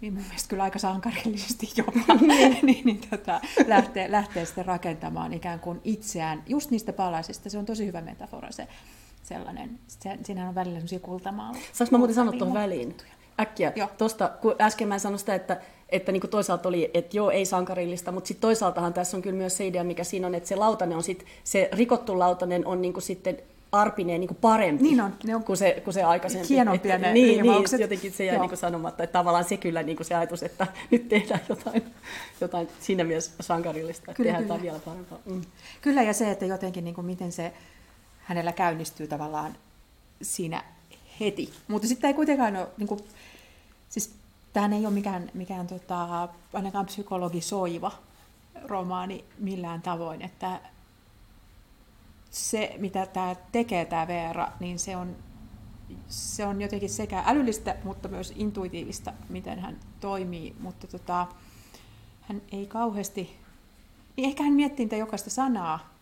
niin 0.00 0.14
mun 0.14 0.22
mielestä 0.22 0.48
kyllä 0.48 0.62
aika 0.62 0.78
sankarillisesti 0.78 1.72
jopa, 1.76 2.14
niin, 2.62 2.86
niin, 2.86 3.00
tota, 3.10 3.40
lähtee, 3.66 4.10
lähtee 4.10 4.44
sitten 4.44 4.66
rakentamaan 4.66 5.32
ikään 5.32 5.60
kuin 5.60 5.80
itseään 5.84 6.42
just 6.46 6.70
niistä 6.70 6.92
palasista. 6.92 7.50
Se 7.50 7.58
on 7.58 7.66
tosi 7.66 7.86
hyvä 7.86 8.00
metafora 8.00 8.52
se 8.52 8.68
sellainen. 9.28 9.78
Se, 9.86 10.18
siinä 10.24 10.48
on 10.48 10.54
välillä 10.54 10.78
sellaisia 10.78 11.00
kultamaalla. 11.00 11.58
Saanko 11.72 11.92
mä 11.92 11.98
muuten 11.98 12.14
sanoa 12.14 12.32
tuohon 12.32 12.54
väliin? 12.54 12.96
Äkkiä. 13.40 13.72
Tuosta, 13.98 14.28
kun 14.28 14.54
äsken 14.60 14.88
mä 14.88 14.98
sanoin 14.98 15.18
sitä, 15.18 15.34
että, 15.34 15.60
että 15.88 16.12
niin 16.12 16.30
toisaalta 16.30 16.68
oli, 16.68 16.90
että 16.94 17.16
joo, 17.16 17.30
ei 17.30 17.44
sankarillista, 17.44 18.12
mutta 18.12 18.28
sitten 18.28 18.40
toisaaltahan 18.40 18.94
tässä 18.94 19.16
on 19.16 19.22
kyllä 19.22 19.36
myös 19.36 19.56
se 19.56 19.66
idea, 19.66 19.84
mikä 19.84 20.04
siinä 20.04 20.26
on, 20.26 20.34
että 20.34 20.48
se 20.48 20.56
lautanen 20.56 20.96
on 20.96 21.02
sit, 21.02 21.24
se 21.44 21.68
rikottu 21.72 22.18
lautanen 22.18 22.66
on 22.66 22.82
niin 22.82 23.02
sitten 23.02 23.38
arpineen 23.72 24.20
niin 24.20 24.28
kuin 24.28 24.38
parempi 24.40 24.82
niin 24.82 25.00
on, 25.00 25.14
ne 25.24 25.36
on 25.36 25.44
kuin, 25.44 25.56
se, 25.56 25.80
kuin 25.84 25.94
se 25.94 26.02
aikaisempi. 26.02 26.48
Hienompia 26.48 26.94
että, 26.94 27.06
ne 27.06 27.14
niin, 27.14 27.42
niin, 27.42 27.80
jotenkin 27.80 28.12
se 28.12 28.24
jäi 28.24 28.38
niin 28.38 28.48
kuin 28.48 28.58
sanomatta, 28.58 29.02
että 29.02 29.12
tavallaan 29.12 29.44
se 29.44 29.56
kyllä 29.56 29.82
niin 29.82 29.96
kuin 29.96 30.06
se 30.06 30.14
ajatus, 30.14 30.42
että 30.42 30.66
nyt 30.90 31.08
tehdään 31.08 31.40
jotain, 31.48 31.84
jotain 32.40 32.68
siinä 32.80 33.04
mielessä 33.04 33.32
sankarillista, 33.40 34.10
että 34.10 34.22
kyllä, 34.22 34.32
tehdään 34.32 34.60
kyllä. 34.60 34.62
vielä 34.62 34.78
parempaa. 34.84 35.18
Mm. 35.24 35.42
Kyllä, 35.80 36.02
ja 36.02 36.12
se, 36.12 36.30
että 36.30 36.46
jotenkin 36.46 36.84
niin 36.84 36.94
kuin 36.94 37.06
miten 37.06 37.32
se 37.32 37.52
hänellä 38.28 38.52
käynnistyy 38.52 39.06
tavallaan 39.06 39.56
siinä 40.22 40.64
heti. 41.20 41.52
Mutta 41.68 41.88
sitten 41.88 42.08
ei 42.08 42.14
kuitenkaan 42.14 42.56
ole, 42.56 42.68
niin 42.78 42.86
kuin, 42.86 43.00
siis 43.88 44.14
tämähän 44.52 44.72
ei 44.72 44.86
ole 44.86 44.94
mikään, 44.94 45.30
mikään 45.34 45.66
tota, 45.66 46.28
ainakaan 46.52 46.86
psykologisoiva 46.86 47.92
romaani 48.64 49.24
millään 49.38 49.82
tavoin, 49.82 50.22
että 50.22 50.60
se, 52.30 52.74
mitä 52.78 53.06
tämä 53.06 53.36
tekee, 53.52 53.84
tämä 53.84 54.08
Veera, 54.08 54.52
niin 54.60 54.78
se 54.78 54.96
on, 54.96 55.16
se 56.08 56.46
on 56.46 56.62
jotenkin 56.62 56.90
sekä 56.90 57.22
älyllistä, 57.26 57.76
mutta 57.84 58.08
myös 58.08 58.32
intuitiivista, 58.36 59.12
miten 59.28 59.58
hän 59.58 59.76
toimii, 60.00 60.56
mutta 60.60 60.86
tota, 60.86 61.26
hän 62.20 62.42
ei 62.52 62.66
kauheasti, 62.66 63.36
niin 64.16 64.28
ehkä 64.28 64.42
hän 64.42 64.52
miettii 64.52 64.84
niitä 64.84 64.96
jokaista 64.96 65.30
sanaa 65.30 65.97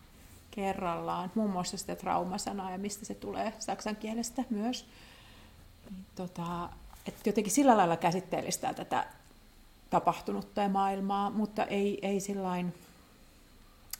kerrallaan, 0.51 1.31
muun 1.35 1.49
muassa 1.49 1.77
sitä 1.77 1.95
traumasanaa 1.95 2.71
ja 2.71 2.77
mistä 2.77 3.05
se 3.05 3.13
tulee 3.13 3.53
saksan 3.59 3.95
kielestä 3.95 4.43
myös. 4.49 4.85
Niin, 5.89 6.05
tota, 6.15 6.69
että 7.07 7.29
jotenkin 7.29 7.53
sillä 7.53 7.77
lailla 7.77 7.97
käsitteellistää 7.97 8.73
tätä 8.73 9.05
tapahtunutta 9.89 10.61
ja 10.61 10.69
maailmaa, 10.69 11.29
mutta 11.29 11.63
ei, 11.63 11.99
ei 12.01 12.19
sillain, 12.19 12.73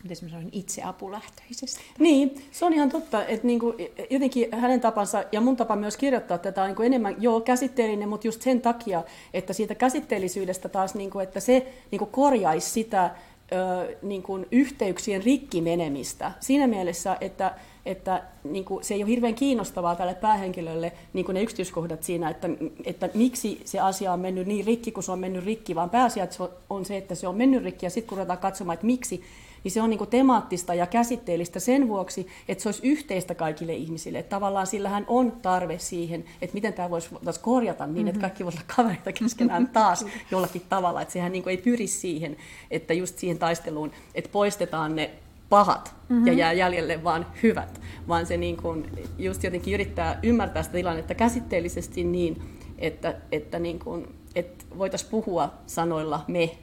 miten 0.04 0.18
mä 0.22 0.30
sanoin, 0.30 0.50
itseapulähtöisesti. 0.52 1.82
Niin, 2.00 2.46
se 2.52 2.66
on 2.66 2.74
ihan 2.74 2.90
totta, 2.90 3.26
että 3.26 3.48
niinku, 3.48 3.76
jotenkin 4.10 4.50
hänen 4.56 4.82
tapansa 4.82 5.24
ja 5.32 5.42
mun 5.42 5.58
tapa 5.58 5.76
myös 5.76 5.98
kirjoittaa 5.98 6.38
tätä 6.38 6.62
on 6.62 6.68
niinku 6.68 6.84
enemmän, 6.84 7.16
joo, 7.20 7.42
käsitteellinen, 7.42 8.10
mutta 8.10 8.28
just 8.28 8.42
sen 8.42 8.62
takia, 8.62 9.04
että 9.34 9.54
siitä 9.54 9.76
käsitteellisyydestä 9.76 10.70
taas, 10.70 10.96
niinku, 10.96 11.20
että 11.20 11.40
se 11.40 11.74
niinku 11.92 12.06
korjaisi 12.06 12.70
sitä 12.70 13.16
ö, 13.52 13.96
niinku, 14.02 14.46
yhteyksien 14.52 15.24
rikki 15.24 15.62
menemistä. 15.62 16.32
Siinä 16.40 16.68
mielessä, 16.68 17.18
että 17.22 17.54
että 17.88 18.24
niin 18.44 18.66
kuin, 18.66 18.84
se 18.84 18.94
ei 18.94 19.04
ole 19.04 19.10
hirveän 19.10 19.36
kiinnostavaa 19.36 19.96
tälle 19.96 20.14
päähenkilölle 20.14 20.92
niin 21.14 21.26
kuin 21.26 21.34
ne 21.34 21.42
yksityiskohdat 21.42 22.04
siinä, 22.04 22.30
että, 22.30 22.50
että 22.86 23.10
miksi 23.14 23.62
se 23.66 23.80
asia 23.80 24.14
on 24.14 24.20
mennyt 24.20 24.48
niin 24.48 24.66
rikki, 24.66 24.92
kun 24.92 25.04
se 25.04 25.12
on 25.12 25.20
mennyt 25.20 25.46
rikki, 25.46 25.76
vaan 25.76 25.90
pääasia 25.90 26.28
on 26.70 26.86
se, 26.86 26.98
että 26.98 27.16
se 27.16 27.28
on 27.28 27.36
mennyt 27.36 27.64
rikki, 27.64 27.86
ja 27.86 27.90
sitten 27.90 28.10
kun 28.10 28.18
ruvetaan 28.18 28.40
katsomaan, 28.40 28.74
että 28.74 28.86
miksi, 28.86 29.24
niin 29.68 29.74
se 29.74 29.82
on 29.82 29.90
niin 29.90 29.98
kuin 29.98 30.10
temaattista 30.10 30.74
ja 30.74 30.88
käsitteellistä 30.88 31.60
sen 31.60 31.88
vuoksi, 31.88 32.28
että 32.48 32.62
se 32.62 32.70
olisi 32.70 32.88
yhteistä 32.88 33.36
kaikille 33.36 33.74
ihmisille. 33.74 34.20
Että 34.20 34.30
tavallaan 34.30 34.68
sillähän 34.68 35.06
on 35.08 35.32
tarve 35.32 35.80
siihen, 35.80 36.26
että 36.42 36.54
miten 36.54 36.74
tämä 36.74 36.90
voisi 36.90 37.10
korjata 37.42 37.88
niin, 37.88 38.08
että 38.08 38.22
kaikki 38.22 38.44
voisivat 38.44 38.66
olla 38.66 38.76
kavereita 38.76 39.12
keskenään 39.12 39.68
taas 39.68 40.06
jollakin 40.32 40.62
tavalla. 40.70 41.02
Että 41.02 41.12
sehän 41.12 41.32
niin 41.32 41.44
kuin 41.44 41.52
ei 41.52 41.58
pyri 41.58 41.88
siihen, 41.88 42.38
että 42.72 42.94
just 42.94 43.18
siihen 43.18 43.38
taisteluun, 43.38 43.92
että 44.16 44.30
poistetaan 44.30 44.96
ne 44.96 45.12
pahat 45.50 45.96
mm-hmm. 46.10 46.28
ja 46.28 46.34
jää 46.34 46.54
jäljelle 46.54 47.04
vaan 47.04 47.26
hyvät, 47.44 47.82
vaan 48.08 48.26
se 48.26 48.38
niin 48.38 48.58
kuin 48.58 48.92
just 49.18 49.44
jotenkin 49.44 49.74
yrittää 49.74 50.20
ymmärtää 50.24 50.64
sitä 50.64 50.74
tilannetta 50.74 51.16
käsitteellisesti 51.16 52.04
niin, 52.04 52.42
että, 52.78 53.16
että, 53.32 53.60
niin 53.60 53.80
kuin, 53.80 54.08
että 54.36 54.66
voitaisiin 54.78 55.12
puhua 55.12 55.54
sanoilla 55.66 56.26
me 56.28 56.58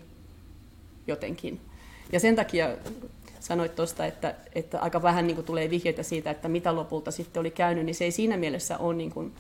jotenkin. 1.07 1.61
Ja 2.13 2.21
sen 2.21 2.37
takia 2.37 2.69
sanoit 3.41 3.75
tuosta, 3.75 4.07
että, 4.07 4.35
että 4.55 4.81
aika 4.81 5.03
vähän 5.03 5.27
niin 5.27 5.35
kuin 5.35 5.47
tulee 5.47 5.71
vihjeitä 5.71 6.03
siitä, 6.03 6.31
että 6.31 6.49
mitä 6.49 6.77
lopulta 6.77 7.11
sitten 7.11 7.41
oli 7.41 7.51
käynyt, 7.51 7.85
niin 7.85 7.95
se 7.95 8.05
ei 8.05 8.11
siinä 8.11 8.37
mielessä 8.37 8.79
ole 8.79 8.95
niin 8.95 9.11
kuin 9.11 9.33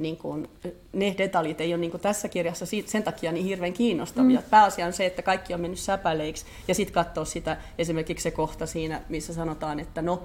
niin 0.00 0.16
kuin, 0.16 0.48
ne 0.92 1.14
detaljit 1.18 1.60
ei 1.60 1.74
ole 1.74 1.80
niin 1.80 1.90
kuin 1.90 2.00
tässä 2.00 2.28
kirjassa 2.28 2.66
sen 2.86 3.02
takia 3.02 3.32
niin 3.32 3.46
hirveän 3.46 3.72
kiinnostavia. 3.72 4.40
Mm. 4.40 4.46
Pääasia 4.50 4.86
on 4.86 4.92
se, 4.92 5.06
että 5.06 5.22
kaikki 5.22 5.54
on 5.54 5.60
mennyt 5.60 5.78
säpäleiksi 5.78 6.46
ja 6.68 6.74
sitten 6.74 6.94
katsoa 6.94 7.24
sitä 7.24 7.56
esimerkiksi 7.78 8.22
se 8.22 8.30
kohta 8.30 8.66
siinä, 8.66 9.00
missä 9.08 9.34
sanotaan, 9.34 9.80
että 9.80 10.02
no, 10.02 10.22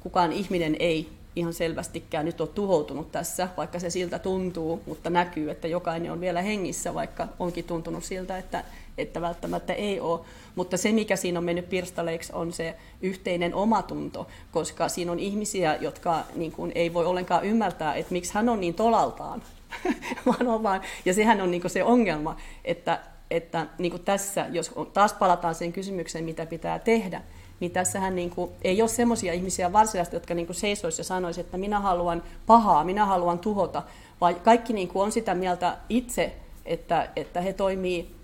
kukaan 0.00 0.32
ihminen 0.32 0.76
ei 0.78 1.08
ihan 1.36 1.54
selvästikään 1.54 2.24
nyt 2.24 2.40
ole 2.40 2.48
tuhoutunut 2.48 3.12
tässä, 3.12 3.48
vaikka 3.56 3.78
se 3.78 3.90
siltä 3.90 4.18
tuntuu, 4.18 4.82
mutta 4.86 5.10
näkyy, 5.10 5.50
että 5.50 5.68
jokainen 5.68 6.12
on 6.12 6.20
vielä 6.20 6.42
hengissä, 6.42 6.94
vaikka 6.94 7.28
onkin 7.38 7.64
tuntunut 7.64 8.04
siltä, 8.04 8.38
että, 8.38 8.64
että 8.98 9.20
välttämättä 9.20 9.72
ei 9.72 10.00
ole. 10.00 10.20
Mutta 10.54 10.76
se, 10.76 10.92
mikä 10.92 11.16
siinä 11.16 11.38
on 11.38 11.44
mennyt 11.44 11.68
pirstaleiksi, 11.68 12.32
on 12.32 12.52
se 12.52 12.76
yhteinen 13.02 13.54
omatunto, 13.54 14.26
koska 14.52 14.88
siinä 14.88 15.12
on 15.12 15.18
ihmisiä, 15.18 15.76
jotka 15.80 16.24
niin 16.34 16.52
kuin, 16.52 16.72
ei 16.74 16.94
voi 16.94 17.06
ollenkaan 17.06 17.44
ymmärtää, 17.44 17.94
että 17.94 18.12
miksi 18.12 18.34
hän 18.34 18.48
on 18.48 18.60
niin 18.60 18.74
tolaltaan. 18.74 19.42
vaan 20.26 20.48
on 20.48 20.62
vaan, 20.62 20.80
ja 21.04 21.14
sehän 21.14 21.40
on 21.40 21.50
niin 21.50 21.60
kuin 21.60 21.70
se 21.70 21.84
ongelma, 21.84 22.36
että, 22.64 23.00
että 23.30 23.66
niin 23.78 23.90
kuin 23.90 24.04
tässä, 24.04 24.46
jos 24.50 24.70
taas 24.92 25.12
palataan 25.12 25.54
sen 25.54 25.72
kysymykseen, 25.72 26.24
mitä 26.24 26.46
pitää 26.46 26.78
tehdä, 26.78 27.22
niin 27.60 27.70
tässähän 27.70 28.16
niin 28.16 28.30
kuin, 28.30 28.50
ei 28.62 28.82
ole 28.82 28.88
sellaisia 28.88 29.32
ihmisiä 29.32 29.72
varsinaisesti, 29.72 30.16
jotka 30.16 30.34
niin 30.34 30.54
seisoisivat 30.54 30.98
ja 30.98 31.04
sanoisivat, 31.04 31.46
että 31.46 31.58
minä 31.58 31.80
haluan 31.80 32.22
pahaa, 32.46 32.84
minä 32.84 33.06
haluan 33.06 33.38
tuhota, 33.38 33.82
vaan 34.20 34.34
kaikki 34.34 34.72
niin 34.72 34.88
kuin 34.88 35.02
on 35.02 35.12
sitä 35.12 35.34
mieltä 35.34 35.76
itse, 35.88 36.36
että, 36.64 37.08
että 37.16 37.40
he 37.40 37.52
toimii 37.52 38.15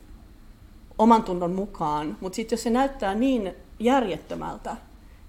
oman 1.03 1.23
tunnon 1.23 1.53
mukaan, 1.53 2.17
mutta 2.21 2.37
sitten 2.37 2.57
jos 2.57 2.63
se 2.63 2.71
näyttää 2.71 3.15
niin 3.15 3.55
järjettömältä, 3.79 4.77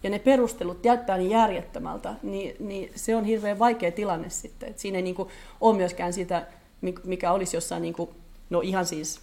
ja 0.04 0.10
ne 0.10 0.20
perustelut 0.20 0.86
jättää 0.86 1.18
niin 1.18 1.30
järjettömältä, 1.30 2.14
niin, 2.24 2.56
niin 2.60 2.92
se 2.96 3.16
on 3.16 3.26
hirveän 3.26 3.60
vaikea 3.60 3.92
tilanne 3.92 4.30
sitten. 4.30 4.70
Et 4.70 4.80
siinä 4.80 4.98
ei 4.98 5.02
niin 5.02 5.16
kuin 5.16 5.30
ole 5.62 5.78
myöskään 5.78 6.14
sitä, 6.14 6.48
mikä 7.04 7.32
olisi 7.32 7.58
jossain, 7.58 7.82
niin 7.82 7.94
kuin, 7.94 8.10
no 8.50 8.62
ihan 8.62 8.86
siis 8.86 9.20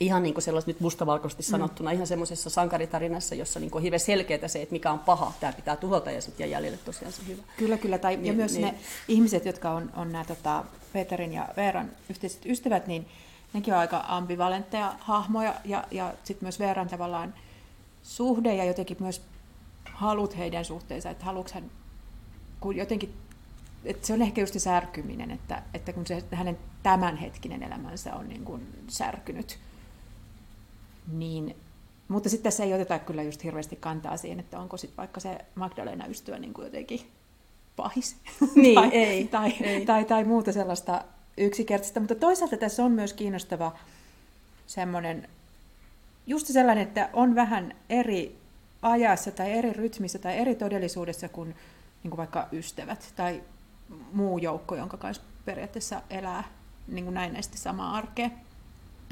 ihan 0.00 0.22
niin 0.22 0.34
kuin 0.34 0.42
sellaista 0.42 0.70
nyt 0.70 0.80
mustavalkoisesti 0.80 1.42
mm. 1.42 1.50
sanottuna, 1.50 1.90
mm. 1.90 1.94
ihan 1.94 2.06
semmoisessa 2.06 2.50
sankaritarinassa, 2.50 3.34
jossa 3.34 3.60
niin 3.60 3.70
kuin 3.70 3.80
on 3.80 3.82
hirveän 3.82 4.00
selkeää 4.00 4.48
se, 4.48 4.62
että 4.62 4.72
mikä 4.72 4.92
on 4.92 4.98
paha, 4.98 5.32
tämä 5.40 5.52
pitää 5.52 5.76
tuhota 5.76 6.10
ja 6.10 6.22
sitten 6.22 6.50
jäljelle 6.50 6.78
tosiaan 6.84 7.12
se 7.12 7.22
hyvä. 7.28 7.42
Kyllä, 7.56 7.78
kyllä. 7.78 7.98
Tai, 7.98 8.16
niin, 8.16 8.26
ja 8.26 8.32
myös 8.32 8.52
niin. 8.52 8.64
ne 8.64 8.74
ihmiset, 9.08 9.44
jotka 9.44 9.70
on, 9.70 9.90
on 9.96 10.12
nämä 10.12 10.24
tota, 10.24 10.64
Peterin 10.92 11.32
ja 11.32 11.48
Veeran 11.56 11.90
yhteiset 12.10 12.46
ystävät, 12.46 12.86
niin 12.86 13.06
nekin 13.56 13.74
on 13.74 13.80
aika 13.80 14.04
ambivalentteja 14.08 14.94
hahmoja 15.00 15.54
ja, 15.64 15.84
ja 15.90 16.14
sitten 16.24 16.44
myös 16.44 16.58
Veeran 16.58 16.88
tavallaan 16.88 17.34
suhde 18.02 18.54
ja 18.54 18.64
jotenkin 18.64 18.96
myös 19.00 19.22
halut 19.92 20.36
heidän 20.36 20.64
suhteensa, 20.64 21.10
että 21.10 21.24
haluatko 21.24 21.54
hän, 21.54 21.70
kun 22.60 22.76
jotenkin, 22.76 23.14
että 23.84 24.06
se 24.06 24.12
on 24.12 24.22
ehkä 24.22 24.40
just 24.40 24.52
se 24.52 24.58
särkyminen, 24.58 25.30
että, 25.30 25.62
että 25.74 25.92
kun 25.92 26.06
se 26.06 26.24
hänen 26.32 26.58
tämänhetkinen 26.82 27.62
elämänsä 27.62 28.14
on 28.14 28.28
niin 28.28 28.44
kuin 28.44 28.68
särkynyt, 28.88 29.58
niin 31.12 31.56
mutta 32.08 32.28
sitten 32.28 32.44
tässä 32.44 32.64
ei 32.64 32.74
oteta 32.74 32.98
kyllä 32.98 33.22
just 33.22 33.44
hirveästi 33.44 33.76
kantaa 33.76 34.16
siihen, 34.16 34.40
että 34.40 34.60
onko 34.60 34.76
sitten 34.76 34.96
vaikka 34.96 35.20
se 35.20 35.38
Magdalena 35.54 36.06
ystävä 36.06 36.38
niin 36.38 36.54
kuin 36.54 36.64
jotenkin 36.64 37.00
pahis. 37.76 38.16
Niin, 38.54 38.74
tai, 38.80 38.88
ei, 38.88 39.28
tai, 39.28 39.52
ei. 39.60 39.86
Tai, 39.86 40.04
tai 40.04 40.24
muuta 40.24 40.52
sellaista 40.52 41.04
yksinkertaista. 41.36 42.00
Mutta 42.00 42.14
toisaalta 42.14 42.56
tässä 42.56 42.84
on 42.84 42.92
myös 42.92 43.12
kiinnostava 43.12 43.78
semmoinen, 44.66 45.28
just 46.26 46.46
sellainen, 46.46 46.86
että 46.88 47.10
on 47.12 47.34
vähän 47.34 47.74
eri 47.88 48.38
ajassa 48.82 49.30
tai 49.30 49.52
eri 49.52 49.72
rytmissä 49.72 50.18
tai 50.18 50.38
eri 50.38 50.54
todellisuudessa 50.54 51.28
kuin, 51.28 51.48
niin 52.02 52.10
kuin 52.10 52.16
vaikka 52.16 52.48
ystävät 52.52 53.12
tai 53.16 53.42
muu 54.12 54.38
joukko, 54.38 54.74
jonka 54.74 54.96
kanssa 54.96 55.22
periaatteessa 55.44 56.02
elää 56.10 56.44
niin 56.88 57.04
kuin 57.04 57.14
näistä 57.14 57.58
samaa 57.58 57.96
arkea. 57.96 58.30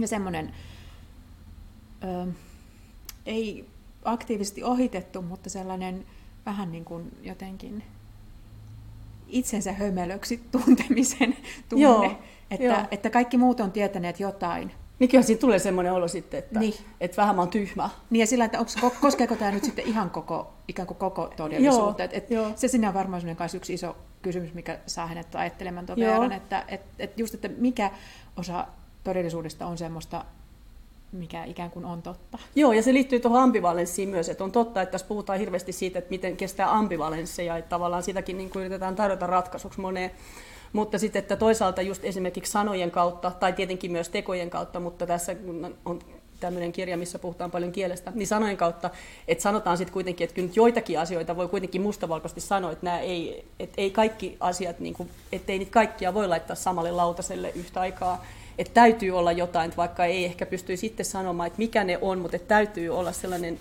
Ja 0.01 0.09
semmoinen 0.09 0.55
ö, 2.05 2.33
ei 3.27 3.69
aktiivisesti 4.05 4.63
ohitettu, 4.63 5.23
mutta 5.23 5.51
sellainen 5.51 6.07
vähän 6.47 6.73
niin 6.73 6.85
kuin 6.85 7.19
jotenkin 7.23 7.85
itsensä 9.29 9.73
hömelöksi 9.73 10.41
tuntemisen 10.53 11.37
tunne, 11.69 11.85
Joo, 11.85 12.13
että, 12.51 12.65
joo. 12.65 12.77
että 12.91 13.11
kaikki 13.11 13.37
muut 13.37 13.61
on 13.61 13.73
tietäneet 13.73 14.21
jotain. 14.21 14.71
Niin 14.99 15.11
kyllä 15.11 15.23
siinä 15.23 15.41
tulee 15.41 15.59
semmoinen 15.59 15.93
olo 15.93 16.09
sitten, 16.09 16.39
että, 16.39 16.61
Niin. 16.61 16.75
että 17.01 17.17
vähän 17.17 17.37
mä 17.37 17.43
oon 17.43 17.51
tyhmä. 17.51 17.91
Niin 18.11 18.21
ja 18.21 18.27
sillä, 18.27 18.45
että 18.45 18.59
onko, 18.59 18.97
koskeeko 19.01 19.37
tämä 19.37 19.51
nyt 19.51 19.65
sitten 19.65 19.85
ihan 19.85 20.11
koko, 20.11 20.53
ikään 20.69 20.87
kuin 20.87 20.99
koko 20.99 21.33
todellisuutta. 21.37 22.03
Joo, 22.03 22.11
et, 22.13 22.31
et. 22.31 22.59
Se 22.59 22.69
sinä 22.69 22.89
on 22.89 22.95
varmaan 22.95 23.37
kanssa 23.37 23.57
yksi 23.57 23.75
iso 23.75 23.97
kysymys, 24.23 24.55
mikä 24.55 24.79
saa 24.87 25.07
hänet 25.07 25.35
ajattelemaan 25.35 25.87
tuon 25.87 25.99
verran, 26.01 26.33
että 26.33 26.65
et, 26.69 26.81
et 26.99 27.19
just, 27.19 27.35
että 27.35 27.49
mikä 27.49 27.91
osa 28.37 28.67
todellisuudesta 29.05 29.67
on 29.67 29.79
semmoista, 29.79 30.25
mikä 31.15 31.45
ikään 31.45 31.71
kuin 31.71 31.85
on 31.85 32.03
totta. 32.03 32.39
Joo, 32.55 32.73
ja 32.73 32.83
se 32.83 32.93
liittyy 32.93 33.21
tuohon 33.21 33.43
ambivalenssiin 33.43 34.09
myös, 34.09 34.29
että 34.29 34.45
on 34.45 34.53
totta, 34.53 34.83
että 34.83 34.93
tässä 34.93 35.07
puhutaan 35.07 35.39
hirveästi 35.39 35.73
siitä, 35.73 35.99
että 35.99 36.11
miten 36.11 36.37
kestää 36.37 36.73
ambivalensseja, 36.73 37.57
että 37.57 37.69
tavallaan 37.69 38.03
sitäkin 38.03 38.37
niin 38.37 38.51
yritetään 38.57 38.97
tarjota 38.97 39.27
ratkaisuksi 39.27 39.81
moneen. 39.81 40.11
Mutta 40.73 40.99
sitten, 40.99 41.21
että 41.21 41.37
toisaalta 41.37 41.83
just 41.83 42.05
esimerkiksi 42.05 42.53
sanojen 42.53 42.91
kautta, 42.91 43.31
tai 43.31 43.53
tietenkin 43.53 43.93
myös 43.93 44.09
tekojen 44.09 44.51
kautta, 44.51 44.81
mutta 44.81 45.07
tässä 45.07 45.37
on 45.85 45.99
tämmöinen 46.41 46.73
kirja, 46.73 46.97
missä 46.97 47.19
puhutaan 47.19 47.51
paljon 47.51 47.73
kielestä, 47.73 48.13
niin 48.15 48.27
sanojen 48.27 48.57
kautta, 48.57 48.91
että 49.29 49.43
sanotaan 49.43 49.77
sitten 49.77 49.93
kuitenkin, 49.93 50.25
että 50.25 50.35
kyllä 50.35 50.49
nyt 50.49 50.57
joitakin 50.57 51.01
asioita 51.01 51.37
voi 51.37 51.49
kuitenkin 51.49 51.83
mustavalkoisesti 51.83 52.41
sanoa, 52.41 52.73
että 52.73 52.85
nämä 52.87 53.01
ei, 53.01 53.45
että 53.59 53.75
ei 53.81 53.91
kaikki 53.91 54.37
asiat, 54.41 54.79
niin 54.79 54.95
kuin, 54.95 55.11
että 55.33 55.53
ei 55.53 55.59
niitä 55.59 55.73
kaikkia 55.73 56.15
voi 56.15 56.29
laittaa 56.29 56.57
samalle 56.57 56.91
lautaselle 56.91 57.53
yhtä 57.55 57.81
aikaa, 57.81 58.25
että 58.59 58.75
täytyy 58.75 59.11
olla 59.11 59.33
jotain, 59.33 59.69
että 59.69 59.77
vaikka 59.77 60.05
ei 60.05 60.25
ehkä 60.25 60.47
pysty 60.47 60.77
sitten 60.77 61.07
sanomaan, 61.07 61.47
että 61.47 61.59
mikä 61.59 61.85
ne 61.85 61.99
on, 62.01 62.19
mutta 62.19 62.37
että 62.37 62.49
täytyy 62.49 62.89
olla 62.89 63.13
sellainen 63.13 63.59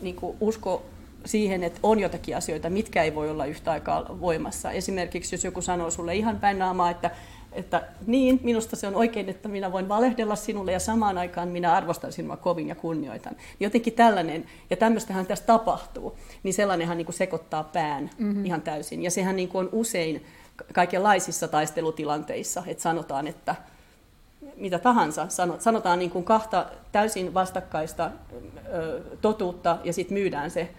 niin 0.00 0.16
kuin 0.16 0.36
usko 0.40 0.82
siihen, 1.24 1.64
että 1.64 1.80
on 1.82 2.00
jotakin 2.00 2.36
asioita, 2.36 2.70
mitkä 2.70 3.02
ei 3.02 3.14
voi 3.14 3.30
olla 3.30 3.44
yhtä 3.46 3.72
aikaa 3.72 4.20
voimassa. 4.20 4.70
Esimerkiksi 4.70 5.34
jos 5.34 5.44
joku 5.44 5.62
sanoo 5.62 5.90
sulle 5.90 6.14
ihan 6.14 6.38
päin 6.40 6.58
naamaa, 6.58 6.90
että, 6.90 7.10
että 7.52 7.82
niin, 8.06 8.40
minusta 8.42 8.76
se 8.76 8.86
on 8.86 8.94
oikein, 8.94 9.28
että 9.28 9.48
minä 9.48 9.72
voin 9.72 9.88
valehdella 9.88 10.36
sinulle 10.36 10.72
ja 10.72 10.80
samaan 10.80 11.18
aikaan 11.18 11.48
minä 11.48 11.72
arvostan 11.72 12.12
sinua 12.12 12.36
kovin 12.36 12.68
ja 12.68 12.74
kunnioitan. 12.74 13.36
Jotenkin 13.60 13.92
tällainen, 13.92 14.44
ja 14.70 14.76
tämmöistähän 14.76 15.26
tässä 15.26 15.44
tapahtuu, 15.44 16.18
niin 16.42 16.54
sellainenhan 16.54 16.96
niin 16.96 17.06
kuin 17.06 17.16
sekoittaa 17.16 17.64
pään 17.64 18.10
mm-hmm. 18.18 18.44
ihan 18.44 18.62
täysin. 18.62 19.02
Ja 19.02 19.10
sehän 19.10 19.36
niin 19.36 19.48
kuin 19.48 19.66
on 19.66 19.72
usein 19.72 20.24
kaikenlaisissa 20.72 21.48
taistelutilanteissa, 21.48 22.62
että 22.66 22.82
sanotaan, 22.82 23.26
että 23.26 23.54
mitä 24.56 24.78
tahansa, 24.78 25.26
sano- 25.28 25.60
sanotaan 25.60 25.98
niin 25.98 26.10
kuin 26.10 26.24
kahta 26.24 26.66
täysin 26.92 27.34
vastakkaista 27.34 28.10
totuutta 29.20 29.78
ja 29.84 29.92
sitten 29.92 30.18
myydään 30.18 30.50
se, 30.50 30.70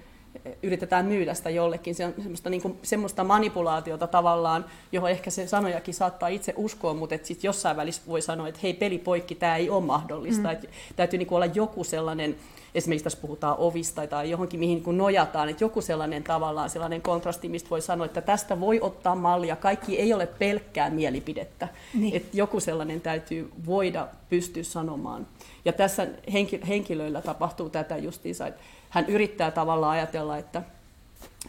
yritetään 0.64 1.06
myydä 1.06 1.34
sitä 1.34 1.50
jollekin. 1.50 1.96
Se 1.96 2.06
on 2.06 2.14
semmoista, 2.18 2.50
niin 2.50 2.62
kuin, 2.62 2.78
semmoista 2.84 3.24
manipulaatiota 3.24 4.08
tavallaan, 4.08 4.66
johon 4.92 5.12
ehkä 5.12 5.30
se 5.30 5.48
sanojakin 5.48 5.94
saattaa 5.94 6.30
itse 6.30 6.54
uskoa, 6.58 6.94
mutta 6.94 7.16
sitten 7.24 7.48
jossain 7.48 7.78
välissä 7.78 8.02
voi 8.08 8.22
sanoa, 8.22 8.48
että 8.48 8.60
hei 8.64 8.74
peli 8.74 8.98
poikki, 8.98 9.36
tämä 9.36 9.56
ei 9.56 9.70
ole 9.70 9.84
mahdollista. 9.84 10.48
Mm. 10.48 10.54
Et 10.54 10.70
täytyy 10.96 11.20
niin 11.20 11.28
kuin 11.28 11.36
olla 11.36 11.46
joku 11.46 11.84
sellainen, 11.84 12.36
esimerkiksi 12.76 13.04
tässä 13.04 13.20
puhutaan 13.22 13.56
ovista 13.58 14.08
tai 14.08 14.30
johonkin, 14.30 14.60
mihin 14.60 14.84
niin 14.86 14.98
nojataan, 14.98 15.50
että 15.50 15.64
joku 15.64 15.82
sellainen 15.82 16.24
tavallaan 16.24 16.70
sellainen 16.70 17.02
kontrasti, 17.02 17.50
mistä 17.50 17.70
voi 17.70 17.82
sanoa, 17.82 18.06
että 18.06 18.22
tästä 18.22 18.60
voi 18.60 18.80
ottaa 18.82 19.16
mallia, 19.16 19.56
kaikki 19.56 20.00
ei 20.00 20.14
ole 20.14 20.28
pelkkää 20.28 20.90
mielipidettä, 20.90 21.68
Niin. 21.94 22.16
että 22.16 22.38
joku 22.38 22.60
sellainen 22.60 23.02
täytyy 23.02 23.52
voida 23.66 24.08
pystyä 24.30 24.64
sanomaan. 24.64 25.28
Ja 25.66 25.74
tässä 25.74 26.08
henki- 26.34 26.68
henkilöillä 26.68 27.22
tapahtuu 27.22 27.70
tätä 27.70 27.98
justiinsa, 27.98 28.48
että 28.48 28.62
hän 28.90 29.06
yrittää 29.06 29.52
tavallaan 29.52 29.92
ajatella, 29.92 30.38
että 30.38 30.62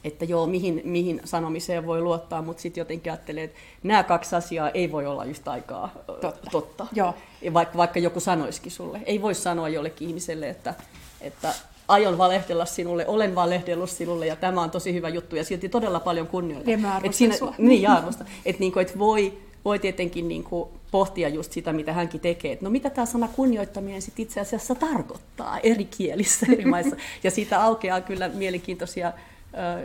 että 0.05 0.25
joo, 0.25 0.47
mihin, 0.47 0.81
mihin 0.85 1.21
sanomiseen 1.25 1.87
voi 1.87 2.01
luottaa, 2.01 2.43
mutta 2.43 2.63
sitten 2.63 2.81
jotenkin 2.81 3.13
ajattelee, 3.13 3.45
että 3.45 3.59
nämä 3.83 4.03
kaksi 4.03 4.37
asiaa 4.37 4.71
ei 4.71 4.93
voi 4.93 5.07
olla 5.07 5.25
yhtä 5.25 5.51
aikaa 5.51 5.93
Totta. 6.07 6.51
totta. 6.51 6.87
Joo. 6.93 7.15
Ja 7.43 7.55
vaikka, 7.55 7.77
vaikka 7.77 7.99
joku 7.99 8.21
sanoisikin 8.21 8.73
sulle. 8.73 9.01
Ei 9.07 9.23
voi 9.23 9.35
sanoa 9.35 9.69
jollekin 9.69 10.09
ihmiselle, 10.09 10.49
että, 10.49 10.75
että 11.21 11.55
aion 11.89 12.19
valehdella 12.19 12.65
sinulle, 12.65 13.07
olen 13.07 13.35
valehdellut 13.35 13.91
sinulle 13.91 14.27
ja 14.27 14.37
tämä 14.37 14.63
on 14.63 14.71
tosi 14.71 14.95
hyvä 14.95 15.09
juttu 15.09 15.37
ja 15.37 15.45
silti 15.45 15.69
todella 15.69 16.01
paljon 16.01 16.27
kunnioitan. 16.27 16.73
Ja 16.73 16.79
mä 16.79 17.01
Et 17.05 17.15
siinä, 17.15 17.37
sua. 17.37 17.55
Niin, 17.59 17.83
ja 17.83 17.93
arvostan. 17.93 18.27
Että 18.45 18.61
niinku, 18.61 18.79
et 18.79 18.99
voi, 18.99 19.39
voi 19.65 19.79
tietenkin 19.79 20.29
niinku 20.29 20.71
pohtia 20.91 21.29
just 21.29 21.53
sitä, 21.53 21.73
mitä 21.73 21.93
hänkin 21.93 22.21
tekee. 22.21 22.53
Et 22.53 22.61
no 22.61 22.71
mitä 22.71 22.91
tämä 22.91 23.07
sana 23.07 23.29
kunnioittaminen 23.29 24.03
sit 24.03 24.19
itse 24.21 24.41
asiassa 24.41 24.75
tarkoittaa 24.75 25.59
eri 25.59 25.85
kielissä 25.85 26.47
eri 26.53 26.65
maissa. 26.65 26.97
Ja 27.25 27.31
siitä 27.31 27.63
aukeaa 27.63 28.01
kyllä 28.01 28.29
mielenkiintoisia 28.29 29.13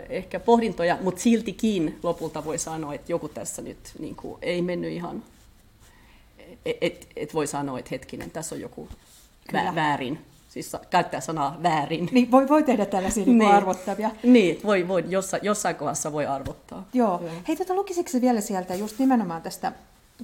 ehkä 0.10 0.40
pohdintoja, 0.40 0.98
mutta 1.02 1.22
siltikin 1.22 2.00
lopulta 2.04 2.46
voi 2.46 2.58
sanoa, 2.58 2.94
että 2.94 3.12
joku 3.12 3.30
tässä 3.30 3.62
nyt 3.62 3.78
niinku, 4.00 4.38
ei 4.42 4.62
mennyt 4.62 4.92
ihan, 4.92 5.24
et, 6.66 6.78
et, 6.82 7.08
et 7.16 7.34
voi 7.34 7.48
sanoa, 7.48 7.80
että 7.80 7.90
hetkinen, 7.92 8.32
tässä 8.32 8.56
on 8.56 8.62
joku 8.62 8.90
Kyllä. 9.48 9.72
vä- 9.72 9.76
väärin. 9.76 10.20
Siis 10.50 10.72
käyttää 10.90 11.22
sanaa 11.22 11.58
väärin. 11.64 12.10
Niin 12.12 12.32
voi, 12.32 12.50
voi 12.50 12.64
tehdä 12.64 12.86
tällaisia 12.86 13.26
niin. 13.26 13.38
Niin. 13.38 13.52
arvottavia. 13.52 14.12
Niin, 14.24 14.60
voi, 14.64 14.88
voi, 14.88 15.04
jossain, 15.08 15.46
jossain 15.46 15.76
kohdassa 15.76 16.12
voi 16.12 16.26
arvottaa. 16.26 16.88
Joo. 16.94 17.22
Joo. 17.24 17.32
Hei, 17.48 17.56
tota, 17.56 17.76
lukisitko 17.76 18.22
vielä 18.22 18.42
sieltä 18.42 18.76
just 18.76 19.00
nimenomaan 19.00 19.42
tästä, 19.42 19.72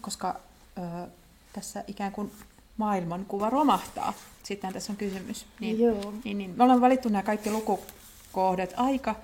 koska 0.01 0.39
ö, 0.77 1.07
tässä 1.53 1.83
ikään 1.87 2.11
kuin 2.11 2.31
maailmankuva 2.77 3.49
romahtaa. 3.49 4.13
Sitten 4.43 4.73
tässä 4.73 4.93
on 4.93 4.97
kysymys. 4.97 5.45
Niin, 5.59 5.79
Joo. 5.79 6.13
Niin, 6.23 6.37
niin. 6.37 6.53
Me 6.57 6.63
ollaan 6.63 6.81
valittu 6.81 7.09
nämä 7.09 7.23
kaikki 7.23 7.51
lukukohdat 7.51 8.73
aika, 8.77 9.15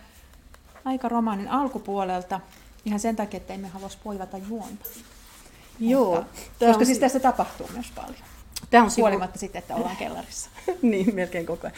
aika 0.85 1.09
romaanin 1.09 1.47
alkupuolelta 1.47 2.39
ihan 2.85 2.99
sen 2.99 3.15
takia, 3.15 3.37
että 3.37 3.53
emme 3.53 3.67
halua 3.67 3.89
spoivata 3.89 4.37
juonta. 4.37 4.85
Joo. 5.79 6.15
Mutta, 6.15 6.29
koska 6.59 6.79
on 6.79 6.85
siis 6.85 6.95
si- 6.97 7.01
tässä 7.01 7.19
tapahtuu 7.19 7.69
myös 7.73 7.91
paljon. 7.95 8.15
Tämä 8.69 8.83
on 8.83 8.91
sivu... 8.91 9.01
Huolimatta 9.05 9.39
sitten, 9.39 9.59
että 9.59 9.75
ollaan 9.75 9.97
kellarissa. 9.97 10.49
niin, 10.81 11.15
melkein 11.15 11.45
koko 11.45 11.67
ajan. 11.67 11.77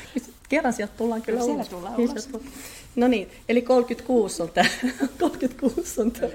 Kerran 0.49 0.73
sieltä 0.73 0.93
tullaan 0.97 1.21
kyllä 1.21 1.39
Siellä 1.39 1.55
ulos. 1.55 1.69
tullaan 1.69 1.97
Niin, 1.97 2.09
ulos. 2.11 2.23
sieltä. 2.23 2.45
No 2.95 3.07
niin, 3.07 3.31
eli 3.49 3.61
36 3.61 4.41
on 4.43 4.49
tämä. 4.49 4.69
36 5.19 6.01
on 6.01 6.11
tämä. 6.11 6.31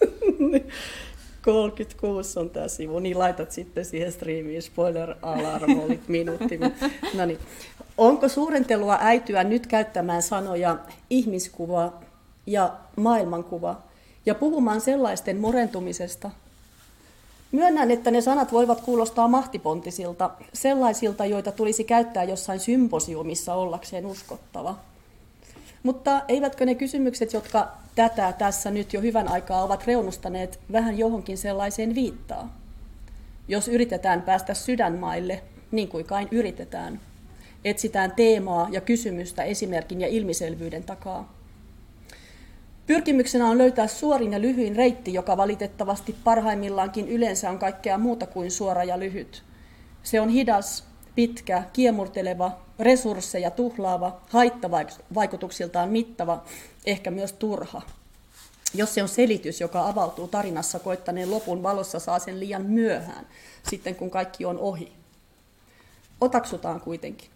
36 1.44 2.38
on 2.38 2.50
tämä 2.50 2.68
sivu, 2.68 2.98
niin 2.98 3.18
laitat 3.18 3.52
sitten 3.52 3.84
siihen 3.84 4.12
striimiin 4.12 4.62
spoiler 4.62 5.14
alarm, 5.22 5.78
oli 5.78 6.00
minuutti. 6.08 6.60
No 7.14 7.26
niin. 7.26 7.38
Onko 7.98 8.28
suurentelua 8.28 8.98
äityä 9.00 9.44
nyt 9.44 9.66
käyttämään 9.66 10.22
sanoja 10.22 10.76
ihmiskuva 11.10 11.92
ja 12.46 12.72
maailmankuva 12.96 13.82
ja 14.26 14.34
puhumaan 14.34 14.80
sellaisten 14.80 15.36
murentumisesta, 15.36 16.30
Myönnän, 17.52 17.90
että 17.90 18.10
ne 18.10 18.20
sanat 18.20 18.52
voivat 18.52 18.80
kuulostaa 18.80 19.28
mahtipontisilta, 19.28 20.30
sellaisilta, 20.52 21.26
joita 21.26 21.52
tulisi 21.52 21.84
käyttää 21.84 22.24
jossain 22.24 22.60
symposiumissa 22.60 23.54
ollakseen 23.54 24.06
uskottava. 24.06 24.76
Mutta 25.82 26.22
eivätkö 26.28 26.66
ne 26.66 26.74
kysymykset, 26.74 27.32
jotka 27.32 27.76
tätä 27.94 28.32
tässä 28.32 28.70
nyt 28.70 28.92
jo 28.92 29.00
hyvän 29.00 29.28
aikaa 29.28 29.62
ovat 29.62 29.86
reunustaneet, 29.86 30.60
vähän 30.72 30.98
johonkin 30.98 31.38
sellaiseen 31.38 31.94
viittaa? 31.94 32.56
Jos 33.48 33.68
yritetään 33.68 34.22
päästä 34.22 34.54
sydänmaille, 34.54 35.42
niin 35.70 35.88
kuin 35.88 36.04
kai 36.04 36.28
yritetään, 36.30 37.00
etsitään 37.64 38.12
teemaa 38.12 38.68
ja 38.72 38.80
kysymystä 38.80 39.42
esimerkin 39.42 40.00
ja 40.00 40.08
ilmiselvyyden 40.08 40.84
takaa. 40.84 41.40
Pyrkimyksenä 42.86 43.46
on 43.46 43.58
löytää 43.58 43.86
suorin 43.86 44.32
ja 44.32 44.40
lyhyin 44.40 44.76
reitti, 44.76 45.14
joka 45.14 45.36
valitettavasti 45.36 46.16
parhaimmillaankin 46.24 47.08
yleensä 47.08 47.50
on 47.50 47.58
kaikkea 47.58 47.98
muuta 47.98 48.26
kuin 48.26 48.50
suora 48.50 48.84
ja 48.84 48.98
lyhyt. 48.98 49.42
Se 50.02 50.20
on 50.20 50.28
hidas, 50.28 50.89
pitkä, 51.14 51.62
kiemurteleva, 51.72 52.52
resursseja 52.78 53.50
tuhlaava, 53.50 54.20
haittavaikutuksiltaan 54.28 55.88
mittava, 55.88 56.44
ehkä 56.86 57.10
myös 57.10 57.32
turha. 57.32 57.82
Jos 58.74 58.94
se 58.94 59.02
on 59.02 59.08
selitys, 59.08 59.60
joka 59.60 59.88
avautuu 59.88 60.28
tarinassa 60.28 60.78
koittaneen 60.78 61.30
lopun 61.30 61.62
valossa, 61.62 61.98
saa 61.98 62.18
sen 62.18 62.40
liian 62.40 62.66
myöhään, 62.66 63.26
sitten 63.70 63.94
kun 63.94 64.10
kaikki 64.10 64.44
on 64.44 64.58
ohi. 64.58 64.92
Otaksutaan 66.20 66.80
kuitenkin. 66.80 67.30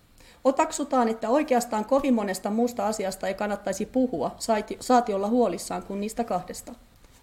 Otaksutaan, 0.45 1.09
että 1.09 1.29
oikeastaan 1.29 1.85
kovin 1.85 2.14
monesta 2.14 2.51
muusta 2.51 2.87
asiasta 2.87 3.29
ei 3.29 3.35
kannattaisi 3.35 3.87
puhua, 3.87 4.37
saati 4.81 5.14
olla 5.14 5.29
huolissaan 5.29 5.83
kuin 5.83 6.01
niistä 6.01 6.25
kahdesta, 6.25 6.75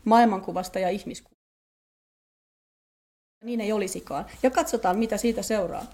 maailmankuvasta 0.05 0.79
ja 0.79 0.89
ihmiskuvasta. 0.89 1.41
Niin 3.43 3.61
ei 3.61 3.71
olisikaan. 3.71 4.25
Ja 4.43 4.49
katsotaan, 4.49 4.97
mitä 4.97 5.17
siitä 5.17 5.41
seuraa. 5.41 5.85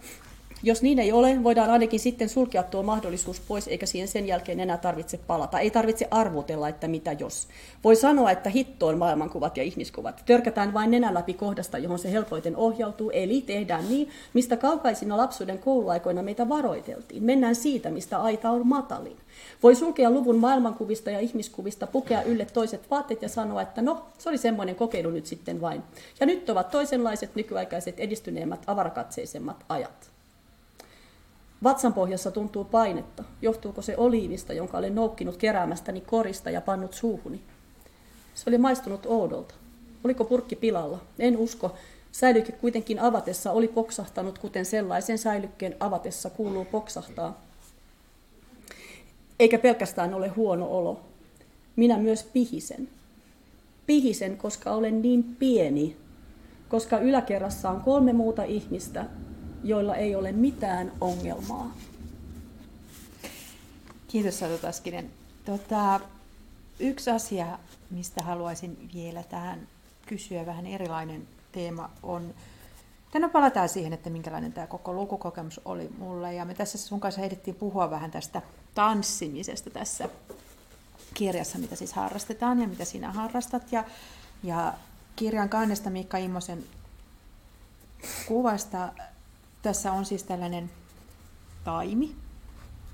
Jos 0.64 0.82
niin 0.82 1.00
ei 1.00 1.12
ole, 1.12 1.44
voidaan 1.44 1.70
ainakin 1.70 2.00
sitten 2.00 2.30
sulkea 2.30 2.64
tuo 2.64 2.84
mahdollisuus 2.84 3.40
pois, 3.40 3.68
eikä 3.68 3.86
siihen 3.86 4.08
sen 4.08 4.28
jälkeen 4.28 4.60
enää 4.60 4.78
tarvitse 4.78 5.18
palata. 5.18 5.60
Ei 5.60 5.72
tarvitse 5.72 6.08
arvotella, 6.12 6.70
että 6.70 6.88
mitä 6.88 7.12
jos. 7.12 7.48
Voi 7.84 7.96
sanoa, 7.96 8.32
että 8.32 8.50
hittoon 8.50 8.98
maailmankuvat 8.98 9.58
ja 9.58 9.64
ihmiskuvat. 9.64 10.24
Törkätään 10.26 10.74
vain 10.74 10.92
nenän 10.92 11.14
läpi 11.14 11.34
kohdasta, 11.34 11.78
johon 11.78 12.00
se 12.00 12.12
helpoiten 12.12 12.56
ohjautuu, 12.56 13.12
eli 13.14 13.42
tehdään 13.42 13.90
niin, 13.90 14.10
mistä 14.34 14.58
kaukaisina 14.58 15.18
lapsuuden 15.18 15.60
kouluaikoina 15.60 16.24
meitä 16.24 16.50
varoiteltiin. 16.50 17.24
Mennään 17.24 17.56
siitä, 17.56 17.90
mistä 17.90 18.22
aita 18.22 18.50
on 18.50 18.68
matalin. 18.68 19.18
Voi 19.64 19.76
sulkea 19.76 20.10
luvun 20.10 20.38
maailmankuvista 20.38 21.12
ja 21.12 21.20
ihmiskuvista, 21.20 21.88
pukea 21.88 22.22
ylle 22.22 22.46
toiset 22.46 22.92
vaatteet 22.92 23.22
ja 23.22 23.30
sanoa, 23.30 23.62
että 23.62 23.82
no, 23.82 24.06
se 24.18 24.30
oli 24.30 24.38
semmoinen 24.38 24.76
kokeilu 24.76 25.10
nyt 25.10 25.26
sitten 25.26 25.62
vain. 25.62 25.84
Ja 26.20 26.26
nyt 26.26 26.50
ovat 26.50 26.72
toisenlaiset 26.72 27.36
nykyaikaiset 27.36 28.00
edistyneemmät, 28.00 28.64
avarakatseisemmat 28.68 29.66
ajat. 29.70 30.17
Vatsan 31.64 31.94
pohjassa 31.94 32.32
tuntuu 32.32 32.64
painetta. 32.64 33.24
Johtuuko 33.42 33.82
se 33.82 33.98
oliivista, 33.98 34.54
jonka 34.54 34.78
olen 34.78 34.96
noukkinut 34.96 35.38
keräämästäni 35.38 36.02
korista 36.02 36.50
ja 36.50 36.62
pannut 36.62 36.94
suuhuni? 36.94 37.42
Se 38.36 38.50
oli 38.50 38.58
maistunut 38.58 39.06
oudolta. 39.06 39.56
Oliko 40.04 40.26
purkki 40.26 40.56
pilalla? 40.56 41.00
En 41.20 41.38
usko. 41.38 41.76
Säilyke 42.12 42.52
kuitenkin 42.52 43.00
avatessa 43.00 43.52
oli 43.52 43.68
poksahtanut, 43.68 44.40
kuten 44.40 44.66
sellaisen 44.66 45.18
säilykkeen 45.18 45.76
avatessa 45.80 46.30
kuuluu 46.30 46.66
poksahtaa. 46.66 47.42
Eikä 49.40 49.60
pelkästään 49.60 50.14
ole 50.14 50.28
huono 50.28 50.68
olo. 50.68 51.00
Minä 51.76 51.98
myös 51.98 52.24
pihisen. 52.24 52.90
Pihisen, 53.86 54.38
koska 54.38 54.72
olen 54.72 55.02
niin 55.02 55.24
pieni, 55.24 55.98
koska 56.70 56.98
yläkerrassa 56.98 57.70
on 57.70 57.82
kolme 57.82 58.14
muuta 58.14 58.44
ihmistä, 58.44 59.06
joilla 59.68 59.96
ei 59.96 60.16
ole 60.16 60.32
mitään 60.32 60.92
ongelmaa. 61.02 61.74
Kiitos 64.08 64.40
Satu 64.40 64.58
Taskinen. 64.58 65.12
Tota, 65.46 66.00
yksi 66.80 67.10
asia, 67.10 67.60
mistä 67.90 68.24
haluaisin 68.24 68.90
vielä 68.94 69.24
tähän 69.24 69.68
kysyä, 70.06 70.46
vähän 70.46 70.68
erilainen 70.68 71.28
teema 71.52 71.90
on, 72.04 72.34
Tänään 73.12 73.32
palataan 73.32 73.70
siihen, 73.70 73.94
että 73.94 74.10
minkälainen 74.10 74.54
tämä 74.54 74.68
koko 74.68 74.94
lukukokemus 74.94 75.62
oli 75.66 75.90
mulle. 75.98 76.34
Ja 76.34 76.46
me 76.46 76.54
tässä 76.54 76.78
sun 76.78 77.00
kanssa 77.00 77.22
heidettiin 77.22 77.56
puhua 77.56 77.90
vähän 77.90 78.12
tästä 78.12 78.42
tanssimisesta 78.76 79.70
tässä 79.70 80.10
kirjassa, 81.14 81.58
mitä 81.58 81.76
siis 81.76 81.94
harrastetaan 81.94 82.60
ja 82.60 82.68
mitä 82.68 82.86
sinä 82.86 83.12
harrastat. 83.12 83.72
Ja, 83.72 83.84
ja 84.44 84.74
kirjan 85.16 85.50
kannesta 85.50 85.90
Mikka 85.90 86.18
Immosen 86.18 86.64
kuvasta 88.28 88.90
tässä 89.62 89.92
on 89.92 90.06
siis 90.06 90.24
tällainen 90.24 90.70
taimi, 91.64 92.16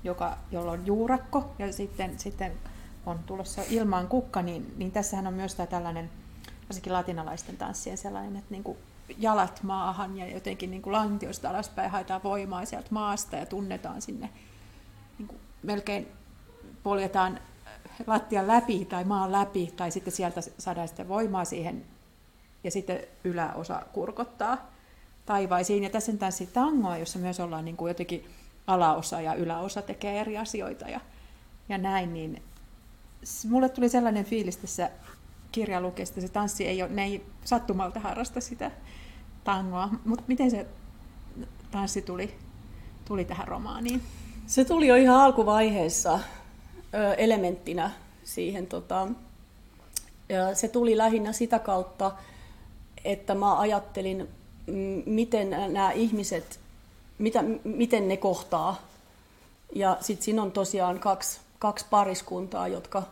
joka, 0.04 0.38
jolla 0.50 0.72
on 0.72 0.86
juurakko 0.86 1.54
ja 1.58 1.72
sitten, 1.72 2.18
sitten 2.18 2.52
on 3.06 3.18
tulossa 3.26 3.62
ilmaan 3.68 4.08
kukka, 4.08 4.42
niin, 4.42 4.74
niin 4.76 4.92
tässähän 4.92 5.26
on 5.26 5.34
myös 5.34 5.54
tämä 5.54 5.66
tällainen, 5.66 6.10
varsinkin 6.68 6.92
latinalaisten 6.92 7.56
tanssien 7.56 7.98
sellainen, 7.98 8.36
että 8.36 8.50
niin 8.50 8.64
kuin 8.64 8.78
jalat 9.18 9.62
maahan 9.62 10.18
ja 10.18 10.26
jotenkin 10.26 10.70
niin 10.70 10.82
kuin 10.82 10.92
lantiosta 10.92 11.50
alaspäin 11.50 11.90
haetaan 11.90 12.22
voimaa 12.22 12.64
sieltä 12.64 12.88
maasta 12.90 13.36
ja 13.36 13.46
tunnetaan 13.46 14.02
sinne, 14.02 14.30
niin 15.18 15.28
kuin 15.28 15.40
melkein 15.62 16.08
poljetaan 16.82 17.40
lattian 18.06 18.46
läpi 18.46 18.84
tai 18.84 19.04
maan 19.04 19.32
läpi, 19.32 19.72
tai 19.76 19.90
sitten 19.90 20.12
sieltä 20.12 20.40
saadaan 20.58 20.88
sitten 20.88 21.08
voimaa 21.08 21.44
siihen, 21.44 21.84
ja 22.64 22.70
sitten 22.70 23.00
yläosa 23.24 23.82
kurkottaa 23.92 24.73
taivaisiin. 25.26 25.84
Ja 25.84 25.90
tässä 25.90 26.12
on 26.12 26.18
tanssi 26.18 26.46
tangoa, 26.46 26.98
jossa 26.98 27.18
myös 27.18 27.40
ollaan 27.40 27.64
niin 27.64 27.76
kuin 27.76 27.90
jotenkin 27.90 28.24
alaosa 28.66 29.20
ja 29.20 29.34
yläosa 29.34 29.82
tekee 29.82 30.20
eri 30.20 30.38
asioita 30.38 30.88
ja, 30.88 31.00
ja 31.68 31.78
näin, 31.78 32.14
niin 32.14 32.42
mulle 33.48 33.68
tuli 33.68 33.88
sellainen 33.88 34.24
fiilis 34.24 34.56
tässä 34.56 34.90
kirjan 35.52 35.82
lukeesta, 35.82 36.20
se 36.20 36.28
tanssi 36.28 36.66
ei 36.66 36.82
ole, 36.82 36.90
ne 36.90 37.04
ei 37.04 37.26
sattumalta 37.44 38.00
harrasta 38.00 38.40
sitä 38.40 38.70
tangoa, 39.44 39.88
mutta 40.04 40.24
miten 40.26 40.50
se 40.50 40.66
tanssi 41.70 42.02
tuli, 42.02 42.34
tuli 43.04 43.24
tähän 43.24 43.48
romaaniin? 43.48 44.02
Se 44.46 44.64
tuli 44.64 44.86
jo 44.86 44.94
ihan 44.94 45.20
alkuvaiheessa 45.20 46.20
elementtinä 47.18 47.90
siihen. 48.24 48.66
Tota, 48.66 49.08
ja 50.28 50.54
se 50.54 50.68
tuli 50.68 50.96
lähinnä 50.96 51.32
sitä 51.32 51.58
kautta, 51.58 52.12
että 53.04 53.34
mä 53.34 53.58
ajattelin 53.58 54.28
miten 55.06 55.50
nämä 55.50 55.92
ihmiset, 55.92 56.60
mitä, 57.18 57.44
miten 57.64 58.08
ne 58.08 58.16
kohtaa. 58.16 58.82
Ja 59.74 59.96
sitten 60.00 60.24
siinä 60.24 60.42
on 60.42 60.52
tosiaan 60.52 61.00
kaksi, 61.00 61.40
kaksi 61.58 61.86
pariskuntaa, 61.90 62.68
jotka 62.68 63.02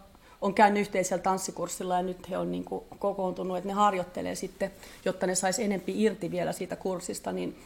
on 0.40 0.55
käynyt 0.55 0.80
yhteisellä 0.80 1.22
tanssikurssilla 1.22 1.96
ja 1.96 2.03
nyt 2.03 2.30
he 2.30 2.38
on 2.38 2.53
niin 2.53 2.64
kuin 2.64 2.84
kokoontunut, 2.98 3.57
että 3.57 3.68
ne 3.68 3.74
harjoittelee 3.74 4.34
sitten, 4.34 4.70
jotta 5.05 5.26
ne 5.26 5.34
saisi 5.34 5.64
enempi 5.64 6.03
irti 6.03 6.30
vielä 6.30 6.53
siitä 6.53 6.76
kurssista, 6.76 7.32
niin, 7.32 7.57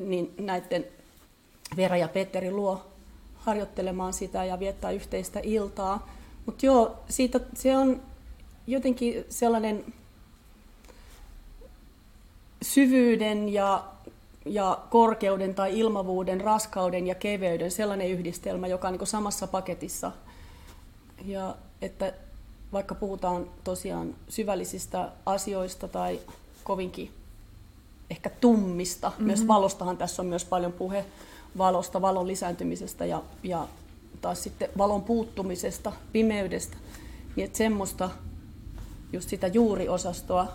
niin 0.00 0.34
näiden 0.38 0.84
Vera 1.76 1.96
ja 1.96 2.08
Petteri 2.08 2.50
luo 2.50 2.86
harjoittelemaan 3.34 4.12
sitä 4.12 4.44
ja 4.44 4.58
viettää 4.58 4.90
yhteistä 4.90 5.40
iltaa. 5.42 6.08
Mutta 6.46 6.66
joo, 6.66 6.96
siitä, 7.08 7.40
se 7.54 7.76
on 7.76 8.02
jotenkin 8.66 9.24
sellainen 9.28 9.84
syvyyden 12.62 13.48
ja, 13.48 13.84
ja 14.46 14.78
korkeuden 14.90 15.54
tai 15.54 15.78
ilmavuuden, 15.78 16.40
raskauden 16.40 17.06
ja 17.06 17.14
keveyden 17.14 17.70
sellainen 17.70 18.10
yhdistelmä, 18.10 18.66
joka 18.66 18.88
on 18.88 18.94
niin 18.94 19.06
samassa 19.06 19.46
paketissa. 19.46 20.12
Ja 21.26 21.54
että 21.82 22.12
vaikka 22.72 22.94
puhutaan 22.94 23.46
tosiaan 23.64 24.14
syvällisistä 24.28 25.08
asioista 25.26 25.88
tai 25.88 26.20
kovinkin 26.64 27.10
ehkä 28.10 28.30
tummista, 28.30 29.08
mm-hmm. 29.08 29.26
myös 29.26 29.48
valostahan 29.48 29.96
tässä 29.96 30.22
on 30.22 30.26
myös 30.26 30.44
paljon 30.44 30.72
puhe 30.72 31.04
valosta, 31.58 32.02
valon 32.02 32.28
lisääntymisestä 32.28 33.04
ja, 33.04 33.22
ja 33.42 33.68
taas 34.20 34.42
sitten 34.42 34.68
valon 34.78 35.02
puuttumisesta, 35.02 35.92
pimeydestä, 36.12 36.76
niin 37.36 37.44
että 37.44 37.58
semmoista 37.58 38.10
just 39.12 39.28
sitä 39.28 39.46
juuriosastoa 39.46 40.48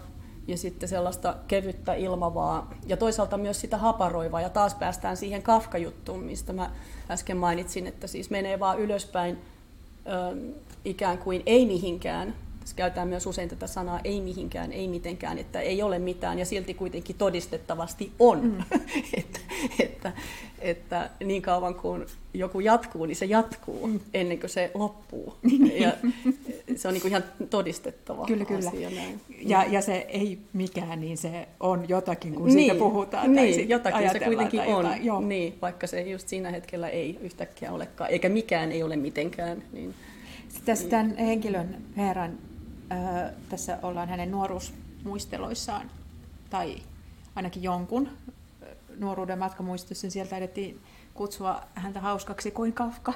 ja 0.47 0.57
sitten 0.57 0.89
sellaista 0.89 1.35
kevyttä 1.47 1.93
ilmavaa 1.93 2.73
ja 2.85 2.97
toisaalta 2.97 3.37
myös 3.37 3.61
sitä 3.61 3.77
haparoivaa 3.77 4.41
ja 4.41 4.49
taas 4.49 4.75
päästään 4.75 5.17
siihen 5.17 5.43
Kafka-juttuun, 5.43 6.23
mistä 6.23 6.53
mä 6.53 6.71
äsken 7.09 7.37
mainitsin, 7.37 7.87
että 7.87 8.07
siis 8.07 8.29
menee 8.29 8.59
vaan 8.59 8.79
ylöspäin 8.79 9.37
ikään 10.85 11.17
kuin 11.17 11.43
ei 11.45 11.65
mihinkään. 11.65 12.35
Käytetään 12.73 13.07
myös 13.07 13.25
usein 13.25 13.49
tätä 13.49 13.67
sanaa 13.67 13.99
ei 14.03 14.21
mihinkään, 14.21 14.71
ei 14.71 14.87
mitenkään, 14.87 15.37
että 15.37 15.61
ei 15.61 15.81
ole 15.81 15.99
mitään 15.99 16.39
ja 16.39 16.45
silti 16.45 16.73
kuitenkin 16.73 17.15
todistettavasti 17.15 18.11
on. 18.19 18.43
Mm. 18.43 18.63
että, 19.19 19.39
että, 19.79 20.11
että 20.59 21.09
niin 21.23 21.41
kauan 21.41 21.75
kuin 21.75 22.05
joku 22.33 22.59
jatkuu, 22.59 23.05
niin 23.05 23.15
se 23.15 23.25
jatkuu 23.25 23.87
mm. 23.87 23.99
ennen 24.13 24.39
kuin 24.39 24.49
se 24.49 24.71
loppuu. 24.73 25.33
ja 25.83 25.91
se 26.75 26.87
on 26.87 26.93
niin 26.93 27.01
kuin 27.01 27.09
ihan 27.09 27.23
todistettava 27.49 28.25
kyllä, 28.25 28.45
kyllä. 28.45 28.69
asia. 28.69 28.89
Näin. 28.89 29.21
Ja, 29.41 29.65
ja 29.69 29.81
se 29.81 30.05
ei 30.09 30.39
mikään, 30.53 31.01
niin 31.01 31.17
se 31.17 31.47
on 31.59 31.85
jotakin, 31.89 32.35
kun 32.35 32.45
niin, 32.45 32.53
siitä 32.59 32.75
puhutaan. 32.75 33.33
Niin, 33.33 33.55
tai 33.55 33.69
jotakin 33.69 34.09
se 34.11 34.19
kuitenkin 34.19 34.61
on, 34.61 35.05
joo. 35.05 35.21
Niin, 35.21 35.57
vaikka 35.61 35.87
se 35.87 36.01
just 36.01 36.27
siinä 36.27 36.51
hetkellä 36.51 36.89
ei 36.89 37.17
yhtäkkiä 37.21 37.71
olekaan, 37.71 38.09
eikä 38.09 38.29
mikään 38.29 38.71
ei 38.71 38.83
ole 38.83 38.95
mitenkään. 38.95 39.63
Niin, 39.73 39.93
tässä 40.65 40.89
tämän 40.89 41.17
henkilön 41.17 41.77
Veeran, 41.97 42.37
äh, 42.91 43.31
tässä 43.49 43.79
ollaan 43.83 44.09
hänen 44.09 44.31
nuoruusmuisteloissaan, 44.31 45.91
tai 46.49 46.77
ainakin 47.35 47.63
jonkun 47.63 48.09
nuoruuden 48.97 49.39
matkamuistossa, 49.39 50.09
sieltä 50.09 50.37
edettiin 50.37 50.81
kutsua 51.13 51.61
häntä 51.75 52.01
hauskaksi 52.01 52.51
kuin 52.51 52.73
Kafka 52.73 53.13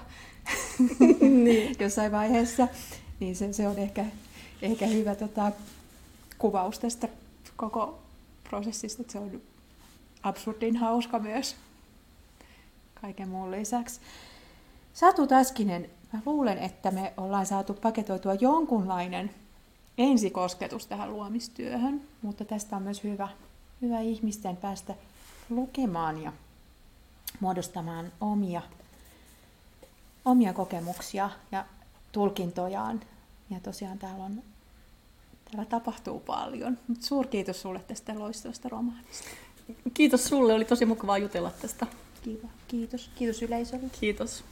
niin. 1.20 1.76
jossain 1.80 2.12
vaiheessa. 2.12 2.68
Niin 3.20 3.36
se, 3.36 3.54
se 3.54 3.68
on 3.68 3.78
ehkä, 3.78 4.06
ehkä 4.62 4.88
hyvä 4.88 5.16
tota, 5.16 5.52
kuvaus 6.38 6.80
tästä 6.80 7.08
koko 7.58 8.00
prosessista, 8.50 9.02
että 9.02 9.14
se 9.14 9.20
on 9.20 9.42
absurdin 10.24 10.78
hauska 10.78 11.20
myös 11.20 11.56
kaiken 13.02 13.30
muun 13.30 13.52
lisäksi. 13.52 14.00
Satu 14.94 15.28
Taskinen, 15.28 15.90
mä 16.14 16.20
luulen, 16.26 16.58
että 16.58 16.92
me 16.92 17.14
ollaan 17.18 17.46
saatu 17.46 17.74
paketoitua 17.74 18.34
jonkunlainen 18.34 19.32
ensikosketus 20.02 20.88
tähän 20.88 21.14
luomistyöhön, 21.14 22.02
mutta 22.22 22.46
tästä 22.46 22.76
on 22.76 22.84
myös 22.84 23.04
hyvä, 23.04 23.28
hyvä 23.82 24.00
ihmisten 24.00 24.58
päästä 24.58 24.96
lukemaan 25.50 26.24
ja 26.24 26.34
muodostamaan 27.40 28.12
omia 28.22 28.62
omia 30.26 30.54
kokemuksia 30.54 31.30
ja 31.52 31.66
tulkintojaan. 32.12 33.02
Ja 33.50 33.60
tosiaan 33.60 34.00
täällä, 34.00 34.24
on, 34.24 34.44
täällä 35.52 35.70
tapahtuu 35.70 36.20
paljon. 36.20 36.78
Mutta 36.88 37.06
suurkiitos 37.06 37.62
sulle 37.62 37.80
tästä 37.80 38.20
loistavasta 38.20 38.70
romaanista. 38.70 39.30
Kiitos 39.94 40.26
sulle, 40.26 40.54
oli 40.54 40.66
tosi 40.66 40.86
mukavaa 40.86 41.18
jutella 41.18 41.52
tästä. 41.62 41.88
Kiva. 42.24 42.48
Kiitos. 42.68 43.10
Kiitos 43.16 43.42
yleisölle. 43.42 43.90
Kiitos. 44.00 44.44